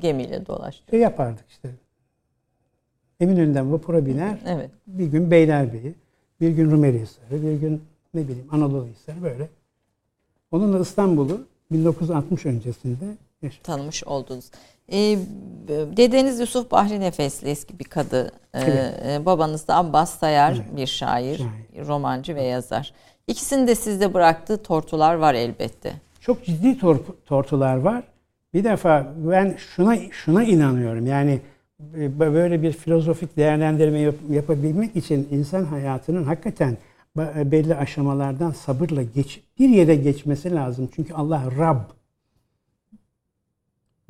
[0.00, 0.90] Gemiyle dolaştı.
[0.90, 1.70] şey yapardık işte.
[3.20, 4.38] Eminönü'nden vapura biner.
[4.46, 4.70] Evet.
[4.86, 5.94] Bir gün Beylerbeyi,
[6.40, 7.82] bir gün Rumeli Hisarı, bir gün
[8.14, 9.48] ne bileyim Anadolu Hisarı böyle.
[10.52, 13.04] Onunla İstanbul'u 1960 öncesinde
[13.42, 13.64] yaşadık.
[13.64, 14.50] tanımış oldunuz.
[14.92, 15.18] Ee,
[15.96, 18.32] dedeniz Yusuf Bahri Nefesli eski bir kadı.
[18.54, 18.94] Ee, Evet.
[19.06, 20.76] e, babanız da Abbas Sayar Evet.
[20.76, 21.86] bir şair, Şair.
[21.86, 22.92] romancı ve yazar.
[23.26, 25.92] İkisinin de sizde bıraktığı tortular var elbette.
[26.20, 28.04] Çok ciddi tor- tortular var.
[28.54, 31.06] Bir defa ben şuna şuna inanıyorum.
[31.06, 31.40] Yani
[31.96, 36.76] e, böyle bir filozofik değerlendirme yap- yapabilmek için insan hayatının hakikaten
[37.16, 40.88] ba- belli aşamalardan sabırla geç bir yere geçmesi lazım.
[40.96, 41.80] Çünkü Allah Rab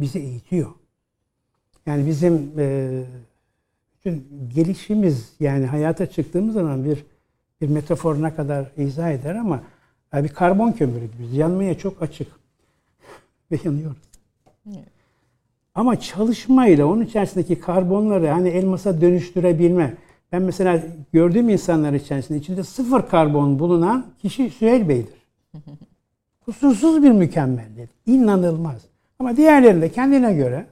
[0.00, 0.70] bizi eğitiyor.
[1.86, 2.90] Yani bizim e,
[3.96, 7.04] bütün gelişimiz yani hayata çıktığımız zaman bir
[7.60, 9.60] bir metafor ne kadar izah eder ama
[10.14, 12.28] e, bir karbon kömürü gibi yanmaya çok açık
[13.50, 13.96] ve yanıyoruz.
[15.74, 19.94] Ama çalışmayla onun içerisindeki karbonları hani elmasa dönüştürebilme.
[20.32, 20.82] Ben mesela
[21.12, 25.24] gördüğüm insanlar içerisinde içinde sıfır karbon bulunan kişi Süheyl Bey'dir.
[26.44, 27.90] Kusursuz bir mükemmellik.
[28.06, 28.82] İnanılmaz.
[29.18, 30.66] Ama diğerlerinde kendine göre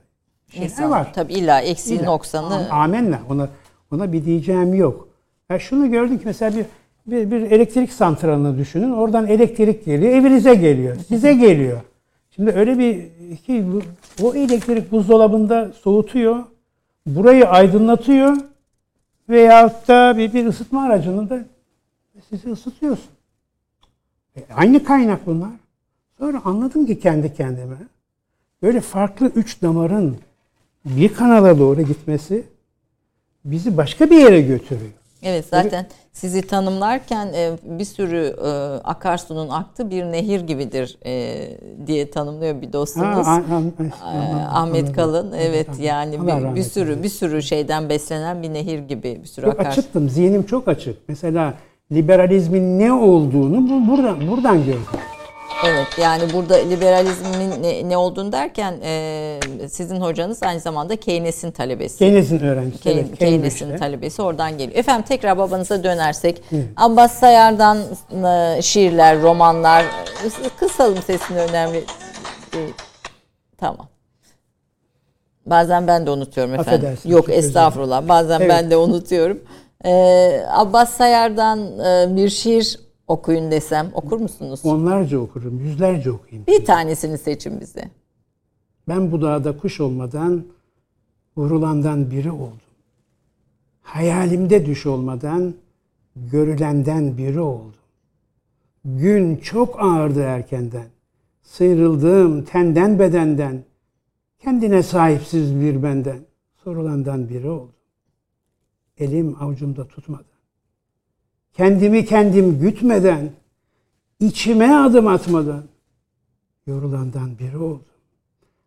[0.49, 1.15] şeyler İnsan, var.
[1.15, 2.07] Tabii illa eksiği İlla.
[2.07, 3.21] noksanı Amenna.
[3.31, 3.49] Ona
[3.91, 5.09] ona bir diyeceğim yok.
[5.53, 6.67] Ya şunu gördüm ki mesela bir,
[7.07, 8.93] bir bir elektrik santralını düşünün.
[8.93, 11.81] Oradan elektrik geliyor, evinize geliyor, size geliyor.
[12.31, 13.65] Şimdi öyle bir ki
[14.23, 16.45] o elektrik buzdolabında soğutuyor,
[17.07, 18.37] burayı aydınlatıyor
[19.29, 21.45] veyahut da bir, bir ısıtma aracının da
[22.31, 23.11] sizi ısıtıyorsun.
[24.37, 25.53] E, aynı kaynak bunlar.
[26.19, 27.77] Sonra anladım ki kendi kendime
[28.63, 30.17] böyle farklı üç damarın
[30.85, 32.45] bir kanala doğru gitmesi
[33.45, 35.02] bizi başka bir yere götürüyor.
[35.23, 38.49] Evet zaten sizi tanımlarken e, bir sürü e,
[38.85, 41.39] akarsunun aktığı bir nehir gibidir e,
[41.87, 43.27] diye tanımlıyor bir dostumuz.
[43.27, 43.93] Ha, Ee, anladım,
[44.53, 44.93] Ahmet.
[44.93, 49.47] Kalın evet yani bir, bir sürü bir sürü şeyden beslenen bir nehir gibi bir sürü
[49.47, 49.71] Çok akar.
[49.71, 50.09] açıktım.
[50.09, 51.09] Zihnim çok açık.
[51.09, 51.55] Mesela
[51.93, 54.87] liberalizmin ne olduğunu bu, buradan buradan gördüm.
[55.67, 59.41] Evet yani burada liberalizmin ne, ne olduğunu derken e,
[59.71, 61.99] sizin hocanız aynı zamanda Keynes'in talebesi.
[61.99, 62.83] Keynes'in öğrencisi.
[62.89, 63.79] Key- evet, Keynes'in Cambridge'de.
[63.79, 64.79] talebesi oradan geliyor.
[64.79, 66.43] Efendim tekrar babanıza dönersek
[66.77, 67.79] Abbas Sayar'dan
[68.25, 69.85] e, şiirler, romanlar
[70.61, 71.85] kısalım sesini önemli
[72.53, 72.75] değil.
[73.59, 73.89] Tamam.
[75.47, 76.73] Bazen ben de unutuyorum efendim.
[76.75, 78.09] Affedersiniz, Yok estağfurullah.
[78.09, 78.51] Bazen Evet.
[78.51, 79.41] ben de unutuyorum.
[79.85, 82.81] Ee, Abbas Sayar'dan e, bir şiir
[83.13, 84.61] okuyun desem okur musunuz?
[84.65, 86.47] Onlarca okurum, yüzlerce okuyayım.
[86.47, 87.91] Bir tanesini seçin bize.
[88.89, 90.45] Ben bu dağda kuş olmadan
[91.37, 92.59] vurulandan biri oldum.
[93.83, 95.55] Hayalimde düş olmadan
[96.17, 97.75] görülenden biri oldum.
[98.85, 100.87] Gün çok ağırdı erkenden.
[101.43, 103.65] Sıyrıldım tenden bedenden.
[104.39, 106.19] Kendine sahipsiz bir benden.
[106.65, 107.75] Sorulandan biri oldum.
[108.99, 110.32] Elim avucumda tutmadan.
[111.57, 113.31] Kendimi kendim gütmeden.
[114.21, 115.65] içime adım atmadan.
[116.67, 117.85] Yorulandan biri oldum.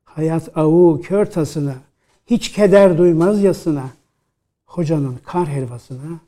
[0.04, 1.76] Hayat avu kör tasına.
[2.26, 3.84] Hiç keder duymaz yasına.
[4.66, 6.20] Hocanın kar helvasına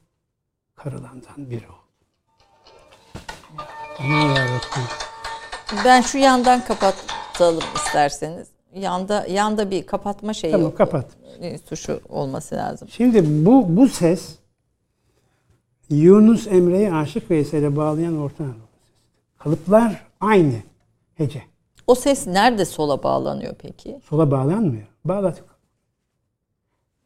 [0.75, 1.77] karılandan biri oldu.
[3.99, 4.83] Aman yarabbim.
[5.85, 8.47] Ben şu yandan kapatalım isterseniz.
[8.75, 10.77] Yanda yanda bir kapatma şeyi Tamam yok.
[10.77, 11.05] kapat.
[11.41, 12.87] E, Tuşu olması lazım.
[12.91, 14.35] Şimdi bu bu ses
[15.89, 18.93] Yunus Emre'yi Aşık Veysel'e bağlayan Orta Anadolu sesi.
[19.37, 20.55] Kalıplar aynı.
[21.15, 21.41] Hece.
[21.87, 23.99] O ses nerede sola bağlanıyor peki?
[24.09, 24.87] Sola bağlanmıyor.
[25.05, 25.45] Bağladık.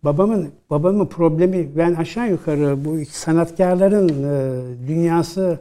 [0.03, 5.59] Babamın babamın problemi ben aşağı yukarı bu sanatkarların e, dünyası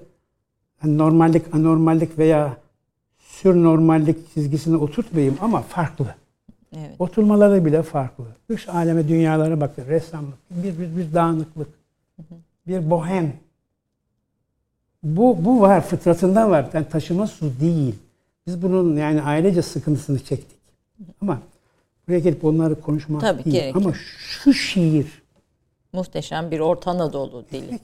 [0.84, 2.56] normallik, anormallik veya
[3.18, 6.14] sürnormallik çizgisine oturtmayayım ama farklı.
[6.76, 6.90] Evet.
[6.98, 8.24] Oturmaları bile farklı.
[8.48, 9.86] Dış aleme dünyalara bakın.
[9.86, 11.68] Ressamlık, bir, bir, bir dağınıklık,
[12.70, 13.32] bir bohem.
[15.02, 16.70] Bu, bu var, fıtratında var.
[16.72, 17.94] Yani taşıma su değil.
[18.46, 20.58] Biz bunun yani ailece sıkıntısını çektik.
[21.20, 21.38] Ama
[22.08, 23.56] buraya gelip onları konuşmak Tabii, değil.
[23.56, 25.22] gerek Ama şu şiir
[25.92, 27.52] Muhteşem bir Orta Anadolu dili.
[27.52, 27.80] demek demek?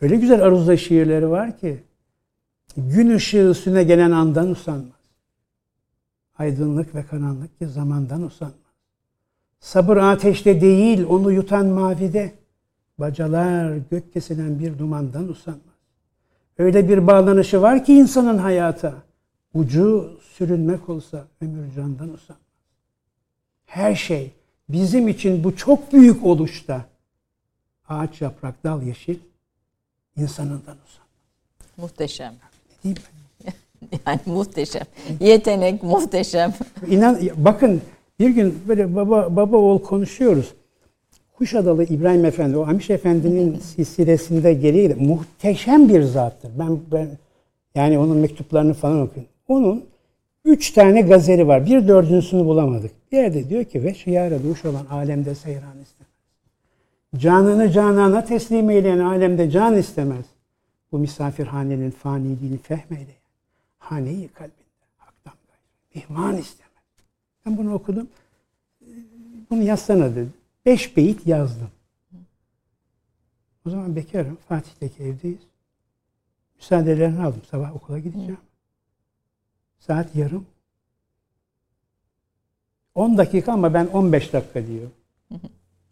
[0.00, 1.82] Öyle güzel aruzda şiirleri var ki
[2.76, 4.98] gün ışığı üstüne gelen andan usanmaz.
[6.38, 8.67] Aydınlık ve karanlık ki zamandan usanmaz.
[9.60, 12.32] Sabır ateşte değil onu yutan mavide.
[12.98, 15.62] Bacalar gök kesilen bir dumandan usanmaz.
[16.58, 18.94] Öyle bir bağlanışı var ki insanın hayata.
[19.54, 22.42] Ucu sürünmek olsa ömür candan usanmaz.
[23.66, 24.32] Her şey
[24.68, 26.84] bizim için bu çok büyük oluşta.
[27.88, 29.18] Ağaç yaprak dal yeşil
[30.16, 31.08] insanından usanmaz.
[31.76, 32.34] Muhteşem.
[32.84, 33.52] Değil mi?
[34.06, 34.82] Yani muhteşem.
[35.20, 36.54] Yetenek muhteşem.
[36.86, 37.82] İnan bakın
[38.20, 40.54] bir gün böyle baba baba oğul konuşuyoruz.
[41.36, 46.50] Kuşadalı İbrahim Efendi, o Amiş Efendi'nin silsilesinde geriye muhteşem bir zattır.
[46.58, 47.08] Ben, ben
[47.74, 49.28] yani onun mektuplarını falan okuyun.
[49.48, 49.84] Onun
[50.44, 51.66] üç tane gazeli var.
[51.66, 52.90] Bir dördüncüsünü bulamadık.
[53.12, 56.08] Bir yerde diyor ki ve şiara duş olan alemde seyran istemez.
[57.16, 60.24] Canını canana teslim eyleyen alemde can istemez.
[60.92, 63.18] Bu misafirhanenin faniliğini fehmeyleyen.
[63.78, 66.04] Haneyi kalbinde haktan gayrı.
[66.04, 66.67] İhman istemez.
[67.48, 68.08] Ben bunu okudum.
[69.50, 70.28] Bunu yazsana dedi.
[70.66, 71.70] Beş beyit yazdım.
[73.66, 74.38] O zaman bekarım.
[74.48, 75.40] Fatih'teki evdeyiz.
[76.56, 77.42] Müsaadelerini aldım.
[77.50, 78.38] Sabah okula gideceğim.
[79.78, 80.46] Saat yarım.
[82.94, 84.90] 10 dakika ama ben 15 dakika diyor.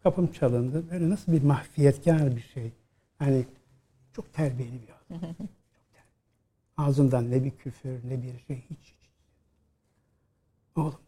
[0.03, 0.91] Kapım çalındı.
[0.91, 2.73] Böyle nasıl bir mahfiyetkar bir şey.
[3.19, 3.45] Hani
[4.13, 5.35] çok terbiyeli bir adam.
[6.77, 8.79] Ağzından ne bir küfür ne bir şey hiç.
[8.79, 8.95] hiç.
[10.77, 11.06] Oğlum.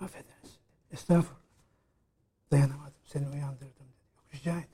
[0.00, 0.58] Affedersin.
[0.92, 1.40] Estağfurullah.
[2.52, 2.92] Dayanamadım.
[3.04, 4.14] Seni uyandırdım dedi.
[4.16, 4.66] Yok, rica ederim.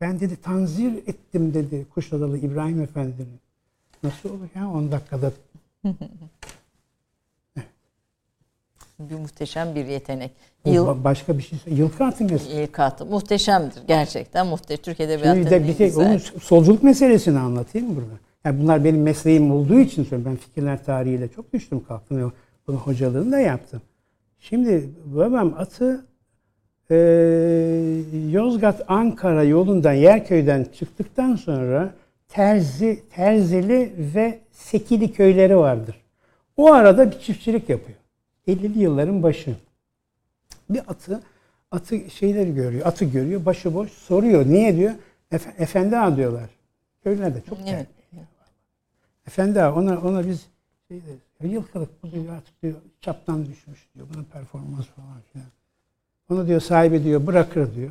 [0.00, 3.40] Ben dedi tanzir ettim dedi Kuşadalı İbrahim Efendi'nin.
[4.02, 5.32] Nasıl olur ya 10 dakikada
[9.00, 10.30] Bir muhteşem bir yetenek.
[10.64, 11.58] Yıl, ba- başka bir şey.
[11.66, 12.46] Yılkı atımız.
[12.50, 13.06] ilk atı.
[13.06, 13.82] Muhteşemdir.
[13.86, 14.82] Gerçekten muhteşem.
[14.82, 16.06] Türk Edebiyatı'nın bir de bir tek güzel.
[16.10, 18.12] onun solculuk meselesini anlatayım burada.
[18.44, 20.32] Yani bunlar benim mesleğim olduğu için söylüyorum.
[20.32, 22.32] Ben fikirler tarihiyle çok düştüm kalktım.
[22.66, 23.82] Bunun hocalığını da yaptım.
[24.40, 26.04] Şimdi babam atı
[26.90, 26.96] e,
[28.30, 31.94] Yozgat-Ankara yolundan Yerköy'den çıktıktan sonra
[32.28, 36.00] Terzi, Terzili ve Sekili köyleri vardır.
[36.56, 37.98] O arada bir çiftçilik yapıyor.
[38.48, 39.56] 50'li yılların başı.
[40.70, 41.20] Bir atı
[41.70, 42.86] atı şeyleri görüyor.
[42.86, 43.44] Atı görüyor.
[43.46, 44.46] Başıboş soruyor.
[44.46, 44.92] Niye diyor?
[45.32, 46.50] Efe, efendi ağa diyorlar.
[47.02, 47.66] Köylerde çok Evet.
[47.68, 48.26] terbiye.
[49.26, 50.46] Efendi ağa ona, ona biz
[50.88, 51.29] şey deriz.
[51.42, 54.06] "Ya Yılkılık bu diyor artık diyor çaptan düşmüş diyor.
[54.14, 55.46] Bunun performans falan filan.
[56.30, 57.90] Onu diyor sahibi diyor bırakır diyor.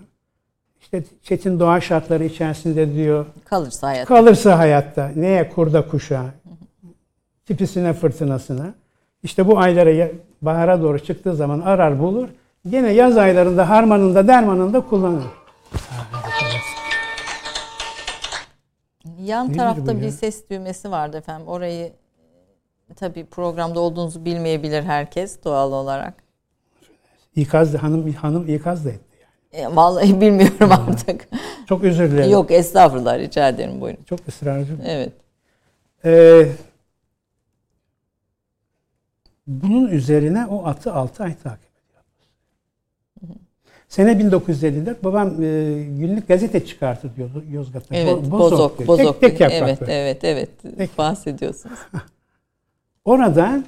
[0.82, 4.08] İşte çetin doğa şartları içerisinde diyor Kalırsa hayat.
[4.08, 6.26] kalırsa hayatta neye kurda kuşa
[7.46, 8.74] tipisine fırtınasına
[9.24, 10.10] işte bu aylara
[10.42, 12.30] bahara doğru çıktığı zaman arar bulur
[12.70, 15.24] gene yaz aylarında harmanında dermanında kullanır.
[19.20, 21.48] Yan Nedir tarafta bir ses düğmesi vardı efendim.
[21.48, 21.92] Orayı
[22.96, 26.14] tabii programda olduğunuzu bilmeyebilir herkes doğal olarak.
[27.36, 29.18] İkaz da hanım hanım ikaz da etti.
[29.54, 29.74] Yani.
[29.74, 31.28] E, vallahi bilmiyorum artık.
[31.70, 32.32] Çok özür dilerim.
[32.32, 34.04] Yok estağfurullah rica ederim buyurun.
[34.04, 34.78] Çok ısrarcı.
[34.86, 35.14] Evet.
[36.06, 36.48] Ee,
[39.48, 42.04] bunun üzerine o atı 6 ay takip ediyor.
[43.88, 45.36] Sene 1954 babam e,
[45.84, 47.96] günlük gazete çıkartır diyordu Yozgat'ta.
[47.96, 48.88] Evet, Bo- bozok, diyor.
[48.88, 49.22] bozok.
[49.22, 49.94] Tek, tek yaprak evet, böyle.
[49.94, 50.50] evet, evet.
[50.78, 50.98] Peki.
[50.98, 51.80] Bahsediyorsunuz.
[53.10, 53.66] Oradan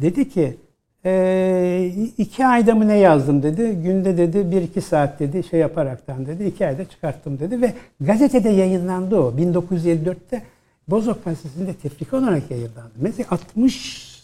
[0.00, 0.56] dedi ki
[1.04, 3.78] e, iki ayda mı ne yazdım dedi.
[3.82, 6.44] Günde dedi bir iki saat dedi şey yaparaktan dedi.
[6.44, 9.34] iki ayda çıkarttım dedi ve gazetede yayınlandı o.
[9.38, 10.42] 1954'te
[10.88, 12.92] Bozok Gazetesi'nde tefrika olarak yayınlandı.
[13.00, 14.22] Mesela 60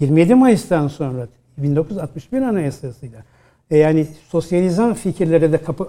[0.00, 1.28] 27 Mayıs'tan sonra
[1.58, 3.24] 1961 Anayasası'yla
[3.70, 5.88] e, yani sosyalizan fikirlere de kapı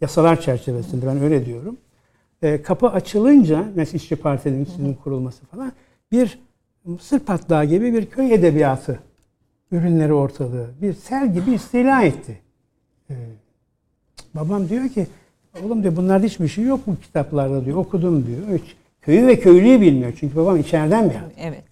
[0.00, 1.76] yasalar çerçevesinde ben öyle diyorum.
[2.42, 5.72] E, kapı açılınca mesela İşçi Parti'nin kurulması falan
[6.12, 6.38] bir
[6.84, 8.98] mısır patlağı gibi bir köy edebiyatı
[9.72, 12.40] ürünleri ortalığı bir sel gibi istila etti.
[13.10, 13.14] E,
[14.34, 15.06] babam diyor ki
[15.64, 18.58] oğlum diyor bunlarda hiçbir şey yok bu kitaplarda diyor okudum diyor.
[18.58, 21.30] Hiç, köyü ve köylüyü bilmiyor çünkü babam içeriden bir adam.
[21.38, 21.64] Evet.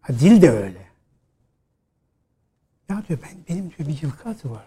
[0.00, 0.86] Ha, dil de öyle.
[2.90, 4.64] Ya diyor ben benim diyor bir yılkı atı var.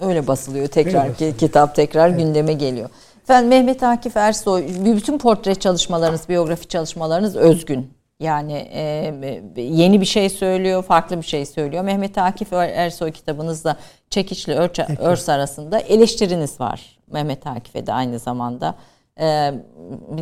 [0.00, 1.38] Öyle basılıyor tekrar Öyle basılıyor.
[1.38, 2.90] kitap tekrar gündeme geliyor.
[3.22, 7.90] Efendim Mehmet Akif Ersoy bütün portre çalışmalarınız, biyografi çalışmalarınız özgün.
[8.22, 11.84] Yani e, yeni bir şey söylüyor, farklı bir şey söylüyor.
[11.84, 13.76] Mehmet Akif Er- Ersoy kitabınızda
[14.10, 16.98] Çekiçli Örç- Örs arasında eleştiriniz var.
[17.12, 18.74] Mehmet Akif'e de aynı zamanda.
[19.20, 19.52] E,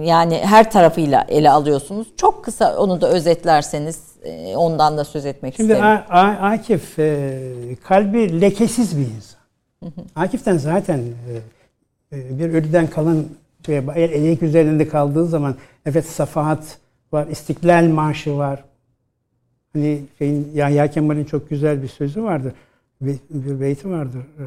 [0.03, 2.09] yani her tarafıyla ele alıyorsunuz.
[2.17, 5.85] Çok kısa onu da özetlerseniz e, ondan da söz etmek Şimdi isterim.
[6.11, 7.41] A- Akif e,
[7.85, 9.41] kalbi lekesiz bir insan.
[10.17, 13.25] Akif'ten zaten e, e, bir ölüden kalan
[13.67, 15.55] şey, el elek üzerinde kaldığı zaman
[15.87, 16.63] evet safahat
[17.13, 18.65] var, İstiklal Marşı var.
[19.73, 22.53] Hani şeyin Yahya Kemal'in çok güzel bir sözü vardır.
[23.01, 24.21] Bir, bir beyti vardır.
[24.21, 24.45] E,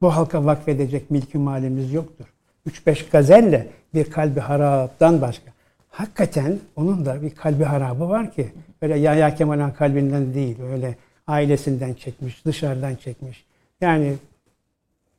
[0.00, 2.26] bu halka vakfedecek milkü malimiz yoktur.
[2.68, 5.52] 3-5 gazelle bir kalbi haraptan başka.
[5.90, 11.94] Hakikaten onun da bir kalbi harabı var ki böyle Yahya Kemal'in kalbinden değil öyle ailesinden
[11.94, 13.44] çekmiş, dışarıdan çekmiş.
[13.80, 14.14] Yani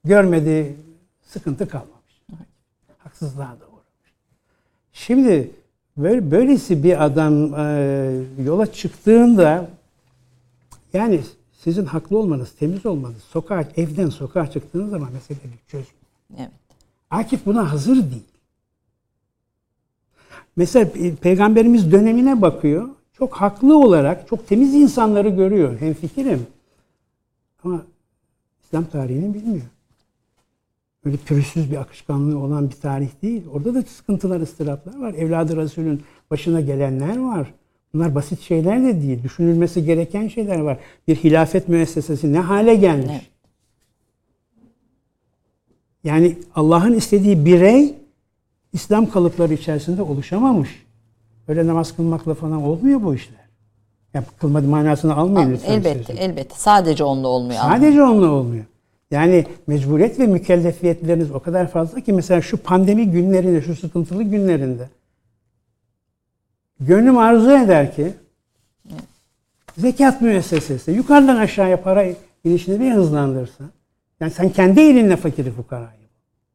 [0.03, 0.75] görmediği
[1.21, 2.23] sıkıntı kalmamış.
[2.97, 3.68] Haksızlığa da.
[5.05, 5.51] Şimdi
[5.97, 9.69] böyle böylesi bir adam e, yola çıktığında
[10.93, 11.21] yani
[11.53, 15.95] sizin haklı olmanız, temiz olmanız, sokağa, evden sokağa çıktığınız zaman mesele bir çözüm.
[16.37, 16.49] Evet.
[17.09, 18.23] Akif buna hazır değil.
[20.55, 22.89] Mesela pe- peygamberimiz dönemine bakıyor.
[23.13, 25.79] Çok haklı olarak çok temiz insanları görüyor.
[25.79, 26.47] Hemfikirim.
[27.63, 27.81] Ama
[28.63, 29.65] İslam tarihini bilmiyor.
[31.05, 33.43] Öyle pürüzsüz bir akışkanlığı olan bir tarih değil.
[33.53, 35.13] Orada da sıkıntılar, ıstıraplar var.
[35.13, 37.53] Evladı Resul'ün başına gelenler var.
[37.93, 39.23] Bunlar basit şeyler de değil.
[39.23, 40.77] Düşünülmesi gereken şeyler var.
[41.07, 43.11] Bir hilafet müessesesi ne hale gelmiş?
[43.11, 43.29] Evet.
[46.03, 47.95] Yani Allah'ın istediği birey
[48.73, 50.85] İslam kalıpları içerisinde oluşamamış.
[51.47, 53.39] Öyle namaz kılmakla falan olmuyor bu işler.
[54.13, 55.71] Ya kılmadı manasını almayın lütfen.
[55.73, 56.55] Elbette, elbette.
[56.55, 57.59] Sadece onunla olmuyor.
[57.61, 58.65] Sadece onunla olmuyor.
[59.11, 64.89] Yani mecburiyet ve mükellefiyetleriniz o kadar fazla ki mesela şu pandemi günlerinde, şu sıkıntılı günlerinde
[66.79, 68.13] gönlüm arzu eder ki
[69.77, 72.05] zekat müessesesi yukarıdan aşağıya para
[72.43, 73.63] inişini bir hızlandırsa.
[74.19, 75.99] Yani sen kendi elinle fakiri fukarayı.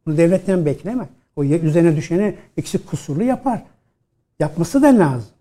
[0.06, 1.08] Bunu devletten bekleme.
[1.36, 3.62] O üzerine düşeni eksik kusurlu yapar.
[4.38, 5.33] Yapması da lazım.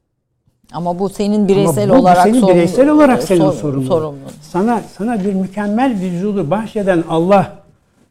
[0.72, 3.88] Ama bu senin bireysel Ama bu- olarak senin sorumlu- bireysel olarak senin sor- sorumluluğun.
[3.88, 4.20] sorumlu.
[4.41, 7.57] Sana sana bir mükemmel vücudu bahşeden Allah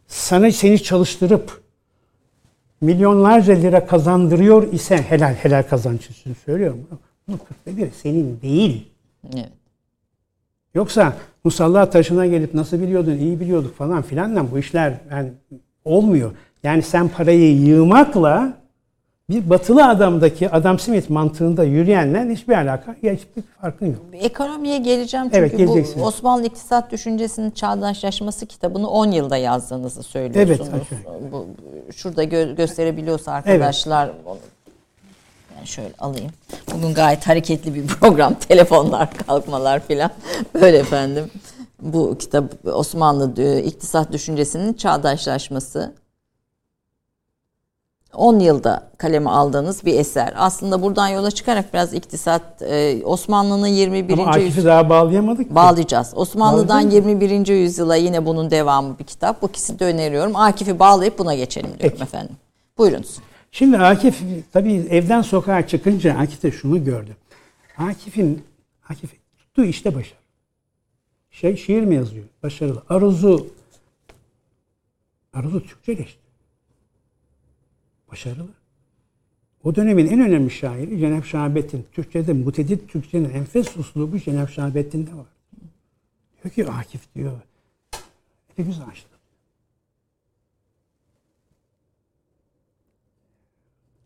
[0.06, 1.62] sana seni çalıştırıp
[2.80, 6.80] milyonlarca lira kazandırıyor ise helal helal kazanç için söylüyorum.
[7.28, 8.88] Bunun kırkta biri senin değil.
[9.34, 9.48] Evet.
[10.74, 11.12] Yoksa
[11.44, 15.28] musalla taşına gelip nasıl biliyordun, iyi biliyorduk falan filanla bu işler yani
[15.84, 16.30] olmuyor.
[16.62, 18.52] Yani sen parayı yığmakla
[19.30, 23.96] bir batılı adamdaki Adam Smith mantığında yürüyenle hiçbir alaka, hiçbir farkın yok.
[24.12, 26.02] Ekonomiye geleceğim çünkü Evet, bu.
[26.02, 30.68] Osmanlı İktisat Düşüncesi'nin çağdaşlaşması kitabını 10 yılda yazdığınızı söylüyorsunuz.
[30.72, 31.32] Evet, aşağı.
[31.32, 31.46] bu,
[31.92, 34.38] şurada gö- gösterebiliyorsa arkadaşlar onu
[35.60, 36.30] ben şöyle alayım.
[36.74, 38.34] Bugün gayet hareketli bir program.
[38.48, 40.10] Telefonlar, kalkmalar filan.
[40.54, 41.24] Böyle efendim.
[41.82, 45.92] Bu kitap Osmanlı e, İktisat Düşüncesi'nin çağdaşlaşması.
[48.14, 50.32] 10 yılda kaleme aldığınız bir eser.
[50.36, 54.12] Aslında buradan yola çıkarak biraz iktisat e, Osmanlı'nın 21.
[54.12, 55.54] Ama Akif'i daha bağlayamadık ki.
[55.54, 56.12] bağlayacağız.
[56.16, 57.46] Osmanlı'dan Bağlayacağız 21.
[57.46, 59.42] yüzyıla yine bunun devamı bir kitap.
[59.42, 60.36] Bu ikisini de öneriyorum.
[60.36, 62.02] Akif'i bağlayıp buna geçelim diyorum Peki.
[62.02, 62.36] efendim.
[62.78, 63.16] Buyurunuz.
[63.52, 67.16] Şimdi Akif tabii evden sokağa çıkınca Akif de şunu gördü.
[67.78, 68.42] Akif'in
[68.88, 70.18] Akif tuttuğu işte başarı.
[71.30, 72.24] Şey şiir mi yazıyor?
[72.42, 72.82] Başarılı.
[72.88, 73.46] Aruz'u
[75.34, 76.21] Aruz'u Türkçeleşti.
[78.12, 78.48] Başarılı.
[79.64, 81.86] O dönemin en önemli şairi Cenab Şahabettin.
[81.92, 85.26] Türkçe'de mutedit Türkçenin enfes uslubu Cenab Şahabettin'de var.
[86.42, 87.40] Diyor ki Akif diyor.
[88.58, 89.08] Elimiz açtı.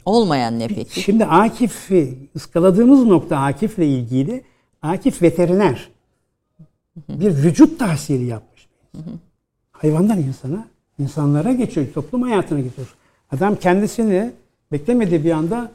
[0.04, 1.00] Olmayan ne peki?
[1.00, 4.44] Şimdi Akif'i ıskaladığımız nokta Akif'le ilgili
[4.82, 5.88] Akif veteriner.
[7.08, 8.68] Bir vücut tahsili yapmış.
[9.72, 12.95] Hayvandan insana, insanlara geçiyor, toplum hayatına geçiyor.
[13.30, 14.30] Adam kendisini
[14.72, 15.70] beklemediği bir anda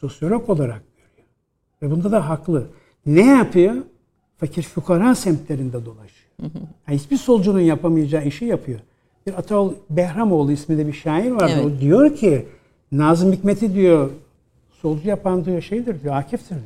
[0.00, 1.28] sosyolog olarak görüyor.
[1.82, 2.66] Ve bunda da haklı.
[3.06, 3.74] Ne yapıyor?
[4.36, 6.22] Fakir fukara semtlerinde dolaşıyor.
[6.88, 8.80] Yani hiçbir solcunun yapamayacağı işi yapıyor.
[9.26, 11.52] Bir Ataol Behramoğlu isminde bir şair vardı.
[11.54, 11.64] Evet.
[11.64, 12.46] O diyor ki
[12.92, 14.10] Nazım Hikmet'i diyor
[14.82, 16.62] solcu yapan diyor şeydir diyor Akif'tir diyor.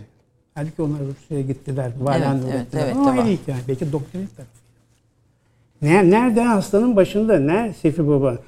[0.55, 1.93] Halbuki onlar Rusya'ya gittiler.
[2.01, 2.85] Valen evet, ürettiler.
[2.85, 3.25] evet, Ama tamam.
[3.25, 3.59] ayrı hikaye.
[3.69, 4.51] Belki doktrin tarafı.
[5.83, 7.39] Ne- Nerede hastanın başında?
[7.39, 8.39] Ne Seyfi Baba?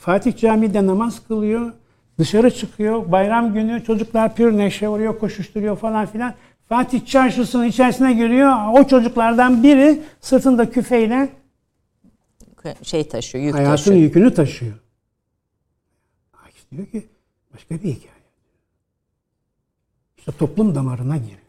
[0.00, 1.72] Fatih Camii'de namaz kılıyor.
[2.18, 3.12] Dışarı çıkıyor.
[3.12, 6.34] Bayram günü çocuklar pür neşe oluyor, koşuşturuyor falan filan.
[6.68, 8.52] Fatih çarşısının içerisine giriyor.
[8.72, 11.28] O çocuklardan biri sırtında küfeyle
[12.82, 13.96] Şey taşıyor, yük hayatın taşıyor.
[13.96, 14.72] yükünü taşıyor.
[16.46, 17.06] Akif diyor ki
[17.54, 18.20] başka bir hikaye.
[20.18, 21.40] İşte toplum damarına giriyor.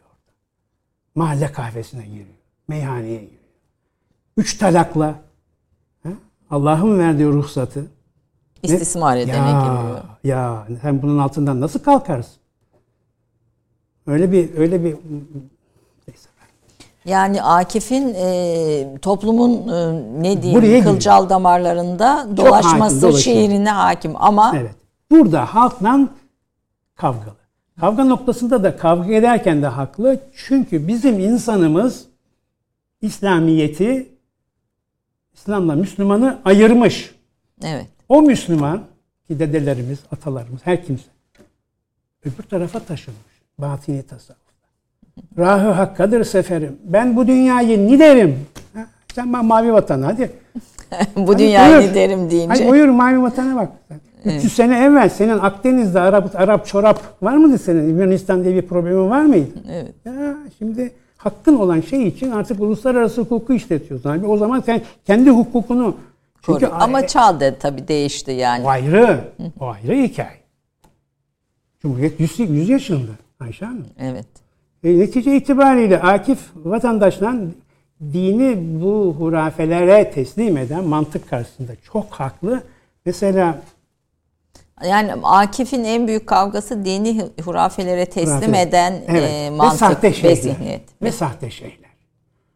[1.15, 2.25] Mahalle kahvesine giriyor.
[2.67, 3.41] Meyhaneye giriyor.
[4.37, 5.15] Üç talakla
[6.49, 7.85] Allah'ın verdiği ruhsatı
[8.63, 9.99] İstismar edene giriyor.
[10.23, 12.33] ya sen bunun altından nasıl kalkarsın?
[14.07, 14.95] Öyle bir öyle bir.
[17.05, 20.83] Yani Akif'in e, toplumun e, ne Buraya diyeyim giriyor.
[20.83, 23.37] kılcal damarlarında hakim, dolaşması dolaşıyor.
[23.37, 24.75] şiirine hakim ama Evet.
[25.11, 25.99] Burada halkla
[26.95, 27.35] kavgalı.
[27.79, 30.19] Kavga noktasında da kavga ederken de haklı.
[30.35, 32.05] Çünkü bizim insanımız
[33.01, 34.09] İslamiyeti
[35.33, 37.15] İslam'la Müslümanı ayırmış.
[37.63, 38.81] evet O Müslüman
[39.27, 41.03] ki dedelerimiz, atalarımız, her kimse
[42.25, 43.21] öbür tarafa taşınmış.
[43.57, 44.67] Batini tasavvufta.
[45.37, 46.77] Rahı hakkadır seferim.
[46.83, 48.39] Ben bu dünyayı ni derim.
[48.73, 48.85] Ha,
[49.15, 50.31] Sen bana mavi vatan hadi.
[51.15, 51.93] bu Hadi dünyayı buyur.
[51.95, 53.69] derim deyince Hadi buyur mavi vatana bak.
[54.25, 57.89] 300 sene evvel senin Akdeniz'de Arap, Arap çorap var mıydı senin?
[57.89, 59.49] Yunanistan diye bir problemin var mıydı?
[59.71, 64.09] evet Ya şimdi hakkın olan şey için artık uluslararası hukuku işletiyorsun.
[64.09, 65.95] Abi o zaman sen kendi hukukunu
[66.41, 66.73] çünkü koru.
[66.83, 68.65] ama çağ da tabii değişti yani.
[68.65, 69.31] o ayrı.
[69.59, 70.41] O ayrı hikaye.
[71.81, 73.87] Cumhuriyet 100, 100 yaşında Ayşe Hanım.
[73.99, 74.25] Evet.
[74.83, 77.35] E, netice itibariyle Akif vatandaşla
[78.01, 82.63] dini bu hurafelere teslim eden mantık karşısında çok haklı.
[83.05, 83.61] Mesela
[84.87, 89.29] Yani Akif'in en büyük kavgası dini hurafelere teslim hurafe- eden Evet.
[89.31, 90.35] e, ve mantık sahte ve, şeyler.
[90.35, 90.81] zihniyet.
[91.01, 91.91] Ve sahte şeyler.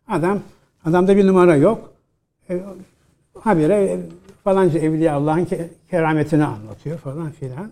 [0.08, 0.40] Adam
[0.86, 1.94] adamda bir numara yok.
[2.50, 2.60] E,
[3.46, 4.00] habire
[4.43, 7.72] falanca evliya Allah'ın ke- kerametini anlatıyor falan filan.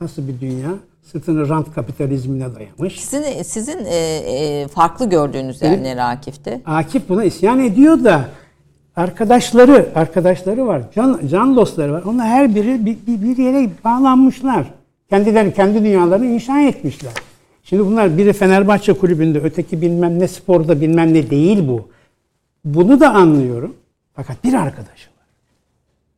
[0.00, 0.70] Nasıl bir dünya?
[1.02, 3.00] Sırtını rant kapitalizmine dayamış.
[3.00, 6.60] Sizin, sizin e, e, farklı gördüğünüz yerler Akif'te.
[6.66, 8.24] Akif buna isyan ediyor da
[8.96, 10.82] arkadaşları, arkadaşları var.
[10.94, 12.02] Can, can dostları var.
[12.02, 14.66] Onlar her biri bir, bir, bir yere bağlanmışlar.
[15.10, 17.12] Kendileri kendi dünyalarını inşa etmişler.
[17.64, 21.88] Şimdi bunlar biri Fenerbahçe kulübünde, öteki bilmem ne sporda bilmem ne değil bu.
[22.64, 23.74] Bunu da anlıyorum.
[24.18, 25.26] Fakat bir arkadaşı var.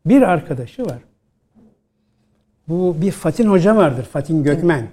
[0.07, 0.98] Bir arkadaşı var.
[2.68, 4.05] Bu bir Fatin Hoca vardır.
[4.05, 4.86] Fatin Gökmen.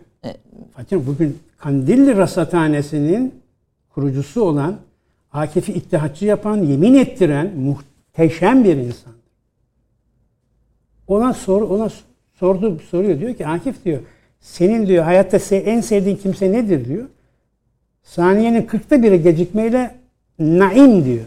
[0.73, 3.41] Fatin bugün Kandilli Rasathanesi'nin
[3.93, 4.77] kurucusu olan
[5.33, 9.13] Akif'i ittihatçı yapan, yemin ettiren muhteşem bir insan.
[11.07, 11.89] Ona sor, ona
[12.33, 14.01] sordu, soruyor diyor ki Akif diyor,
[14.39, 17.05] senin diyor hayatta en sevdiğin kimse nedir diyor.
[18.03, 19.95] Saniyenin kırkta biri gecikmeyle
[20.39, 21.25] Naim diyor.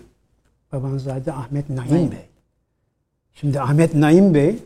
[0.73, 2.11] Babanzade Ahmet Naim, Naim.
[2.11, 2.29] Bey.
[3.33, 4.59] Şimdi Ahmet Naim Bey,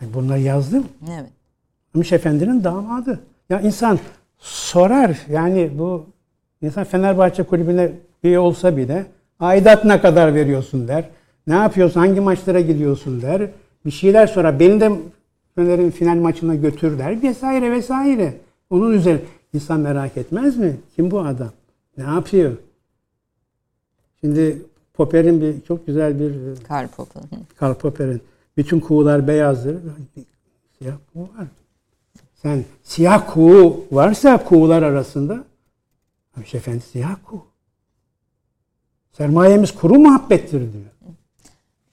[0.00, 0.84] ben bunları yazdım.
[1.10, 1.30] Evet.
[1.94, 3.20] Gümüş Efendi'nin damadı.
[3.48, 3.98] Ya insan
[4.38, 6.06] sorar yani bu
[6.62, 7.92] insan Fenerbahçe kulübüne
[8.22, 9.06] üye olsa bile
[9.40, 11.08] aidat ne kadar veriyorsun der.
[11.46, 12.00] Ne yapıyorsun?
[12.00, 13.50] Hangi maçlara gidiyorsun der.
[13.86, 14.60] Bir şeyler sorar.
[14.60, 14.92] Beni de
[15.54, 17.22] Fener'in final maçına götür der.
[17.22, 18.34] Vesaire vesaire.
[18.70, 19.20] Onun üzerine
[19.54, 20.76] insan merak etmez mi?
[20.96, 21.50] Kim bu adam?
[21.96, 22.52] Ne yapıyor?
[24.20, 24.62] Şimdi
[25.00, 27.22] Popper'in bir çok güzel bir Karl Popper.
[27.56, 28.22] Karl Popper'in
[28.56, 29.76] bütün kuğular beyazdır.
[30.78, 31.46] Siyah kuğu var.
[32.34, 35.44] Sen siyah kuğu varsa kuğular arasında
[36.36, 37.42] Hüseyin Efendi siyah kuğu.
[39.12, 41.14] Sermayemiz kuru muhabbettir diyor.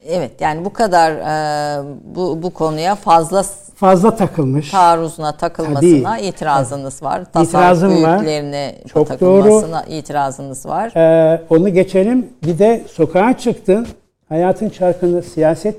[0.02, 1.84] Evet yani bu kadar e,
[2.16, 3.46] bu bu konuya fazla
[3.78, 4.72] Fazla takılmış.
[4.72, 6.26] taarruzuna takılmasına Tabii.
[6.26, 7.26] itirazınız var.
[7.26, 8.76] Tasavvuf İtirazım var.
[8.94, 10.92] Çok takılmasına itirazınız var.
[10.96, 12.28] Ee, onu geçelim.
[12.44, 13.88] Bir de sokağa çıktın.
[14.30, 15.76] Hayatın çarkında siyaset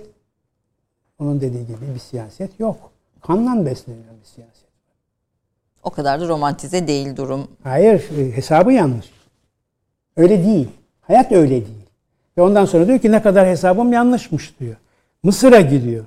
[1.19, 2.77] onun dediği gibi bir siyaset yok.
[3.27, 4.69] Kanla besleniyor bir siyaset.
[5.83, 7.49] O kadar da romantize değil durum.
[7.63, 9.07] Hayır, e, hesabı yanlış.
[10.17, 10.69] Öyle değil.
[11.01, 11.87] Hayat öyle değil.
[12.37, 14.77] Ve ondan sonra diyor ki ne kadar hesabım yanlışmış diyor.
[15.23, 16.05] Mısır'a gidiyor.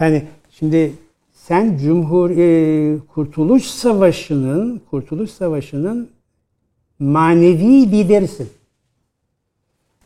[0.00, 0.24] Yani
[0.58, 0.92] şimdi
[1.32, 6.10] sen Cumhur e, Kurtuluş Savaşı'nın Kurtuluş Savaşı'nın
[6.98, 8.48] manevi liderisin.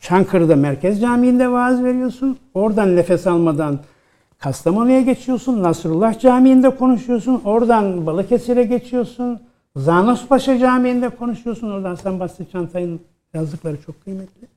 [0.01, 2.39] Çankırı'da Merkez Camii'nde vaaz veriyorsun.
[2.55, 3.79] Oradan nefes almadan
[4.39, 5.63] Kastamonu'ya geçiyorsun.
[5.63, 7.41] Nasrullah Camii'nde konuşuyorsun.
[7.45, 9.41] Oradan Balıkesir'e geçiyorsun.
[9.77, 11.71] Zanospaşa Camii'nde konuşuyorsun.
[11.71, 13.01] Oradan San Basri Çantay'ın
[13.35, 14.49] yazdıkları çok kıymetli.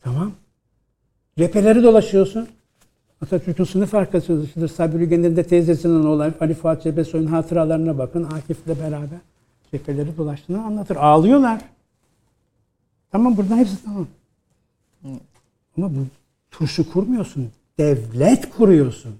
[0.00, 0.32] Tamam.
[1.38, 2.48] Cepheleri dolaşıyorsun.
[3.22, 4.68] Atatürk'ün sınıf arkadaşıdır.
[4.68, 8.24] Sabri Ügen'in de teyzesinin olan Ali Fuat Cebesoy'un hatıralarına bakın.
[8.24, 9.18] Akif'le beraber
[9.70, 10.96] cepheleri dolaştığını anlatır.
[10.96, 11.60] Ağlıyorlar.
[13.12, 14.06] Tamam buradan hepsi tamam.
[15.78, 15.98] Ama bu
[16.50, 17.48] turşu kurmuyorsun.
[17.78, 19.14] Devlet kuruyorsun.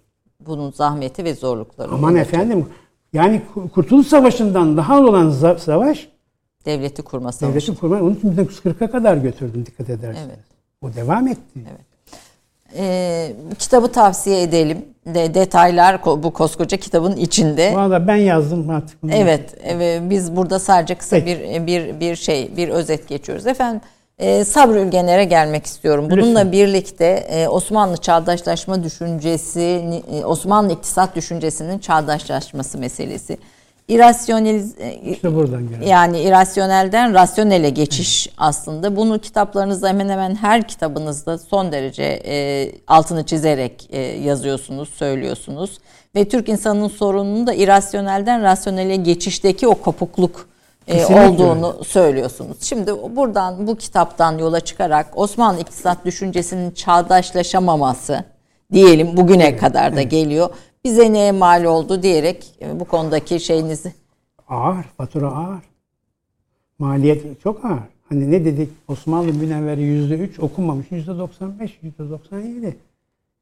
[0.46, 1.92] Bunun zahmeti ve zorlukları.
[1.92, 2.26] Aman olacak.
[2.26, 2.66] efendim
[3.12, 3.42] yani
[3.74, 6.08] Kurtuluş Savaşı'ndan daha olan savaş
[6.64, 7.52] Devleti kurma savaşı.
[7.54, 10.28] devletin kurmayı onun için 1940'a kadar götürdüm dikkat ederseniz.
[10.28, 10.44] Evet.
[10.82, 11.60] O devam etti.
[12.76, 14.84] Ee, kitabı tavsiye edelim.
[15.06, 17.74] De, detaylar bu koskoca kitabın içinde.
[17.74, 19.02] Valla ben yazdım artık.
[19.02, 19.12] bunu.
[19.14, 21.26] Evet, evet biz burada sadece kısa Peki.
[21.26, 23.46] bir bir bir şey, bir özet geçiyoruz.
[23.46, 23.80] Efendim,
[24.18, 26.06] e, Sabri Ülgener'e gelmek istiyorum.
[26.10, 26.52] Bununla Lütfen.
[26.52, 33.38] birlikte e, Osmanlı çağdaşlaşma düşüncesi, e, Osmanlı iktisat düşüncesinin çağdaşlaşması meselesi.
[33.88, 35.80] İrasyoneliz e, İşte buradan geliyor.
[35.90, 38.96] yani irasyonelden rasyonele geçiş aslında.
[38.96, 45.78] Bunu kitaplarınızda hemen hemen her kitabınızda son derece e, altını çizerek e, yazıyorsunuz, söylüyorsunuz.
[46.16, 50.48] Ve Türk insanının sorununun da irasyonelden rasyonele geçişteki o kopukluk
[50.86, 52.56] e, Kesinlikle olduğunu söylüyorsunuz.
[52.60, 58.24] Şimdi buradan bu kitaptan yola çıkarak Osmanlı iktisat düşüncesinin çağdaşlaşamaması
[58.72, 60.50] diyelim bugüne kadar da geliyor.
[60.88, 63.92] Bize neye mal oldu diyerek e, bu konudaki şeyinizi
[64.48, 65.62] Ağır, fatura ağır.
[66.78, 67.82] Maliyet çok ağır.
[68.08, 68.68] Hani ne dedik?
[68.88, 70.86] Osmanlı münevveri yüzde üç okumamış.
[70.90, 72.76] Yüzde 95, yüzde 97.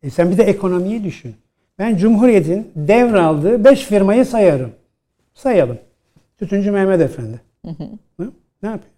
[0.02, 1.34] E sen bir de ekonomiyi düşün.
[1.78, 4.72] Ben Cumhuriyet'in devraldığı beş firmayı sayarım.
[5.34, 5.78] Sayalım.
[6.38, 7.40] Tütüncü Mehmet Efendi.
[8.20, 8.32] Hı?
[8.62, 8.92] Ne yapıyor?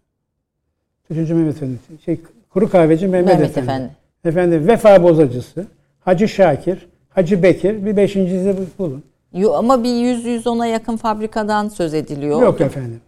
[1.09, 1.79] Tütüncü Mehmet Efendi.
[2.05, 2.21] Şey,
[2.51, 3.71] kuru kahveci Mehmet, Mehmet Efendi.
[3.71, 3.93] Efendi.
[4.25, 5.67] Efendim vefa bozacısı.
[6.01, 6.89] Hacı Şakir.
[7.19, 7.85] Hacı Bekir.
[7.87, 9.03] Bir beşincisi bulun.
[9.35, 12.43] Yo, ama bir 100-110'a yakın fabrikadan söz ediliyor.
[12.43, 13.01] Yok efendim.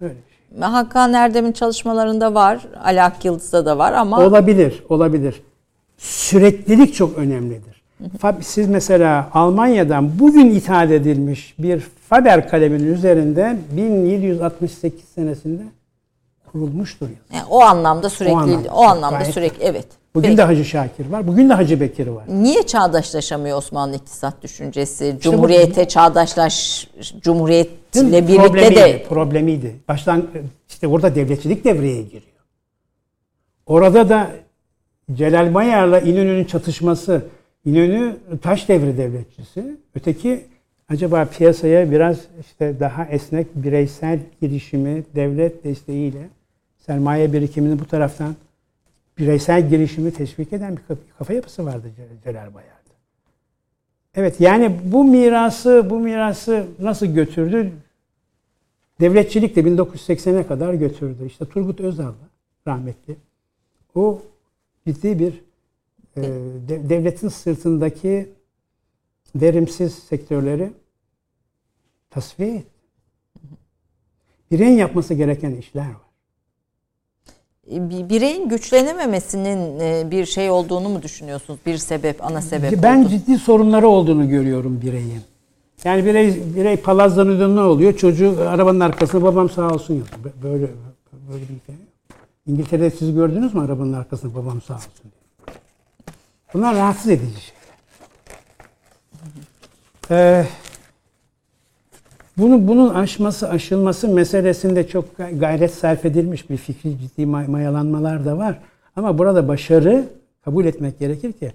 [0.00, 0.60] Öyle bir şey.
[0.62, 2.66] Hakan Erdem'in çalışmalarında var.
[2.84, 5.42] Ali Akyıldız'da da var ama Olabilir, olabilir.
[5.98, 7.82] Süreklilik çok önemlidir.
[8.40, 15.62] Siz mesela Almanya'dan bugün ithal edilmiş bir Faber kaleminin üzerinde 1768 senesinde
[16.52, 17.06] kurulmuştur.
[17.32, 18.70] yani o anlamda sürekli o anlamda.
[18.72, 19.86] anlamda, Gayet- sürekli evet.
[20.16, 22.24] Bugün Peki, de Hacı Şakir var, bugün de Hacı Bekir var.
[22.28, 25.14] niye çağdaşlaşamıyor Osmanlı iktisat düşüncesi?
[25.16, 26.88] bu- Cumhuriyete çağdaşlaş
[27.20, 29.76] Cumhuriyetle birlikte problemiydi, de problemiydi.
[29.88, 30.26] Baştan
[30.68, 32.22] işte orada devletçilik devreye giriyor.
[33.66, 34.30] Orada da
[35.14, 37.22] Celal Bayar'la İnönü'nün çatışması.
[37.64, 39.76] İnönü taş devri devletçisi.
[39.94, 40.44] Öteki
[40.88, 46.28] acaba piyasaya biraz işte daha esnek bireysel girişimi devlet desteğiyle
[46.86, 48.34] sermaye birikimini bu taraftan
[49.18, 50.82] bireysel girişimi teşvik eden bir
[51.18, 52.76] kafa- yapısı vardı Cel- Celal Bayar'da.
[54.14, 57.72] Evet yani bu mirası bu mirası nasıl götürdü?
[59.00, 61.26] Devletçilik de 1980'e kadar götürdü.
[61.26, 62.12] İşte Turgut Özal
[62.66, 63.16] rahmetli.
[63.94, 64.22] O
[64.86, 65.32] ciddi bir
[66.16, 66.22] e,
[66.68, 68.28] de- devletin sırtındaki
[69.34, 70.72] verimsiz sektörleri
[72.10, 72.70] tasfiye etti.
[74.50, 76.05] Bireyin yapması gereken işler var.
[77.70, 81.60] Bir bireyin güçlenememesinin e, bir şey olduğunu mu düşünüyorsunuz?
[81.66, 83.08] Bir sebep, ana sebep ben oldu.
[83.08, 85.20] ciddi sorunları olduğunu görüyorum bireyin.
[85.84, 87.96] Yani birey birey palazlanıyor ne oluyor?
[87.96, 90.18] Çocuğu arabanın arkasına babam sağ olsun yazıyor.
[90.24, 90.66] Bö- Böyle
[91.32, 91.80] böyle bir yok.
[92.46, 95.56] İngiltere'de siz gördünüz mü arabanın arkasına babam sağ olsun diye.
[96.54, 97.66] Bunlar rahatsız edici şeyler.
[100.10, 100.46] Ee,
[102.38, 108.24] bunu, bunun aşması, aşılması meselesinde çok gay- gayret sarf edilmiş bir fikri ciddi may- mayalanmalar
[108.24, 108.58] da var.
[108.96, 110.04] Ama burada başarı
[110.44, 111.52] kabul etmek gerekir ki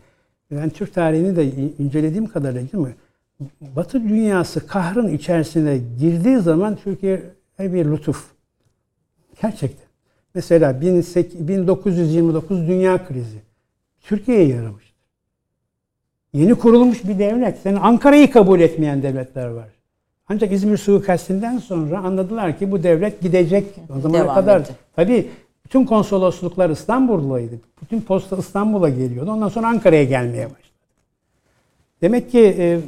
[0.52, 1.46] ben Türk tarihini de
[1.80, 2.96] incelediğim kadarıyla değil mi?
[3.76, 7.24] Batı dünyası kahrın içerisine girdiği zaman Türkiye
[7.60, 8.26] bir lütuf.
[9.42, 9.88] Gerçekten.
[10.36, 13.38] Mesela 18- 1929 dünya krizi.
[14.02, 14.96] Türkiye'ye yaramıştır.
[16.34, 17.58] Yeni kurulmuş bir devlet.
[17.58, 19.68] Senin Ankara'yı kabul etmeyen devletler var.
[20.32, 23.66] Ancak İzmir suikastinden sonra anladılar ki bu devlet gidecek.
[23.98, 24.76] O zamana Devam kadar edecek.
[24.96, 25.28] tabii
[25.66, 27.56] bütün konsolosluklar İstanbul'daydı.
[27.82, 29.32] Bütün posta İstanbul'a geliyordu.
[29.32, 30.58] Ondan sonra Ankara'ya gelmeye başladı.
[32.02, 32.80] Demek ki e,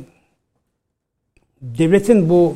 [1.61, 2.55] devletin bu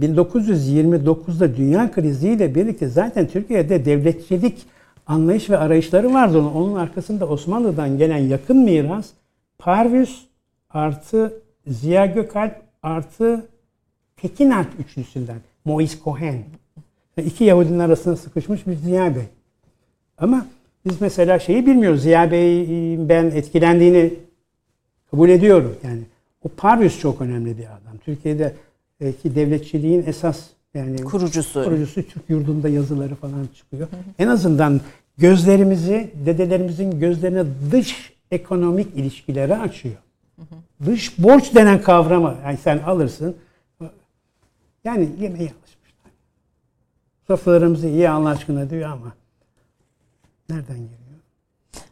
[0.00, 4.66] 1929'da dünya kriziyle birlikte zaten Türkiye'de devletçilik
[5.06, 6.38] anlayış ve arayışları vardı.
[6.54, 9.10] Onun arkasında Osmanlı'dan gelen yakın miras
[9.58, 10.24] Parvus
[10.70, 11.32] artı
[11.66, 13.49] Ziya Gökalp artı
[14.22, 15.36] Tekin Alp üçlüsünden.
[15.64, 16.42] Moise Cohen.
[17.24, 19.24] İki Yahudinin arasında sıkışmış bir Ziya Bey.
[20.18, 20.46] Ama
[20.86, 22.02] biz mesela şeyi bilmiyoruz.
[22.02, 22.68] Ziya Bey
[23.08, 24.14] ben etkilendiğini
[25.10, 25.76] kabul ediyorum.
[25.84, 26.00] Yani
[26.42, 27.98] o Parvus çok önemli bir adam.
[28.04, 28.54] Türkiye'de
[29.22, 30.40] ki devletçiliğin esas
[30.74, 31.64] yani kurucusu.
[31.64, 33.88] Kurucusu Türk yurdunda yazıları falan çıkıyor.
[34.18, 34.80] En azından
[35.18, 39.96] gözlerimizi, dedelerimizin gözlerine dış ekonomik ilişkileri açıyor.
[40.86, 43.36] Dış borç denen kavramı yani sen alırsın.
[44.84, 46.12] Yani yemeği alışmışlar.
[47.26, 49.12] Sofralarımızı iyi Allah aşkına diyor ama
[50.50, 50.96] nereden geliyor?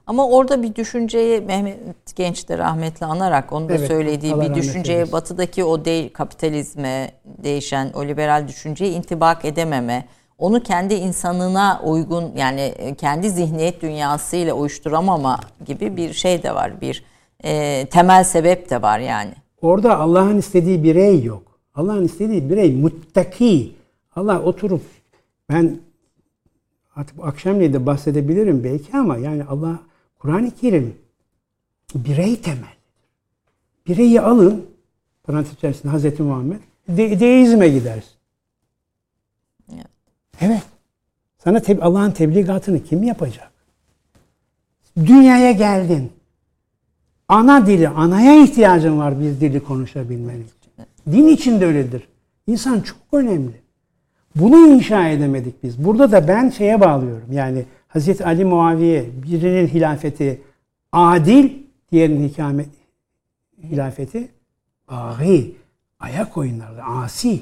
[0.07, 4.55] Ama orada bir düşünceyi Mehmet Genç de rahmetli anarak onu da Evet, söylediği Allah bir
[4.55, 5.13] düşünceye eylesin.
[5.13, 10.09] batıdaki o de, kapitalizme değişen o liberal düşünceye intibak edememe,
[10.39, 16.81] onu kendi insanına uygun yani e, kendi zihniyet dünyasıyla uyuşturamama gibi bir şey de var.
[16.81, 17.05] Bir
[17.45, 19.33] e, temel sebep de var yani.
[19.63, 21.43] Orada Allah'ın istediği birey yok.
[21.79, 23.75] Allah'ın istediği birey muttaki.
[24.17, 24.83] Allah oturup
[25.49, 25.79] ben
[26.97, 29.79] artık akşamleyin de bahsedebilirim belki ama yani Allah
[30.19, 30.95] Kur'an-ı Kerim
[31.95, 32.75] birey temel.
[33.87, 34.67] Bireyi alın
[35.25, 38.13] parantez içerisinde Hazreti Muhammed de, deizme gidersin.
[39.73, 39.87] Evet.
[40.41, 40.63] Evet.
[41.45, 43.51] Sana teb- Allah'ın tebligatını kim yapacak?
[44.97, 46.13] Dünyaya geldin.
[47.29, 50.58] Ana dili, anaya ihtiyacın var bir dili konuşabilmen için.
[51.13, 52.09] Din için de öyledir.
[52.47, 53.61] İnsan çok önemli.
[54.37, 55.85] Bunu inşa edemedik biz.
[55.85, 57.33] Burada da ben şeye bağlıyorum.
[57.33, 60.43] Yani Hazreti Ali Muaviye birinin hilafeti
[60.93, 61.51] adil,
[61.93, 62.65] diğerinin hikame,
[63.63, 64.29] hilafeti
[64.91, 65.57] bagi,
[66.01, 67.41] ayak oyunları, asi.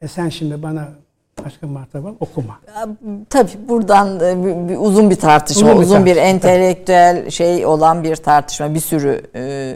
[0.00, 0.88] E sen şimdi bana
[1.44, 2.58] başka martaba okuma.
[3.30, 8.04] Tabii buradan bir- bir uzun bir tartışma, Uzun uzun bir bir, tartışma, entelektüel şey olan
[8.04, 9.74] bir tartışma, bir sürü e,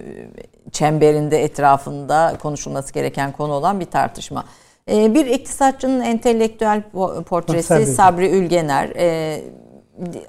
[0.73, 4.45] çemberinde etrafında konuşulması gereken konu olan bir tartışma.
[4.91, 7.87] E, bir iktisatçının entelektüel po- portresi Sabri.
[7.87, 8.89] Sabri Ülgener.
[8.97, 9.41] E,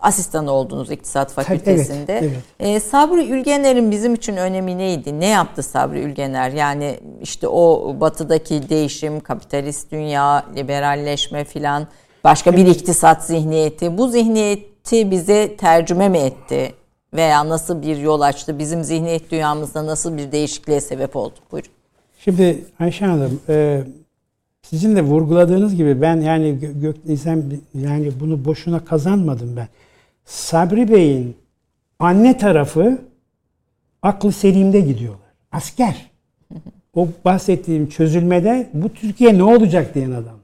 [0.01, 2.17] asistanı oldunuz İktisat Fakültesinde.
[2.17, 5.19] evet, E, Sabri Ülgener'in bizim için önemi neydi?
[5.19, 6.49] Ne yaptı Sabri Ülgener?
[6.51, 11.87] Yani işte o batıdaki değişim, kapitalist dünya, liberalleşme filan,
[12.23, 13.97] başka bir iktisat zihniyeti.
[13.97, 16.73] Bu zihniyeti bize tercüme mi etti?
[17.13, 18.59] Veya nasıl bir yol açtı?
[18.59, 21.35] Bizim zihniyet dünyamızda nasıl bir değişikliğe sebep oldu?
[21.51, 21.69] Buyurun.
[22.19, 23.81] Şimdi Ayşe Hanım, e,
[24.69, 27.43] sizin de vurguladığınız gibi ben yani Gö- Göknizem
[27.73, 29.67] yani bunu boşuna kazanmadım ben.
[30.25, 31.35] Sabri Bey'in
[31.99, 32.97] anne tarafı
[34.01, 35.27] aklı selimde gidiyorlar.
[35.51, 36.11] Asker.
[36.95, 40.37] O bahsettiğim çözülmede bu Türkiye ne olacak diyen adam.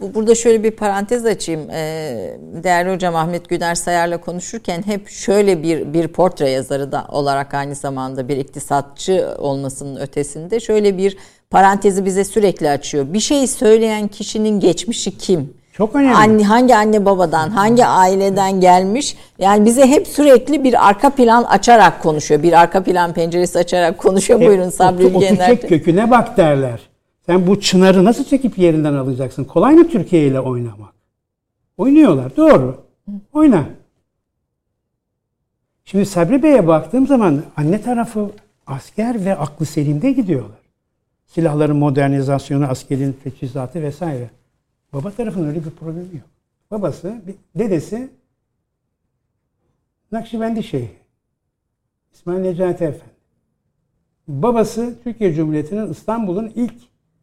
[0.00, 1.70] Bu- Burada şöyle bir parantez açayım.
[1.70, 7.54] Ee, Değerli hocam Ahmet Güner Sayar'la konuşurken hep şöyle bir bir portre yazarı da olarak
[7.54, 11.16] aynı zamanda bir iktisatçı olmasının ötesinde şöyle bir
[11.50, 13.12] parantezi bize sürekli açıyor.
[13.12, 15.58] Bir şey söyleyen kişinin geçmişi kim?
[15.72, 16.14] Çok önemli.
[16.14, 19.16] Anne, hangi anne babadan, hangi aileden gelmiş?
[19.38, 22.42] Yani bize hep sürekli bir arka plan açarak konuşuyor.
[22.42, 24.40] Bir arka plan penceresi açarak konuşuyor.
[24.40, 25.50] Buyurun Sabri o, o Ülgener.
[25.54, 26.80] çiçek köküne bak derler.
[27.26, 29.44] Sen bu çınarı nasıl çekip yerinden alacaksın?
[29.44, 30.94] Kolay mı Türkiye ile oynamak?
[31.76, 32.36] Oynuyorlar.
[32.36, 32.84] Doğru.
[33.32, 33.64] Oyna.
[35.84, 38.30] Şimdi Sabri Bey'e baktığım zaman anne tarafı
[38.66, 40.57] asker ve aklı selimde gidiyorlar.
[41.28, 44.30] Silahların modernizasyonu, askerin teçhizatı vesaire.
[44.92, 46.26] Baba tarafının öyle bir problemi yok.
[46.70, 47.22] Babası,
[47.54, 48.10] dedesi
[50.12, 50.90] Nakşibendi Şeyhi.
[52.12, 53.12] İsmail Necati Efendi.
[54.28, 56.74] Babası Türkiye Cumhuriyeti'nin İstanbul'un ilk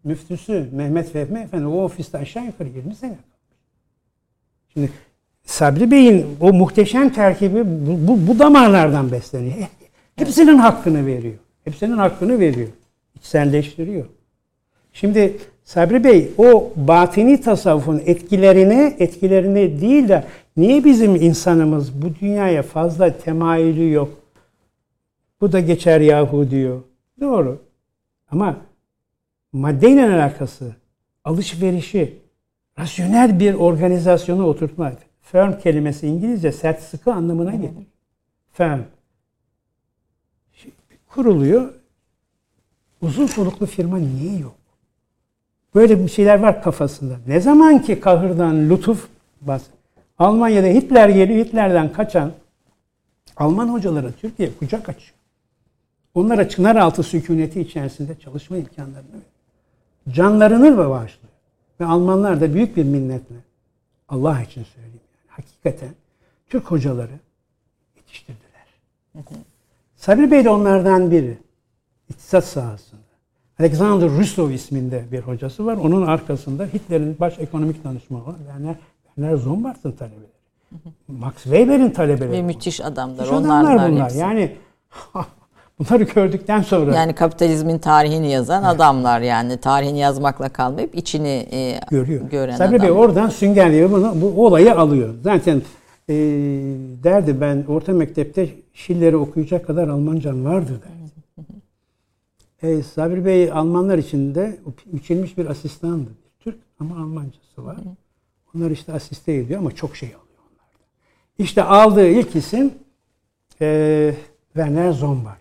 [0.03, 1.65] müftüsü Mehmet Fehmi Efendi.
[1.65, 3.17] O ofiste aşağı yukarı 20 sene.
[4.73, 4.91] Şimdi
[5.43, 9.55] Sabri Bey'in o muhteşem terkibi bu, bu, bu damarlardan besleniyor.
[10.15, 11.35] Hepsinin hakkını veriyor.
[11.63, 12.69] Hepsinin hakkını veriyor.
[13.15, 14.05] İçselleştiriyor.
[14.93, 20.25] Şimdi Sabri Bey o batini tasavvufun etkilerini etkilerini değil de
[20.57, 24.09] niye bizim insanımız bu dünyaya fazla temayülü yok?
[25.41, 26.81] Bu da geçer yahu diyor.
[27.21, 27.61] Doğru.
[28.31, 28.57] Ama
[29.53, 30.75] maddeyle alakası,
[31.23, 32.19] alışverişi,
[32.79, 34.97] rasyonel bir organizasyona oturtmak.
[35.21, 37.87] Firm kelimesi İngilizce sert sıkı anlamına gelir.
[38.53, 38.79] Firm.
[41.07, 41.73] Kuruluyor.
[43.05, 44.55] Uzun soluklu firma niye yok?
[45.75, 47.17] Böyle bir şeyler var kafasında.
[47.27, 49.07] Ne zaman ki kahırdan lütuf
[49.41, 49.63] bas.
[50.19, 52.31] Almanya'da Hitler geliyor, Hitler'den kaçan
[53.37, 55.17] Alman hocalara Türkiye kucak açıyor.
[56.13, 59.23] Onlara çınar altı sükuneti içerisinde çalışma imkanlarını veriyor.
[60.09, 61.33] canlarını bağışlıyor.
[61.79, 63.35] Ve Almanlar da büyük bir minnetle
[64.09, 64.99] Allah için söyleyeyim.
[65.17, 65.89] Yani, hakikaten
[66.49, 67.19] Türk hocaları
[67.95, 68.67] yetiştirdiler.
[69.95, 71.37] Sabri Bey de onlardan biri.
[72.09, 73.01] İktisat sahasında.
[73.59, 75.77] Alexander Ruslov isminde bir hocası var.
[75.77, 78.75] Onun arkasında Hitler'in baş ekonomik danışmanı olan Werner,
[79.15, 80.35] Werner Zombart'ın talebeleri.
[81.07, 82.31] Max Weber'in talebeleri.
[82.31, 83.17] Ve müthiş adamlar.
[83.17, 84.05] Müthiş onlar adamlar bunlar.
[84.05, 84.17] hepsi.
[84.17, 84.51] Yani
[85.79, 92.29] bunları gördükten sonra Yani kapitalizmin tarihini yazan adamlar yani tarihini yazmakla kalmayıp içini e, görüyor.
[92.29, 93.03] gören Sabri Bey adamlar.
[93.03, 95.13] oradan süngerliyor bunu, bu olayı alıyor.
[95.23, 95.61] Zaten
[96.09, 96.13] e,
[97.03, 101.04] derdi ben orta mektepte Schiller'i okuyacak kadar Almancam vardı derdi.
[102.63, 106.09] E, Sabri Bey Almanlar içinde biçilmiş bir asistandı.
[106.39, 107.77] Türk ama Almancası var.
[108.55, 110.85] Onlar işte asiste ediyor ama çok şey alıyor onlardan.
[111.37, 112.73] İşte aldığı ilk isim
[113.61, 114.15] e,
[114.53, 115.39] Werner Zombart.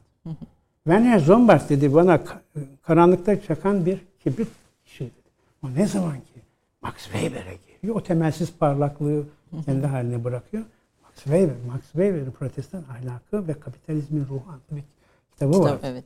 [0.84, 2.38] Werner Zombart dedi bana ka-
[2.82, 4.48] karanlıkta çakan bir kibrit
[5.00, 5.10] dedi.
[5.62, 6.40] Ama ne zaman ki
[6.82, 9.24] Max Weber'e geliyor, o temelsiz parlaklığı
[9.64, 10.62] kendi haline bırakıyor.
[11.02, 14.82] Max Weber, Max Weber'in protestan ahlakı ve kapitalizmin ruhu adlı bir
[15.32, 15.68] kitabı var.
[15.80, 16.04] Tabii, evet.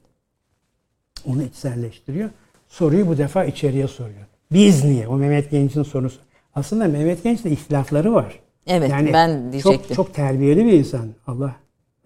[1.26, 2.30] Onu içselleştiriyor.
[2.68, 4.26] Soruyu bu defa içeriye soruyor.
[4.52, 5.08] Biz niye?
[5.08, 6.20] O Mehmet Genç'in sorusu.
[6.54, 8.38] Aslında Mehmet Genç'te ihtilafları var.
[8.66, 9.88] Evet, ben diyecektim.
[9.88, 11.08] Çok, çok terbiyeli bir insan.
[11.26, 11.56] Allah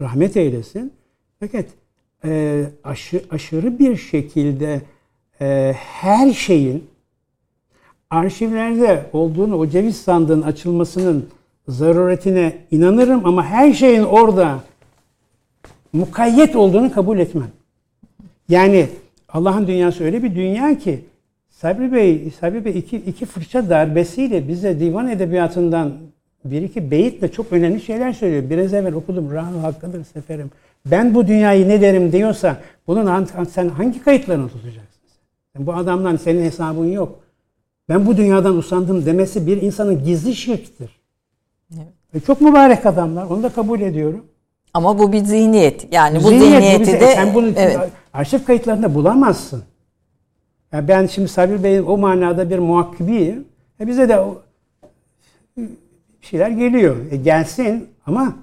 [0.01, 0.93] rahmet eylesin.
[1.41, 1.65] Fakat
[2.25, 4.83] e, aşı, aşırı bir şekilde
[5.41, 6.85] e, her şeyin
[8.11, 11.29] arşivlerde olduğunu, o ceviz sandığın açılmasının
[11.69, 14.61] zaruretine inanırım ama her şeyin orada
[15.93, 17.51] mukayyet olduğunu kabul etmem.
[18.49, 18.89] Yani
[19.33, 21.05] Allah'ın dünyası öyle bir dünya ki
[21.51, 25.93] Sabri Bey, Sabri Bey iki, iki fırça darbesiyle bize divan edebiyatından
[26.45, 28.51] bir iki beyitle çok önemli şeyler söylüyor.
[28.51, 29.33] Biraz evvel okudum.
[29.33, 30.51] Rahmi hakkıdır seferim.
[30.87, 35.01] Ben bu dünyayı ne derim diyorsa bunun sen hangi kayıtlarını tutacaksın?
[35.57, 35.67] Sen?
[35.67, 37.21] Bu adamdan senin hesabın yok.
[37.89, 41.01] Ben bu dünyadan usandım demesi bir insanın gizli şirktir.
[41.75, 41.87] Evet.
[42.15, 43.27] Ve çok mübarek adamlar.
[43.27, 44.25] Onu da kabul ediyorum.
[44.75, 45.93] Ama bu bir zihniyet.
[45.93, 47.79] Yani bu Zihniyet, zihniyeti bize- de sen bunu evet.
[48.13, 49.63] arşiv kayıtlarında bulamazsın.
[50.73, 53.45] Ya ben şimdi Sabri Bey'in o manada bir muhakkibiyim.
[53.81, 54.25] E bize de
[56.21, 56.97] şeyler geliyor.
[57.11, 58.37] E gelsin ama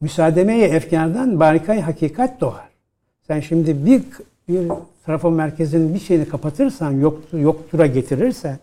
[0.00, 2.68] müsaademeye efkardan barikay hakikat doğar.
[3.26, 4.02] Sen şimdi bir
[4.48, 4.68] bir
[5.06, 8.58] trafo merkezinin bir şeyini kapatırsan, yoktur, yoktura getirirsen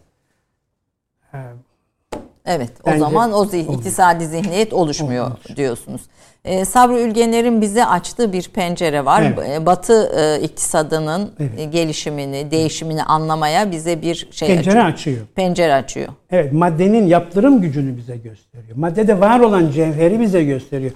[2.45, 5.55] Evet, o Bence zaman o zih- iktisadi zihniyet oluşmuyor Olmuyor.
[5.55, 6.01] diyorsunuz.
[6.45, 9.21] Ee, Sabri Ülgener'in bize açtığı bir pencere var.
[9.21, 9.49] Evet.
[9.49, 11.51] Ee, Batı e, iktisadının Evet.
[11.59, 14.85] e, gelişimini, değişimini anlamaya bize bir şey pencere açıyor.
[14.93, 15.27] açıyor.
[15.35, 16.07] Pencere açıyor.
[16.31, 18.77] Evet, maddenin yaptırım gücünü bize gösteriyor.
[18.77, 20.91] Maddede var olan cevheri bize gösteriyor.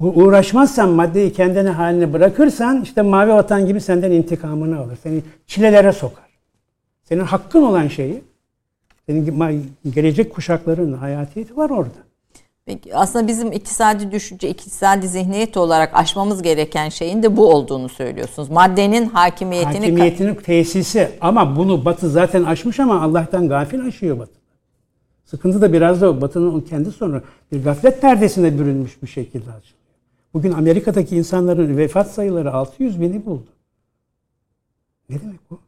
[0.00, 4.98] Uğraşmazsan maddeyi kendine haline bırakırsan işte mavi vatan gibi senden intikamını alır.
[5.02, 6.24] Seni çilelere sokar.
[7.04, 8.24] Senin hakkın olan şeyi
[9.06, 9.62] senin ma-
[9.94, 12.06] gelecek kuşakların hayatiyeti var orada.
[12.66, 18.50] Peki, aslında bizim iktisadi düşünce, iktisadi zihniyet olarak aşmamız gereken şeyin de bu olduğunu söylüyorsunuz.
[18.50, 24.32] Maddenin hakimiyetini Hakimiyetinin tesisi ama bunu Batı zaten aşmış ama Allah'tan gafil aşıyor Batı.
[25.24, 26.20] Sıkıntı da biraz da.
[26.20, 29.76] Batı'nın o kendi sonra bir gaflet perdesine bürünmüş bir şekilde açılıyor.
[30.34, 33.46] Bugün Amerika'daki insanların vefat sayıları 600 bini buldu.
[35.08, 35.58] Ne demek bu?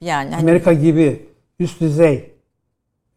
[0.00, 1.26] Yani hani Amerika gibi
[1.58, 2.30] üst düzey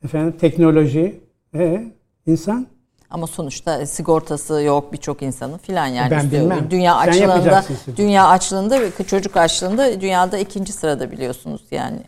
[0.05, 1.21] efendim teknoloji
[1.55, 1.91] e,
[2.27, 2.67] insan
[3.09, 6.11] Ama sonuçta sigortası yok birçok insanın filan yani.
[6.11, 6.71] Ben bilmem.
[6.71, 7.63] Dünya Sen açlığında,
[7.97, 12.01] dünya açlığında ve çocuk açlığında dünyada ikinci sırada biliyorsunuz yani.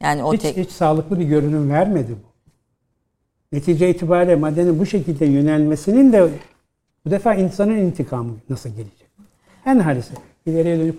[0.00, 2.32] Yani o hiç, tek hiç sağlıklı bir görünüm vermedi bu.
[3.52, 6.28] Netice itibariyle maddenin bu şekilde yönelmesinin de
[7.04, 9.08] bu defa insanın intikamı nasıl gelecek?
[9.66, 10.12] En halisi
[10.46, 10.98] ileriye dönüp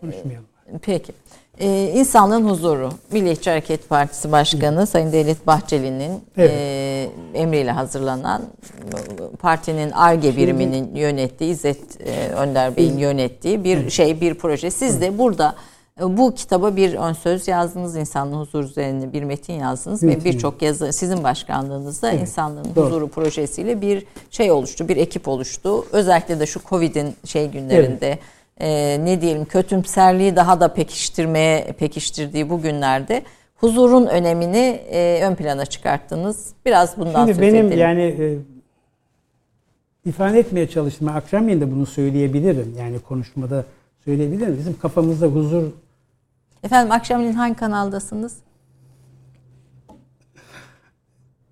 [0.00, 0.46] konuşmayalım.
[0.82, 1.12] Peki.
[1.60, 2.90] Ee, insanlığın huzuru.
[3.12, 6.50] Milliyetçi Hareket Partisi Başkanı Sayın Devlet Bahçeli'nin Evet.
[6.54, 8.42] e, emriyle hazırlanan
[9.38, 14.70] partinin ARGE biriminin yönettiği, İzzet e, Önder Bey'in yönettiği bir şey, bir proje.
[14.70, 15.54] Siz de burada
[16.00, 20.24] e, bu kitaba bir ön söz yazdınız, insanlığın huzuru üzerine bir metin yazdınız ve Metin.
[20.24, 22.86] birçok yazı sizin başkanlığınızda Evet, insanlığın doğru.
[22.86, 25.84] huzuru projesiyle bir şey oluştu, bir ekip oluştu.
[25.92, 28.18] Özellikle de şu Covid'in şey günlerinde
[28.60, 33.22] e, ne diyelim kötümserliği daha da pekiştirmeye pekiştirdiği bu günlerde
[33.56, 36.52] huzurun önemini e, ön plana çıkarttınız.
[36.66, 37.78] Biraz bundan Şimdi söz benim edelim.
[37.80, 38.38] yani e,
[40.08, 41.08] ifade etmeye çalıştım.
[41.08, 42.74] Akşamleyin de bunu söyleyebilirim.
[42.78, 43.64] Yani konuşmada
[44.04, 44.56] söyleyebilirim.
[44.58, 45.64] Bizim kafamızda huzur
[46.64, 48.36] Efendim akşamleyin hangi kanaldasınız?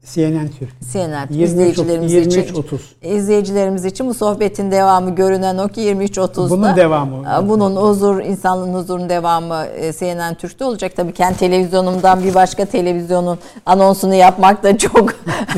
[0.07, 0.70] CNN Türk.
[0.93, 2.97] CNN 23, izleyicilerimiz 23, için 30.
[3.03, 7.49] izleyicilerimiz için bu sohbetin devamı görünen o ki 23.30'da Bunun devamı.
[7.49, 10.93] bunun huzur insanlığın huzurun devamı e, CNN Türk'te olacak.
[10.97, 15.15] Tabii kendi televizyonumdan bir başka televizyonun anonsunu yapmak da çok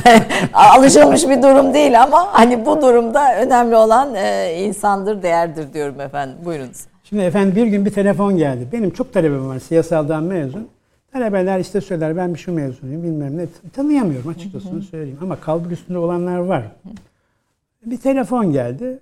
[0.52, 6.36] alışılmış bir durum değil ama hani bu durumda önemli olan e, insandır, değerdir diyorum efendim.
[6.44, 6.80] Buyurunuz.
[7.04, 8.68] Şimdi efendim bir gün bir telefon geldi.
[8.72, 10.68] Benim çok talebem var siyasaldan mezun.
[11.14, 13.46] Talebeler işte söyler ben bir şu mezunuyum bilmem ne.
[13.72, 16.72] Tanıyamıyorum açıkçası söyleyeyim ama kalbur üstünde olanlar var.
[17.86, 18.98] Bir telefon geldi.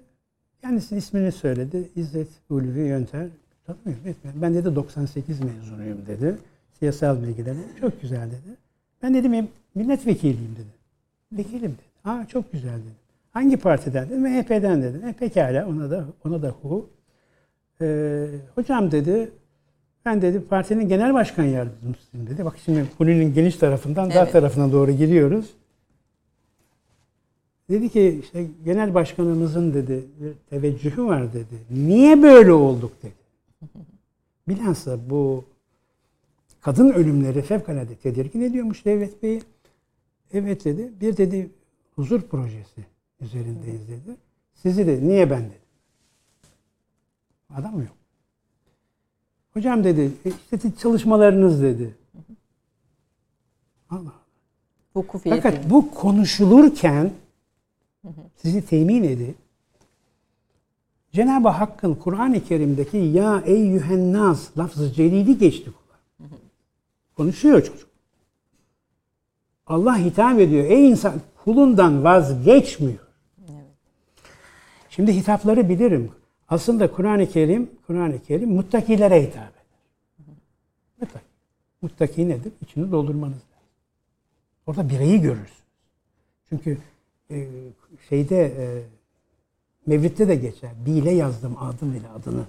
[0.61, 1.89] Kendisinin ismini söyledi.
[1.97, 3.27] İzzet Ulvi Yönter.
[3.67, 4.43] Tanımıyorum etmiyorum.
[4.43, 6.37] Ben dedi 98 mezunuyum dedi.
[6.79, 7.59] Siyasal bilgileri.
[7.81, 8.57] Çok güzel dedi.
[9.03, 11.39] Ben dedim milletvekiliyim dedi.
[11.39, 11.93] Vekilim dedi.
[12.03, 12.97] Ha çok güzel dedi.
[13.31, 14.23] Hangi partiden dedim.
[14.23, 15.09] MHP'den dedim.
[15.09, 16.89] E pekala ona da ona da hu.
[17.81, 19.31] Ee, hocam dedi
[20.05, 22.45] ben dedi partinin genel başkan yardımcısıyım dedi.
[22.45, 24.33] Bak şimdi Huni'nin geniş tarafından dar Evet.
[24.33, 25.51] tarafına doğru giriyoruz.
[27.71, 31.55] Dedi ki işte genel başkanımızın dedi bir teveccühü var dedi.
[31.71, 33.13] Niye böyle olduk dedi.
[34.49, 35.45] Bilhassa bu
[36.61, 39.43] kadın ölümleri fevkalade tedirgin ediyormuş Devlet Bey'i.
[40.33, 40.93] Evet dedi.
[41.01, 41.51] Bir dedi
[41.95, 42.81] huzur projesi
[43.21, 44.17] üzerindeyiz dedi.
[44.55, 45.63] Sizi de niye ben dedi.
[47.55, 48.02] Adam yok.
[49.55, 51.95] Hocam dedi "e, işte çalışmalarınız dedi.
[53.91, 54.13] Allah.
[54.93, 57.13] Hukuk Fakat bu konuşulurken
[58.37, 59.35] sizi temin edip
[61.13, 66.29] Cenab-ı Hakk'ın Kur'an-ı Kerim'deki ya eyyühen nas lafzı celili geçti kulağa.
[67.17, 67.89] Konuşuyor çocuk.
[69.67, 70.65] Allah hitap ediyor.
[70.65, 71.15] Ey insan
[71.45, 72.99] kulundan vazgeçmiyor.
[74.91, 76.13] Şimdi hitapları bilirim.
[76.53, 79.65] Aslında Kur'an-ı Kerim, Kur'an-ı Kerim muttakilere hitap eder.
[81.01, 81.25] Muttaki.
[81.83, 82.53] Muttaki nedir?
[82.61, 83.69] İçini doldurmanız lazım.
[84.67, 85.63] Orada bireyi görürsünüz.
[86.49, 86.79] Çünkü
[87.31, 87.49] e,
[88.09, 88.83] şeyde e,
[89.87, 90.71] Mevlid'de de geçer.
[90.87, 92.45] Bile yazdım adım ile adını.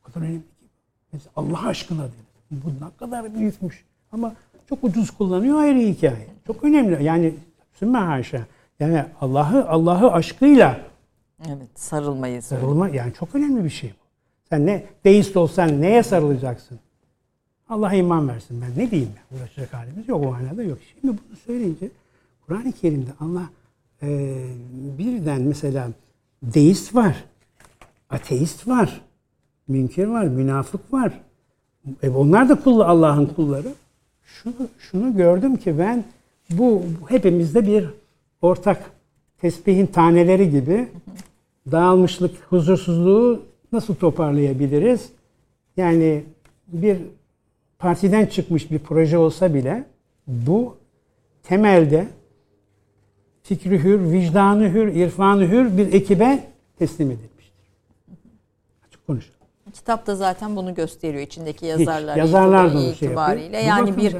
[0.00, 0.66] O kadar önemli ki.
[1.12, 2.14] Mesela Allah aşkına dedi.
[2.50, 3.84] Bu ne kadar büyükmüş.
[4.12, 4.34] Ama
[4.68, 6.26] çok ucuz kullanıyor ayrı hikaye.
[6.46, 7.04] Çok önemli.
[7.04, 7.34] Yani
[7.74, 8.46] sümme haşa.
[8.80, 10.93] Yani Allah'ı Allah'ı aşkıyla
[11.40, 14.04] Evet, sarılmayı sarılma yani çok önemli bir şey bu.
[14.48, 16.78] Sen ne deist olsan neye sarılacaksın?
[17.68, 20.78] Allah iman versin ben ne diyeyim ya uğraşacak halimiz yok o manada yok.
[20.92, 21.90] Şimdi bunu söyleyince
[22.46, 23.48] Kur'an-ı Kerim'de Allah
[24.02, 24.38] e,
[24.98, 25.88] birden mesela
[26.42, 27.24] deist var,
[28.10, 29.00] ateist var,
[29.68, 31.20] münker var, münafık var.
[32.02, 33.68] E, onlar da kullu Allah'ın kulları.
[34.24, 36.04] Şunu, şunu gördüm ki ben
[36.50, 37.90] bu hepimizde bir
[38.42, 38.90] ortak
[39.40, 40.88] tesbihin taneleri gibi
[41.70, 43.42] dağılmışlık, huzursuzluğu
[43.72, 45.08] nasıl toparlayabiliriz?
[45.76, 46.24] Yani
[46.68, 46.98] bir
[47.78, 49.84] partiden çıkmış bir proje olsa bile
[50.26, 50.76] bu
[51.42, 52.06] temelde
[53.42, 56.44] fikri hür, vicdanı hür, irfanı hür bir ekibe
[56.78, 57.52] teslim edilmiştir.
[58.88, 59.34] Açık konuşalım.
[59.72, 63.56] Kitap da zaten bunu gösteriyor içindeki yazarlar Yazarlar da şey itibariyle.
[63.56, 63.62] yapıyor.
[63.62, 64.16] Bir yani bakın bir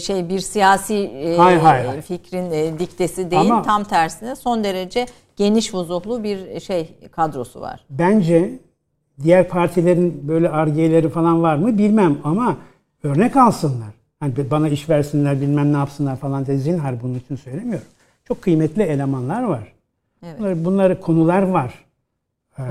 [0.00, 2.02] şey bir siyasi e, Hayır, hayır, hayır.
[2.02, 5.06] fikrin e, diktesi değil Ama- tam tersine son derece
[5.36, 7.84] geniş vuzuhlu bir şey kadrosu var.
[7.90, 8.58] Bence
[9.22, 12.56] diğer partilerin böyle argeleri falan var mı bilmem ama
[13.02, 13.88] örnek alsınlar.
[14.20, 17.86] Hani bana iş versinler bilmem ne yapsınlar falan de zinhar bunun için söylemiyorum.
[18.24, 19.72] Çok kıymetli elemanlar var.
[20.22, 20.38] Evet.
[20.38, 21.86] Bunları, bunları konular var.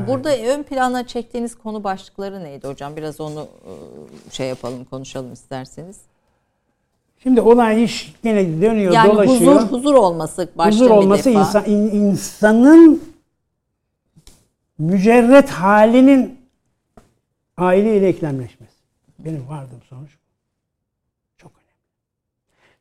[0.08, 2.96] Burada ön plana çektiğiniz konu başlıkları neydi hocam?
[2.96, 3.72] Biraz onu e,
[4.32, 5.98] şey yapalım, konuşalım isterseniz.
[7.24, 9.56] Şimdi olay iş gene dönüyor Yani dolaşıyor.
[9.62, 11.40] huzur huzur olması başta Huzur bir olması defa.
[11.40, 13.04] insan, in- insanın
[14.80, 16.40] mücerret halinin
[17.58, 18.74] aileyle eklemleşmesi.
[19.20, 20.10] Benim vardığım sonuç.
[21.38, 21.74] Çok önemli.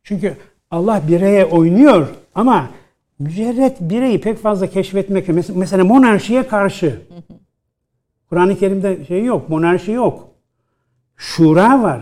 [0.02, 0.36] Çünkü
[0.70, 2.70] Allah bireye oynuyor ama
[3.18, 7.00] mücerret bireyi pek fazla keşfetmek mes- mesela monarşiye karşı
[8.28, 10.28] Kur'an-ı Kerim'de şey yok, monarşi yok.
[11.16, 12.00] Şura var,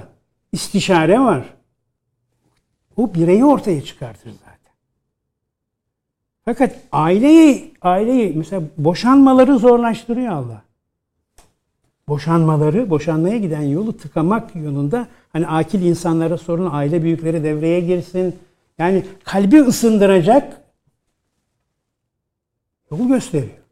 [0.53, 1.45] istişare var.
[2.97, 4.53] O bireyi ortaya çıkartır zaten.
[6.45, 10.63] Fakat aileyi, aileyi mesela boşanmaları zorlaştırıyor Allah.
[12.09, 18.37] Boşanmaları, boşanmaya giden yolu tıkamak yolunda hani akil insanlara sorun, aile büyükleri devreye girsin.
[18.79, 20.61] Yani kalbi ısındıracak
[22.91, 23.63] yol gösteriyor.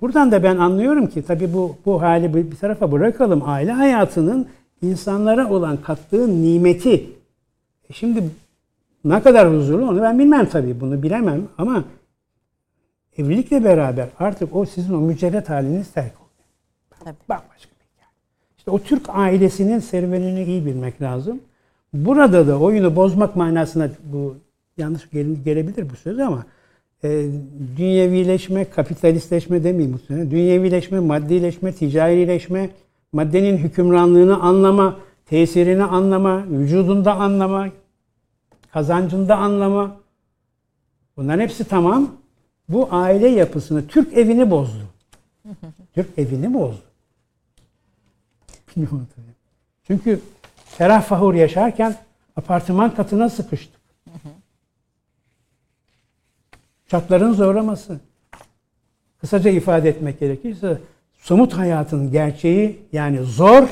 [0.00, 3.42] Buradan da ben anlıyorum ki tabii bu bu hali bir tarafa bırakalım.
[3.44, 4.48] Aile hayatının
[4.82, 7.21] insanlara olan kattığı nimeti.
[7.90, 8.24] E şimdi
[9.04, 11.84] ne kadar huzurlu onu ben bilmem tabii bunu bilemem ama
[13.18, 16.48] evlilikle beraber artık o sizin o mücerret haliniz terk oluyor.
[17.04, 17.16] Tabii.
[17.28, 18.10] Bambaşka bir hikaye.
[18.58, 21.40] İşte o Türk ailesinin serüvenini iyi bilmek lazım.
[21.92, 24.36] Burada da oyunu bozmak manasına bu
[24.76, 26.44] yanlış gele- gelebilir bu söz ama
[27.04, 27.26] e,
[27.76, 30.30] dünyevileşme, kapitalistleşme demeyeyim bu sene.
[30.30, 32.70] Dünyevileşme, maddileşme, ticarileşme,
[33.12, 34.96] maddenin hükümranlığını anlama,
[35.32, 37.68] tesirini anlama, vücudunda anlama,
[38.72, 39.96] kazancında anlama.
[41.16, 42.16] Bunların hepsi tamam.
[42.68, 44.84] Bu aile yapısını, Türk evini bozdu.
[45.94, 46.82] Türk evini bozdu.
[49.86, 50.20] Çünkü
[50.64, 51.96] ferah fahur yaşarken
[52.36, 53.80] apartman katına sıkıştık.
[56.90, 58.00] Şartların zorlaması.
[59.20, 60.80] Kısaca ifade etmek gerekirse
[61.18, 63.68] somut hayatın gerçeği yani zor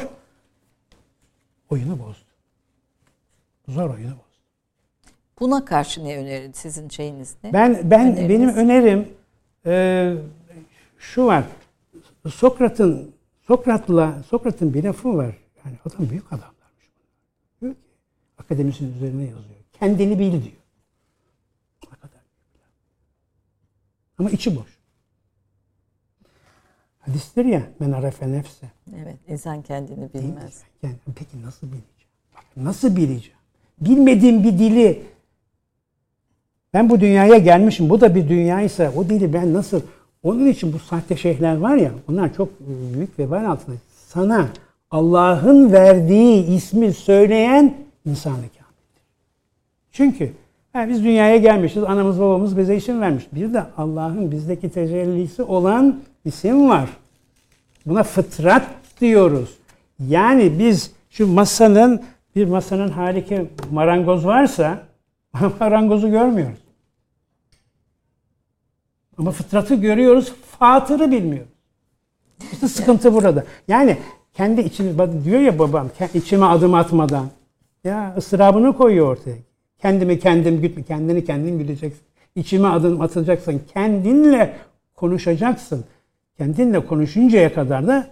[1.70, 2.24] oyunu bozdu.
[3.68, 4.20] Zor oyunu bozdu.
[5.40, 7.52] Buna karşı ne önerin sizin şeyiniz ne?
[7.52, 8.28] Ben ben Öneriniz?
[8.28, 9.09] benim önerim
[9.66, 10.14] e,
[10.98, 11.44] şu var.
[12.28, 13.14] Sokrat'ın
[13.47, 15.34] Sokrat'la Sokrat'ın bir lafı var.
[15.64, 16.90] Yani adam büyük adamlarmış.
[17.60, 17.80] Diyor ki
[18.38, 19.60] akademisinin üzerine yazıyor.
[19.72, 20.56] Kendini bil diyor.
[24.18, 24.80] Ama içi boş.
[27.11, 28.66] Hadistir ya men arefe nefse.
[29.03, 30.62] Evet, insan kendini bilmez.
[30.82, 32.11] Yani peki nasıl bileceğim?
[32.35, 33.39] Bak, nasıl bileceğim?
[33.81, 35.03] Bilmediğim bir dili
[36.74, 37.91] ben bu dünyaya gelmişim.
[37.91, 39.81] Bu da bir dünyaysa o dili ben nasıl
[40.23, 42.49] onun için bu sahte şeyhler var ya onlar çok
[42.95, 43.77] büyük vebal altında.
[44.07, 44.49] Sana
[44.91, 47.74] Allah'ın verdiği ismi söyleyen
[48.07, 49.03] insanı kamildir.
[49.93, 50.32] Çünkü
[50.73, 51.85] ha, biz dünyaya gelmişiz.
[51.85, 53.27] Anamız babamız bize isim vermiş.
[53.32, 56.99] Bir de Allah'ın bizdeki tecellisi olan isim var.
[57.86, 58.66] Buna fıtrat
[59.01, 59.59] diyoruz.
[60.09, 62.02] Yani biz şu masanın
[62.36, 64.82] bir masanın harika marangoz varsa
[65.61, 66.59] marangozu görmüyoruz.
[69.19, 71.52] Ama fıtratı görüyoruz, fatırı bilmiyoruz.
[72.52, 73.44] İşte sıkıntı burada.
[73.69, 73.97] Yani
[74.35, 77.27] kendi içini diyor ya babam içime adım atmadan
[77.85, 79.36] ya ıstırabını koyuyor ortaya.
[79.78, 82.02] Kendimi kendim gütme, kendini kendin güdeceksin.
[82.35, 83.62] İçime adım atacaksın.
[83.74, 84.57] Kendinle
[84.94, 85.85] konuşacaksın.
[86.41, 88.07] Kendinle konuşuncaya kadar da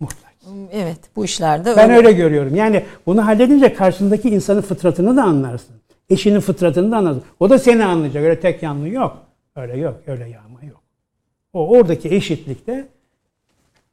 [0.00, 0.32] muhtaç.
[0.72, 2.56] Evet, bu işlerde Ben öyle görüyorum.
[2.56, 5.76] Yani bunu halledince karşındaki insanın fıtratını da anlarsın.
[6.10, 7.22] Eşinin fıtratını da anlarsın.
[7.40, 8.24] O da seni anlayacak.
[8.24, 9.18] Öyle tek yanlı yok.
[9.56, 10.00] Öyle yok.
[10.06, 10.80] Öyle yağma yok.
[11.52, 12.88] O oradaki eşitlikte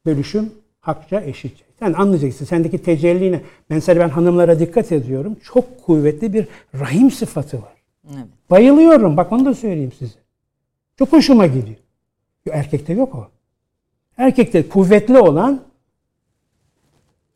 [0.06, 1.64] bölüşüm hakça eşitçe.
[1.78, 2.44] Sen anlayacaksın.
[2.44, 3.40] Sendeki tecelline.
[3.68, 5.36] Mesela ben hanımlara dikkat ediyorum.
[5.42, 6.46] Çok kuvvetli bir
[6.80, 7.74] rahim sıfatı var.
[8.14, 8.26] Evet.
[8.50, 9.16] Bayılıyorum.
[9.16, 10.18] Bak onu da söyleyeyim size.
[10.98, 11.76] Çok hoşuma gidiyor.
[12.52, 13.28] Erkekte yok o.
[14.18, 15.60] Erkekte kuvvetli olan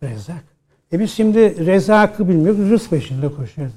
[0.02, 0.44] Rezzak.
[0.92, 3.74] E biz şimdi Rezzak'ı bilmiyoruz, rızk peşinde koşuyoruz.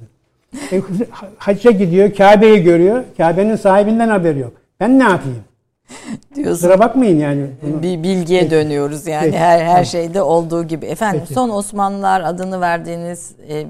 [0.71, 0.81] E,
[1.37, 4.53] hacca gidiyor, Kabe'yi görüyor, Kabe'nin sahibinden haberi yok.
[4.79, 5.43] Ben ne yapayım?
[6.35, 6.61] Diyorsun.
[6.61, 7.47] Sıra bakmayın yani.
[7.61, 7.83] Bunu.
[7.83, 8.51] Bir bilgiye Peki.
[8.51, 9.37] dönüyoruz yani Peki.
[9.37, 9.85] her her Tamam.
[9.85, 10.85] şeyde olduğu gibi.
[10.85, 11.33] Efendim Peki.
[11.33, 13.67] son Osmanlılar adını verdiğiniz e,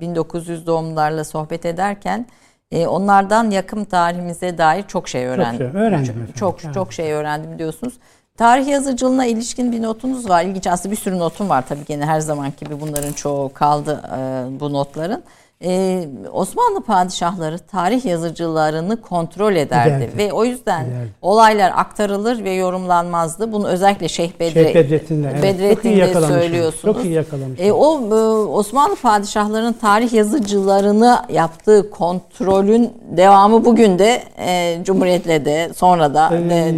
[0.00, 2.26] 1900 doğumlularla sohbet ederken
[2.72, 5.72] e, onlardan yakın tarihimize dair çok şey öğrendim.
[5.72, 6.34] şey öğrendim Çok efendim.
[6.36, 6.74] çok, Evet.
[6.74, 7.94] çok şey öğrendim diyorsunuz.
[8.36, 10.44] Tarih yazıcılığına ilişkin bir notunuz var.
[10.44, 14.60] İlginç aslında bir sürü notum var tabii gene her zaman gibi bunların çoğu kaldı e,
[14.60, 15.22] bu notların.
[15.64, 20.18] E, Osmanlı padişahları tarih yazıcılarını kontrol ederdi Ederdi.
[20.18, 21.08] ve o yüzden Ederdi.
[21.22, 23.52] olaylar aktarılır ve yorumlanmazdı.
[23.52, 25.74] Bunu özellikle Şeyh Bedre, Şeyh Bedrettin'de, evet.
[25.74, 26.94] Çok iyi söylüyorsunuz.
[26.94, 27.68] Çok iyi yakalamışsınız.
[27.68, 28.14] E, o e,
[28.48, 36.74] Osmanlı padişahlarının tarih yazıcılarını yaptığı kontrolün devamı bugün de e, Cumhuriyet'le de sonra da de,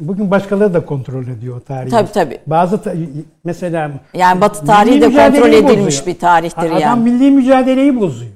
[0.00, 1.90] bugün başkaları da kontrol ediyor o tarihi.
[1.90, 2.38] Tabii, tabii.
[2.46, 2.94] Bazı ta-
[3.44, 6.06] mesela yani Batı tarihi de kontrol edilmiş bozuyor.
[6.06, 7.10] bir tarihtir Adam yani.
[7.10, 8.32] milli mücadeleyi bozuyor.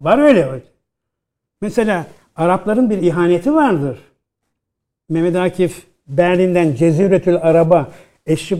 [0.00, 0.48] Var öyle.
[1.60, 2.06] Mesela
[2.36, 3.98] Arapların bir ihaneti vardır.
[5.08, 7.88] Mehmet Akif Berlin'den Ceziretül Araba
[8.26, 8.56] Eşri,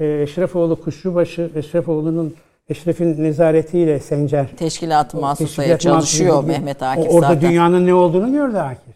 [0.00, 2.34] e, Eşrefoğlu Kuşçubaşı Eşrefoğlu'nun
[2.68, 7.50] Eşref'in nezaretiyle Sencer Teşkilat-ı Mahsusa'ya çalışıyor Mehmet O- Akif Orada zaten.
[7.50, 8.94] dünyanın ne olduğunu gördü Akif.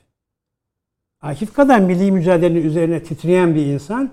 [1.22, 4.10] Akif kadar milli mücadelenin üzerine titreyen bir insan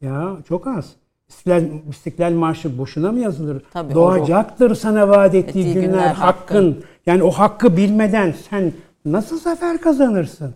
[0.00, 0.92] ya çok az.
[1.28, 3.62] İstiklal, İstiklal Marşı boşuna mı yazılır?
[3.72, 6.24] Tabii, Doğacaktır sana vaat ettiği, Ettiği günler, günler hakkın.
[6.72, 6.84] hakkın.
[7.06, 8.72] Yani o hakkı bilmeden sen
[9.04, 10.54] nasıl zafer kazanırsın?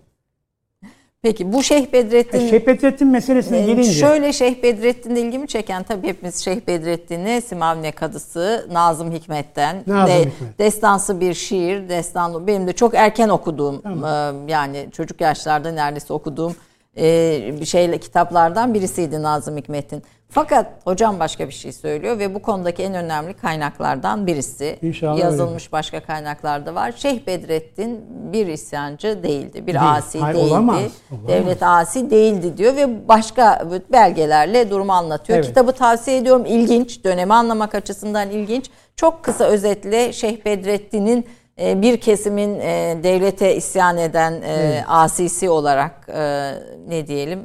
[1.23, 3.93] Peki bu Şeyh Bedrettin Şeyh Bedrettin meselesine Ee, gelince.
[3.93, 10.21] Şöyle Şeyh Bedrettin'de ilgimi çeken tabii hepimiz Şeyh Bedrettin'i Simavne Kadısı Nazım Hikmet'ten Nazım de,
[10.21, 10.59] Hikmet.
[10.59, 14.05] destansı bir şiir, destanlı benim de çok erken okuduğum Tamam.
[14.49, 16.57] e, yani çocuk yaşlarda neredeyse okuduğum
[16.99, 20.03] e, bir şeyle kitaplardan birisiydi Nazım Hikmet'in.
[20.29, 24.79] Fakat hocam başka bir şey söylüyor ve bu konudaki en önemli kaynaklardan birisi.
[24.83, 26.93] İnşallah Yazılmış başka kaynaklarda var.
[26.97, 29.93] Şeyh Bedrettin bir isyancı değildi, bir Değil.
[29.93, 30.51] asi Hayır, değildi.
[30.51, 30.77] olamaz,
[31.11, 31.29] olamaz.
[31.29, 35.39] Devlet asi değildi diyor ve başka belgelerle durumu anlatıyor.
[35.39, 35.49] Evet.
[35.49, 36.45] Kitabı tavsiye ediyorum.
[36.47, 38.71] İlginç, dönemi anlamak açısından ilginç.
[38.97, 41.27] Çok kısa özetle Şeyh Bedrettin'in
[41.59, 44.85] bir kesimin e, devlete isyan eden e, evet.
[44.89, 46.53] asisi olarak e,
[46.89, 47.41] ne diyelim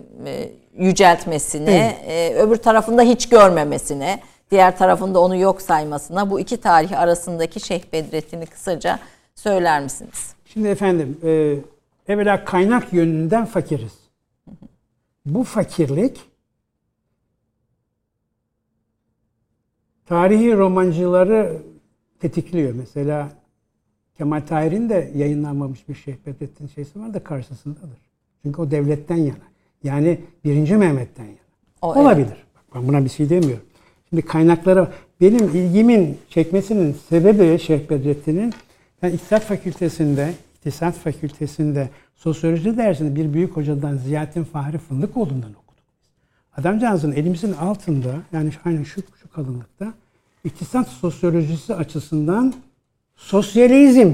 [0.77, 2.37] yüceltmesine, evet.
[2.41, 4.19] öbür tarafında hiç görmemesine,
[4.51, 8.99] diğer tarafında onu yok saymasına bu iki tarih arasındaki Şeyh Bedrettin'i kısaca
[9.35, 10.33] söyler misiniz?
[10.45, 11.55] Şimdi efendim, e,
[12.13, 13.93] evvela kaynak yönünden fakiriz.
[15.25, 16.19] Bu fakirlik
[20.05, 21.61] tarihi romancıları
[22.19, 22.73] tetikliyor.
[22.73, 23.29] Mesela
[24.21, 27.97] Kemal Tahir'in de yayınlanmamış bir Şeyh Bedrettin şeysi var da karşısındadır.
[28.43, 29.47] Çünkü o devletten yana.
[29.83, 31.35] Yani birinci Mehmet'ten yana.
[31.81, 32.27] O, Olabilir.
[32.27, 32.45] Evet.
[32.55, 33.65] Bak, ben buna bir şey demiyorum.
[34.09, 34.91] Şimdi kaynaklara
[35.21, 38.53] benim ilgimin çekmesinin sebebi Şeyh Bedrettin'in
[39.01, 45.83] ben İktisat Fakültesinde, İktisat Fakültesinde sosyoloji dersinde bir büyük hocadan Ziyaettin Fahri Fındıkoğlu'ndan okudum.
[46.57, 49.93] Adamcağızın elimizin altında yani aynen şu, şu kalınlıkta
[50.43, 52.53] iktisat sosyolojisi açısından
[53.21, 54.13] sosyalizm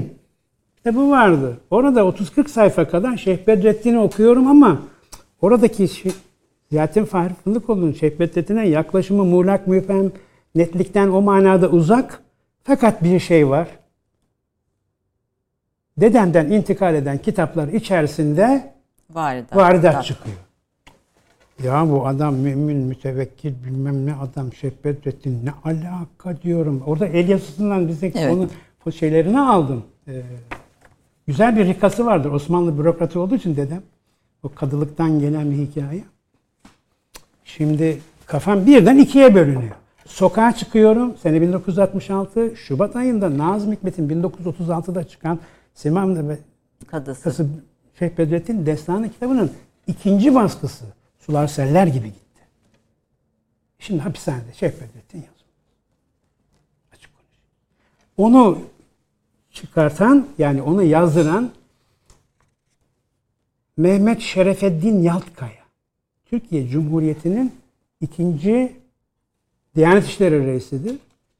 [0.76, 1.60] kitabı vardı.
[1.70, 4.82] Orada 30-40 sayfa kadar Şeyh Bedrettin'i okuyorum ama
[5.42, 6.12] oradaki şey,
[6.70, 10.12] Ziyaettin Fahri Fındıkoğlu'nun Şeyh Bedrettin'e yaklaşımı muğlak müphem,
[10.54, 12.20] netlikten o manada uzak.
[12.64, 13.68] Fakat bir şey var.
[15.96, 18.74] Dedemden intikal eden kitaplar içerisinde
[19.10, 20.36] varidat, varidat çıkıyor.
[21.64, 26.82] Ya bu adam mümin, mütevekkil bilmem ne adam Şeyh Bedrettin ne alaka diyorum.
[26.86, 28.32] Orada el yazısından bize evet.
[28.32, 28.50] onun
[28.92, 29.84] şeylerini aldım.
[30.08, 30.22] Ee,
[31.26, 32.30] güzel bir rikası vardır.
[32.30, 33.82] Osmanlı bürokratı olduğu için dedem.
[34.42, 36.04] O kadılıktan gelen bir hikaye.
[37.44, 39.74] Şimdi kafam birden ikiye bölünüyor.
[40.06, 41.16] Sokağa çıkıyorum.
[41.16, 45.38] Sene 1966 Şubat ayında Nazım Hikmet'in 1936'da çıkan
[45.74, 46.38] Simam ve
[46.86, 47.22] Kadısı.
[47.22, 47.46] Kası
[47.98, 49.50] Şeyh Bedrettin Destanı kitabının
[49.86, 50.84] ikinci baskısı
[51.18, 52.42] sular seller gibi gitti.
[53.78, 55.37] Şimdi hapishanede Şeyh Bedrettin yazıyor.
[58.18, 58.58] Onu
[59.50, 61.50] çıkartan yani onu yazdıran
[63.76, 65.64] Mehmet Şerefeddin Yaltkaya.
[66.26, 67.52] Türkiye Cumhuriyeti'nin
[68.00, 68.72] ikinci
[69.74, 70.96] Diyanet İşleri Reisidir.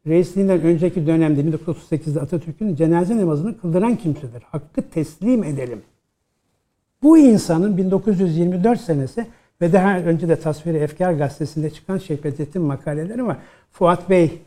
[0.06, 4.42] Reisliğinden önceki dönemde 1938'de Atatürk'ün cenaze namazını kıldıran kimsedir.
[4.42, 5.82] Hakkı teslim edelim.
[7.02, 9.26] Bu insanın 1924 senesi
[9.60, 13.36] ve daha önce de Tasviri Efkar gazetesinde çıkan Şehbettin makaleleri var.
[13.72, 14.38] Fuat Bey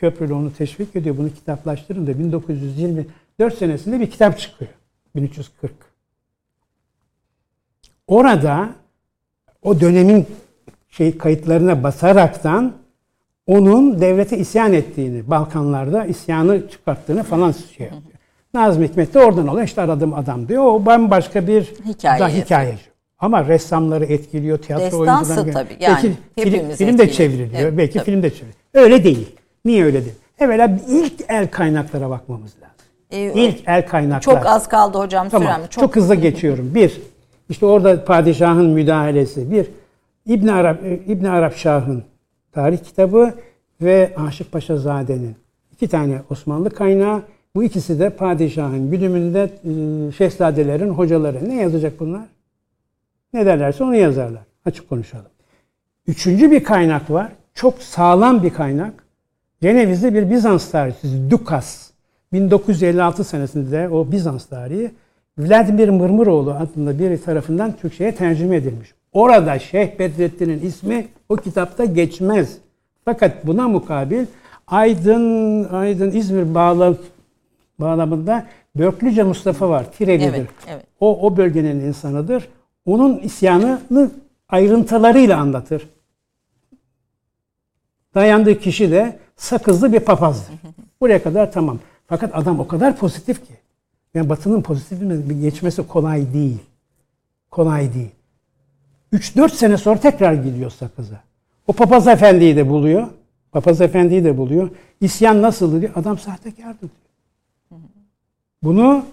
[0.00, 1.16] Köprülü onu teşvik ediyor.
[1.16, 4.70] Bunu kitaplaştırın da 1924 senesinde bir kitap çıkıyor.
[5.16, 5.72] 1340.
[8.06, 8.68] Orada
[9.62, 10.26] o dönemin
[10.90, 12.72] şey kayıtlarına basaraktan
[13.46, 18.02] onun devlete isyan ettiğini, Balkanlarda isyanı çıkarttığını falan şey yapıyor.
[18.54, 19.66] Nazım Hikmet de oradan oluyor.
[19.66, 20.64] İşte aradığım adam diyor.
[20.64, 22.82] O bambaşka bir Hikaye da hikayeci.
[23.18, 25.52] Ama ressamları etkiliyor, tiyatro Destansı oyuncuları.
[25.52, 25.76] tabii.
[25.80, 25.98] Yani
[26.36, 27.62] belki film, film de çevriliyor.
[27.62, 28.04] Evet, belki tabii.
[28.04, 28.54] film de çevriliyor.
[28.74, 29.28] Öyle değil.
[29.64, 30.16] Niye öyle değil?
[30.38, 32.74] Evvela ilk el kaynaklara bakmamız lazım.
[33.10, 34.20] Ee, ilk el kaynaklar.
[34.20, 35.48] Çok az kaldı hocam tamam.
[35.48, 35.62] sürem.
[35.62, 36.74] Çok, çok hızlı geçiyorum.
[36.74, 37.00] Bir,
[37.48, 39.50] işte orada padişahın müdahalesi.
[39.50, 39.66] Bir,
[40.26, 42.04] İbn Arap İbn Arap Şah'ın
[42.52, 43.34] tarih kitabı
[43.80, 45.36] ve Aşık Paşa Zade'nin
[45.72, 47.22] iki tane Osmanlı kaynağı.
[47.56, 51.48] Bu ikisi de padişahın güdümünde e, şehzadelerin hocaları.
[51.48, 52.24] Ne yazacak bunlar?
[53.32, 54.42] Ne derlerse onu yazarlar.
[54.64, 55.30] Açık konuşalım.
[56.06, 57.32] Üçüncü bir kaynak var.
[57.54, 59.03] Çok sağlam bir kaynak.
[59.64, 61.90] Ceneviz'de bir Bizans tarihçisi Dukas.
[62.32, 64.90] 1956 senesinde o Bizans tarihi
[65.38, 68.94] Vladimir Mırmıroğlu adında biri tarafından Türkçe'ye tercüme edilmiş.
[69.12, 72.58] Orada Şeyh Bedrettin'in ismi o kitapta geçmez.
[73.04, 74.26] Fakat buna mukabil
[74.66, 76.96] Aydın Aydın İzmir bağlam,
[77.80, 78.46] bağlamında
[78.76, 79.92] Börklüce Mustafa var.
[79.92, 80.34] Tirelidir.
[80.34, 80.84] Evet, evet.
[81.00, 82.48] O o bölgenin insanıdır.
[82.86, 84.10] Onun isyanını
[84.48, 85.88] ayrıntılarıyla anlatır.
[88.14, 90.54] Dayandığı kişi de sakızlı bir papazdır.
[91.00, 91.78] Buraya kadar tamam.
[92.06, 93.54] Fakat adam o kadar pozitif ki.
[94.14, 94.98] Yani Batı'nın pozitif
[95.40, 96.58] geçmesi kolay değil.
[97.50, 98.10] Kolay değil.
[99.12, 101.20] 3-4 sene sonra tekrar gidiyor sakıza.
[101.66, 103.08] O papaz efendiyi de buluyor.
[103.52, 104.70] Papaz efendiyi de buluyor.
[105.00, 105.92] İsyan nasıldı diyor.
[105.96, 106.90] Adam sahtekardı diyor.
[108.62, 109.04] Bunu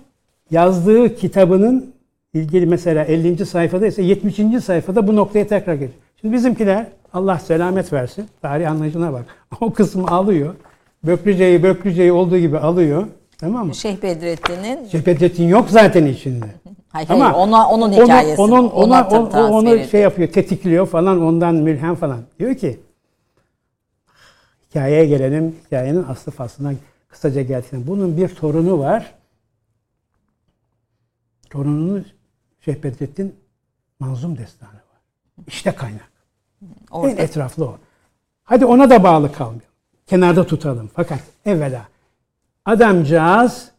[0.51, 1.93] yazdığı kitabının
[2.33, 3.45] ilgili mesela 50.
[3.45, 4.63] sayfada ise 70.
[4.63, 5.99] sayfada bu noktaya tekrar geliyor.
[6.21, 8.27] Şimdi bizimkiler Allah selamet versin.
[8.41, 9.25] Tarih anlayışına bak.
[9.61, 10.55] O kısmı alıyor.
[11.03, 13.07] Böklüceyi Böklüceyi olduğu gibi alıyor.
[13.37, 13.75] Tamam mı?
[13.75, 16.45] Şeyh Bedrettin'in Şeyh Bedrettin yok zaten içinde.
[16.89, 18.41] Hayır, Ama hayır, ona onun hikayesi.
[18.41, 22.19] Onun, ona, ona, ona onu şey yapıyor, tetikliyor falan, ondan mülhem falan.
[22.39, 22.79] Diyor ki
[24.69, 26.73] hikayeye gelelim, hikayenin aslı faslına
[27.09, 27.87] kısaca gelsin.
[27.87, 29.13] Bunun bir torunu var.
[31.49, 32.05] Torununun
[32.65, 33.35] Şeyh Bedrettin
[33.99, 35.01] Manzum Destanı var.
[35.47, 36.10] İşte kaynak.
[36.91, 37.09] Orada.
[37.11, 37.77] En etraflı o.
[38.43, 39.61] Hadi ona da bağlı kalmayalım.
[40.07, 40.89] Kenarda tutalım.
[40.93, 41.85] Fakat evvela
[42.65, 43.71] adamcağız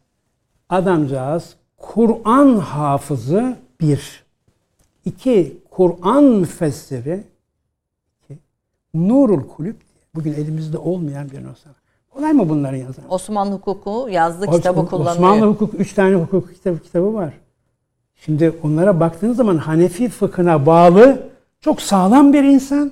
[0.69, 4.23] Adamcağız Kur'an hafızı bir.
[5.05, 7.23] İki, Kur'an müfessiri.
[8.23, 8.39] İki,
[8.93, 9.75] Nurul Kulüp.
[10.15, 11.69] Bugün elimizde olmayan bir nüsha.
[12.09, 13.05] Kolay mı bunları yazan?
[13.09, 15.15] Osmanlı hukuku yazdı kitabı Osmanlı kullanıyor.
[15.15, 17.33] Osmanlı hukuk, üç tane hukuk kitabı, kitabı var.
[18.15, 21.29] Şimdi onlara baktığınız zaman Hanefi fıkhına bağlı,
[21.63, 22.91] çok sağlam bir insan.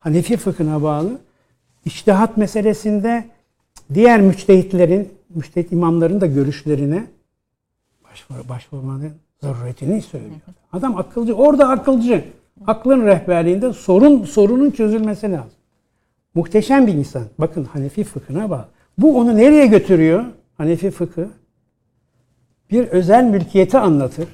[0.00, 1.18] Hanefi fıkhına bağlı.
[1.84, 3.24] İçtihat meselesinde
[3.94, 7.06] diğer müçtehitlerin, müçtehit imamların da görüşlerine
[8.10, 9.12] başvur, başvurmanın
[9.42, 10.40] zaruretini söylüyor.
[10.72, 12.24] Adam akılcı, orada akılcı.
[12.66, 15.58] Aklın rehberliğinde sorun sorunun çözülmesi lazım.
[16.34, 17.24] Muhteşem bir insan.
[17.38, 18.68] Bakın Hanefi fıkhına bak.
[18.98, 20.24] Bu onu nereye götürüyor?
[20.56, 21.28] Hanefi fıkı
[22.70, 24.28] bir özel mülkiyeti anlatır.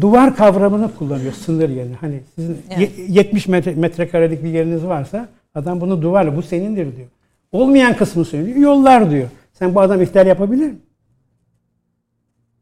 [0.00, 1.94] Duvar kavramını kullanıyor sınır yerine.
[2.00, 2.98] Hani sizin Evet.
[2.98, 7.08] ye- 70 metre, metrekarelik bir yeriniz varsa adam bunu duvarla bu senindir diyor.
[7.52, 8.56] Olmayan kısmı söylüyor.
[8.56, 9.28] Yollar diyor.
[9.52, 10.76] Sen bu adam ihtiyar yapabilir mi?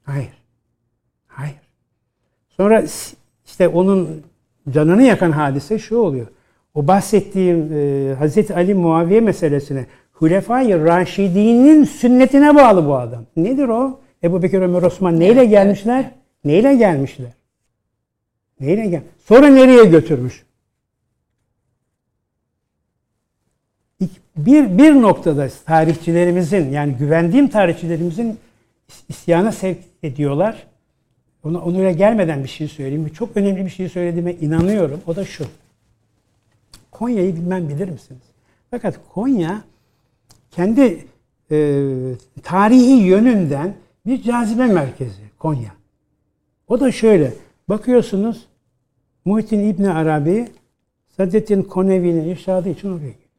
[0.03, 0.33] Hayır.
[1.27, 1.55] Hayır.
[2.57, 2.85] Sonra
[3.47, 4.23] işte onun
[4.71, 6.27] canını yakan hadise şu oluyor.
[6.75, 13.25] O bahsettiğim e, Hazreti Ali Muaviye meselesine Hulefai Raşidi'nin sünnetine bağlı bu adam.
[13.37, 14.01] Nedir o?
[14.25, 16.11] Ebu Bekir Ömer Osman neyle gelmişler?
[16.45, 17.33] Neyle gelmişler?
[18.61, 19.03] Neyle gel?
[19.25, 20.45] Sonra nereye götürmüş?
[24.37, 28.39] Bir, bir noktada tarihçilerimizin yani güvendiğim tarihçilerimizin
[28.89, 30.67] is- isyana sevk ediyorlar.
[31.45, 33.09] Ona, onlara gelmeden bir şey söyleyeyim.
[33.09, 35.01] Çok önemli bir şey söylediğime inanıyorum.
[35.07, 35.47] O da şu.
[36.91, 38.23] Konya'yı bilmem bilir misiniz?
[38.71, 39.63] Fakat Konya
[40.51, 41.07] kendi
[41.51, 41.85] e,
[42.43, 43.75] tarihi yönünden
[44.07, 45.80] bir cazibe merkezi Konya.
[46.71, 47.33] O da şöyle.
[47.69, 48.47] Bakıyorsunuz
[49.25, 50.49] Muhittin İbni Arabi
[51.17, 53.31] Sadettin Konevi'nin irşadı için oraya gidiyor.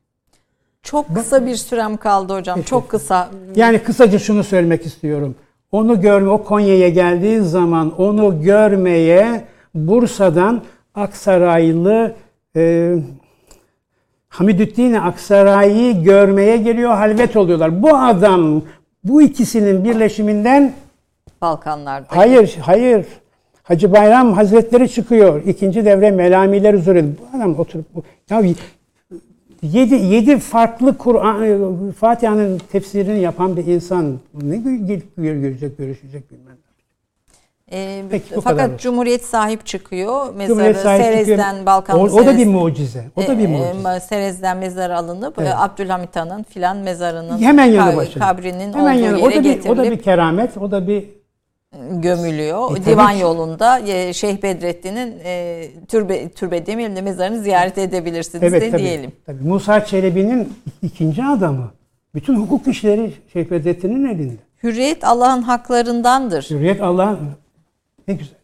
[0.84, 2.62] Çok kısa bir sürem kaldı hocam.
[2.62, 3.30] Çok kısa.
[3.56, 5.36] Yani kısaca şunu söylemek istiyorum.
[5.72, 9.46] Onu görme, o Konya'ya geldiği zaman onu görmeye
[9.76, 10.64] Bursa'dan
[10.96, 12.16] Aksaraylı
[12.56, 12.96] e,
[14.30, 17.84] Hamidüddin Aksaray'ı görmeye geliyor, halvet oluyorlar.
[17.84, 18.62] Bu adam
[19.04, 20.74] bu ikisinin birleşiminden
[21.42, 22.08] Balkanlarda.
[22.10, 23.06] hayır, hayır.
[23.72, 25.42] Hacı Bayram Hazretleri çıkıyor.
[25.46, 27.04] İkinci devre melamiler üzere.
[27.06, 28.42] Bu adam oturup bu- ya
[29.64, 31.58] yedi, yedi farklı Kur'an e,
[31.92, 36.56] Fatiha'nın tefsirini yapan bir insan ne gelip görecek, görüşecek bilmem.
[37.72, 38.78] Ee, Peki, bu fakat kadar olsun.
[38.78, 40.34] Cumhuriyet sahip çıkıyor.
[40.36, 41.26] Mezarı Cumhuriyet sahip çıkıyor.
[41.26, 43.04] Serez'den Balkan o, o da bir mucize.
[43.16, 43.96] O da bir e, mucize.
[43.96, 45.50] e, Serez'den mezarı alınıp Evet.
[45.50, 48.28] e, Abdülhamit Han'ın filan mezarının Hemen yanı başına.
[48.28, 49.18] kabrinin Hemen olduğu yanı.
[49.18, 50.58] yere O da bir o da getirilip bir keramet.
[50.58, 51.21] O da bir
[51.92, 52.78] gömülüyor.
[52.78, 53.20] E, Divan ki.
[53.20, 58.82] yolunda e, Şeyh Bedrettin'in e, türbe türbe demeyelim de mezarını ziyaret edebilirsiniz evet de tabii,
[58.82, 59.12] diyelim.
[59.26, 59.44] tabii.
[59.44, 61.72] Musa Çelebi'nin ikinci adamı.
[62.16, 64.38] Bütün hukuk işleri Şeyh Bedrettin'in elinde.
[64.64, 66.48] Hürriyet Allah'ın haklarındandır.
[66.50, 67.20] Hürriyet Allah'ın
[68.08, 68.36] ne güzel.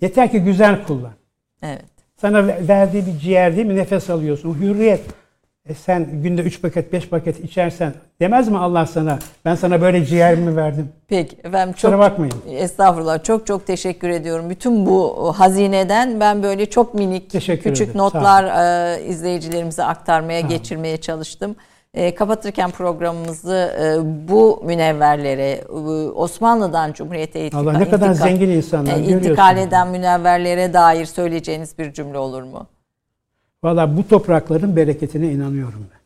[0.00, 1.12] Yeter ki güzel kullan.
[1.62, 1.84] Evet.
[2.20, 3.76] Sana ver- verdiği bir ciğer değil mi?
[3.76, 4.54] Nefes alıyorsun.
[4.60, 5.00] Hürriyet.
[5.68, 10.04] E sen günde 3 paket 5 paket içersen demez mi Allah sana ben sana böyle
[10.06, 10.88] ciğer mi verdim?
[11.08, 12.34] Peki efendim çok bakmayın.
[12.50, 14.50] estağfurullah çok çok teşekkür ediyorum.
[14.50, 18.00] Bütün bu hazineden ben böyle çok minik Teşekkür küçük ederim.
[18.00, 18.44] Sağ notlar
[18.96, 21.56] e, izleyicilerimize aktarmaya geçirmeye çalıştım.
[21.94, 25.74] E, kapatırken programımızı e, bu münevverlere e,
[26.08, 29.26] Osmanlı'dan Cumhuriyet'e intika- Allah ne kadar intikal- zengin insanlar e, görüyorsun.
[29.28, 32.66] intikal eden münevverlere dair söyleyeceğiniz bir cümle olur mu?
[33.64, 36.00] Valla bu toprakların bereketine inanıyorum ben.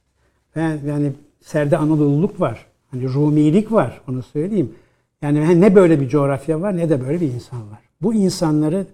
[0.56, 1.12] Ben yani
[1.44, 2.66] Serde Anadolu'luk var.
[2.90, 4.74] Hani Rumilik var onu söyleyeyim.
[5.22, 7.78] Yani ne böyle bir coğrafya var ne de böyle bir insan var.
[8.02, 8.86] Bu insanları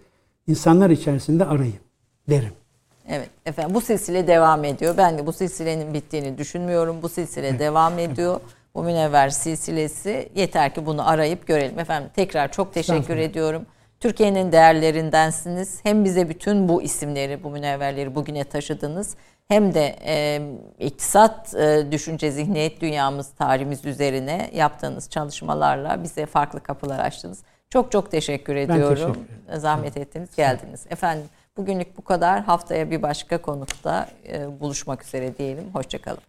[0.46, 1.74] insanlar içerisinde arayın
[2.28, 2.52] derim.
[3.08, 4.94] Evet efendim bu silsile devam ediyor.
[4.98, 6.96] Ben de bu silsilenin bittiğini düşünmüyorum.
[7.02, 8.40] Bu silsile devam ediyor.
[8.74, 11.78] Bu münevver silsilesi yeter ki bunu arayıp görelim.
[11.78, 13.62] Efendim tekrar çok teşekkür ediyorum.
[14.04, 15.80] Türkiye'nin değerlerindensiniz.
[15.82, 19.16] Hem bize bütün bu isimleri, bu münevverleri bugüne taşıdınız.
[19.48, 20.42] Hem de e,
[20.78, 27.42] iktisat e, düşünce, zihniyet dünyamız, tarihimiz üzerine yaptığınız çalışmalarla bize farklı kapılar açtınız.
[27.70, 28.94] Çok çok teşekkür ediyorum.
[28.94, 29.60] Teşekkür ederim.
[29.60, 30.86] Zahmet ettiniz, geldiniz.
[30.90, 31.26] Efendim
[31.56, 32.42] bugünlük bu kadar.
[32.42, 35.64] Haftaya bir başka konukta e, buluşmak üzere diyelim.
[35.72, 36.22] Hoşçakalın.